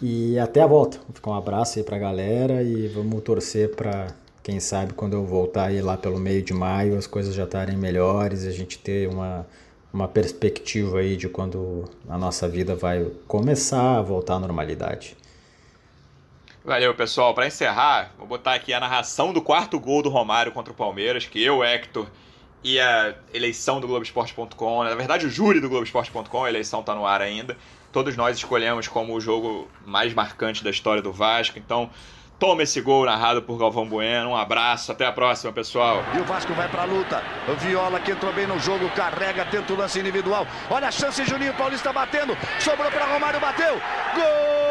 E 0.01 0.39
até 0.39 0.61
a 0.61 0.67
volta. 0.67 0.99
Vou 0.99 1.15
ficar 1.15 1.31
um 1.31 1.35
abraço 1.35 1.79
aí 1.79 1.85
para 1.85 1.97
a 1.97 1.99
galera 1.99 2.63
e 2.63 2.89
vamos 2.89 3.23
torcer 3.23 3.75
para, 3.75 4.09
quem 4.43 4.61
sabe, 4.61 4.93
quando 4.93 5.15
eu 5.15 5.25
voltar 5.25 5.67
aí 5.67 5.81
lá 5.81 5.97
pelo 5.97 6.19
meio 6.19 6.43
de 6.43 6.53
maio, 6.53 6.97
as 6.97 7.07
coisas 7.07 7.35
já 7.35 7.45
estarem 7.45 7.77
melhores, 7.77 8.45
a 8.45 8.51
gente 8.51 8.79
ter 8.79 9.09
uma, 9.09 9.47
uma 9.93 10.07
perspectiva 10.07 10.99
aí 10.99 11.17
de 11.17 11.29
quando 11.29 11.85
a 12.09 12.19
nossa 12.19 12.47
vida 12.47 12.75
vai 12.75 13.07
começar 13.27 13.99
a 13.99 14.03
voltar 14.03 14.35
à 14.35 14.39
normalidade. 14.39 15.17
Valeu, 16.65 16.95
pessoal. 16.95 17.33
Para 17.33 17.47
encerrar, 17.47 18.13
vou 18.19 18.27
botar 18.27 18.55
aqui 18.55 18.73
a 18.73 18.81
narração 18.81 19.33
do 19.33 19.41
quarto 19.41 19.79
gol 19.79 20.03
do 20.03 20.09
Romário 20.09 20.53
contra 20.53 20.73
o 20.73 20.77
Palmeiras, 20.77 21.25
que 21.25 21.43
eu, 21.43 21.63
Hector, 21.63 22.07
e 22.67 22.81
a 22.81 23.15
eleição 23.33 23.79
do 23.79 23.87
Globoesporte.com, 23.87 24.83
na 24.83 24.97
verdade 24.97 25.25
o 25.25 25.31
júri 25.31 25.61
do 25.61 25.69
Globoesporte.com, 25.69 26.45
a 26.45 26.49
eleição 26.49 26.81
está 26.81 26.97
no 26.97 27.07
ar 27.07 27.23
ainda. 27.23 27.57
Todos 27.93 28.17
nós 28.17 28.37
escolhemos 28.37 28.89
como 28.89 29.15
o 29.15 29.21
jogo 29.21 29.69
mais 29.87 30.13
marcante 30.13 30.65
da 30.65 30.71
história 30.71 31.01
do 31.01 31.13
Vasco, 31.13 31.61
então 31.61 31.89
toma 32.41 32.65
esse 32.65 32.81
gol 32.81 33.05
narrado 33.05 33.41
por 33.41 33.57
Galvão 33.57 33.89
Bueno. 33.89 34.31
Um 34.31 34.37
abraço, 34.37 34.91
até 34.91 35.07
a 35.07 35.13
próxima, 35.13 35.53
pessoal. 35.53 36.03
E 36.17 36.19
o 36.19 36.25
Vasco 36.25 36.53
vai 36.55 36.69
para 36.69 36.83
a 36.83 36.87
luta. 36.87 37.23
O 37.49 37.55
Viola 37.55 38.01
que 38.01 38.11
entrou 38.11 38.33
bem 38.33 38.49
no 38.49 38.59
jogo, 38.59 38.91
carrega, 38.91 39.45
tenta 39.45 39.73
o 39.73 39.77
lance 39.77 40.01
individual. 40.01 40.45
Olha 40.69 40.89
a 40.89 40.91
chance, 40.91 41.25
Juninho 41.25 41.55
Paulista 41.55 41.93
batendo. 41.93 42.37
Sobrou 42.59 42.91
para 42.91 43.07
Romário, 43.07 43.39
bateu. 43.39 43.75
Gol! 43.75 44.66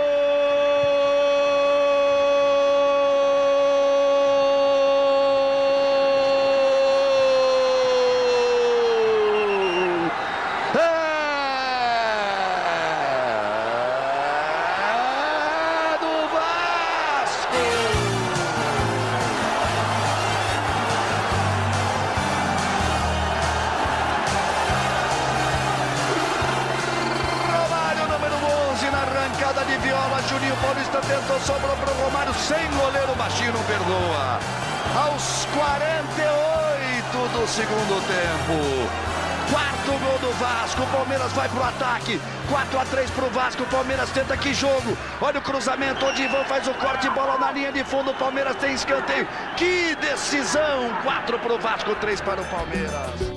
Vai 41.36 41.50
pro 41.50 41.64
ataque. 41.64 42.20
4 42.50 42.80
a 42.80 42.86
3 42.86 43.12
pro 43.12 43.30
Vasco, 43.30 43.66
Palmeiras 43.66 44.10
tenta 44.12 44.38
que 44.38 44.54
jogo. 44.54 44.98
Olha 45.22 45.40
o 45.40 45.42
cruzamento, 45.42 46.06
onde 46.06 46.24
Ivan 46.24 46.46
faz 46.46 46.68
o 46.68 46.74
corte, 46.76 47.10
bola 47.10 47.38
na 47.38 47.52
linha 47.52 47.72
de 47.72 47.84
fundo, 47.84 48.14
Palmeiras 48.14 48.56
tem 48.56 48.74
escanteio. 48.74 49.28
Que 49.58 49.96
decisão! 49.96 50.90
4 51.04 51.38
pro 51.40 51.60
Vasco, 51.60 51.94
3 51.96 52.22
para 52.22 52.42
o 52.42 52.46
Palmeiras. 52.46 53.35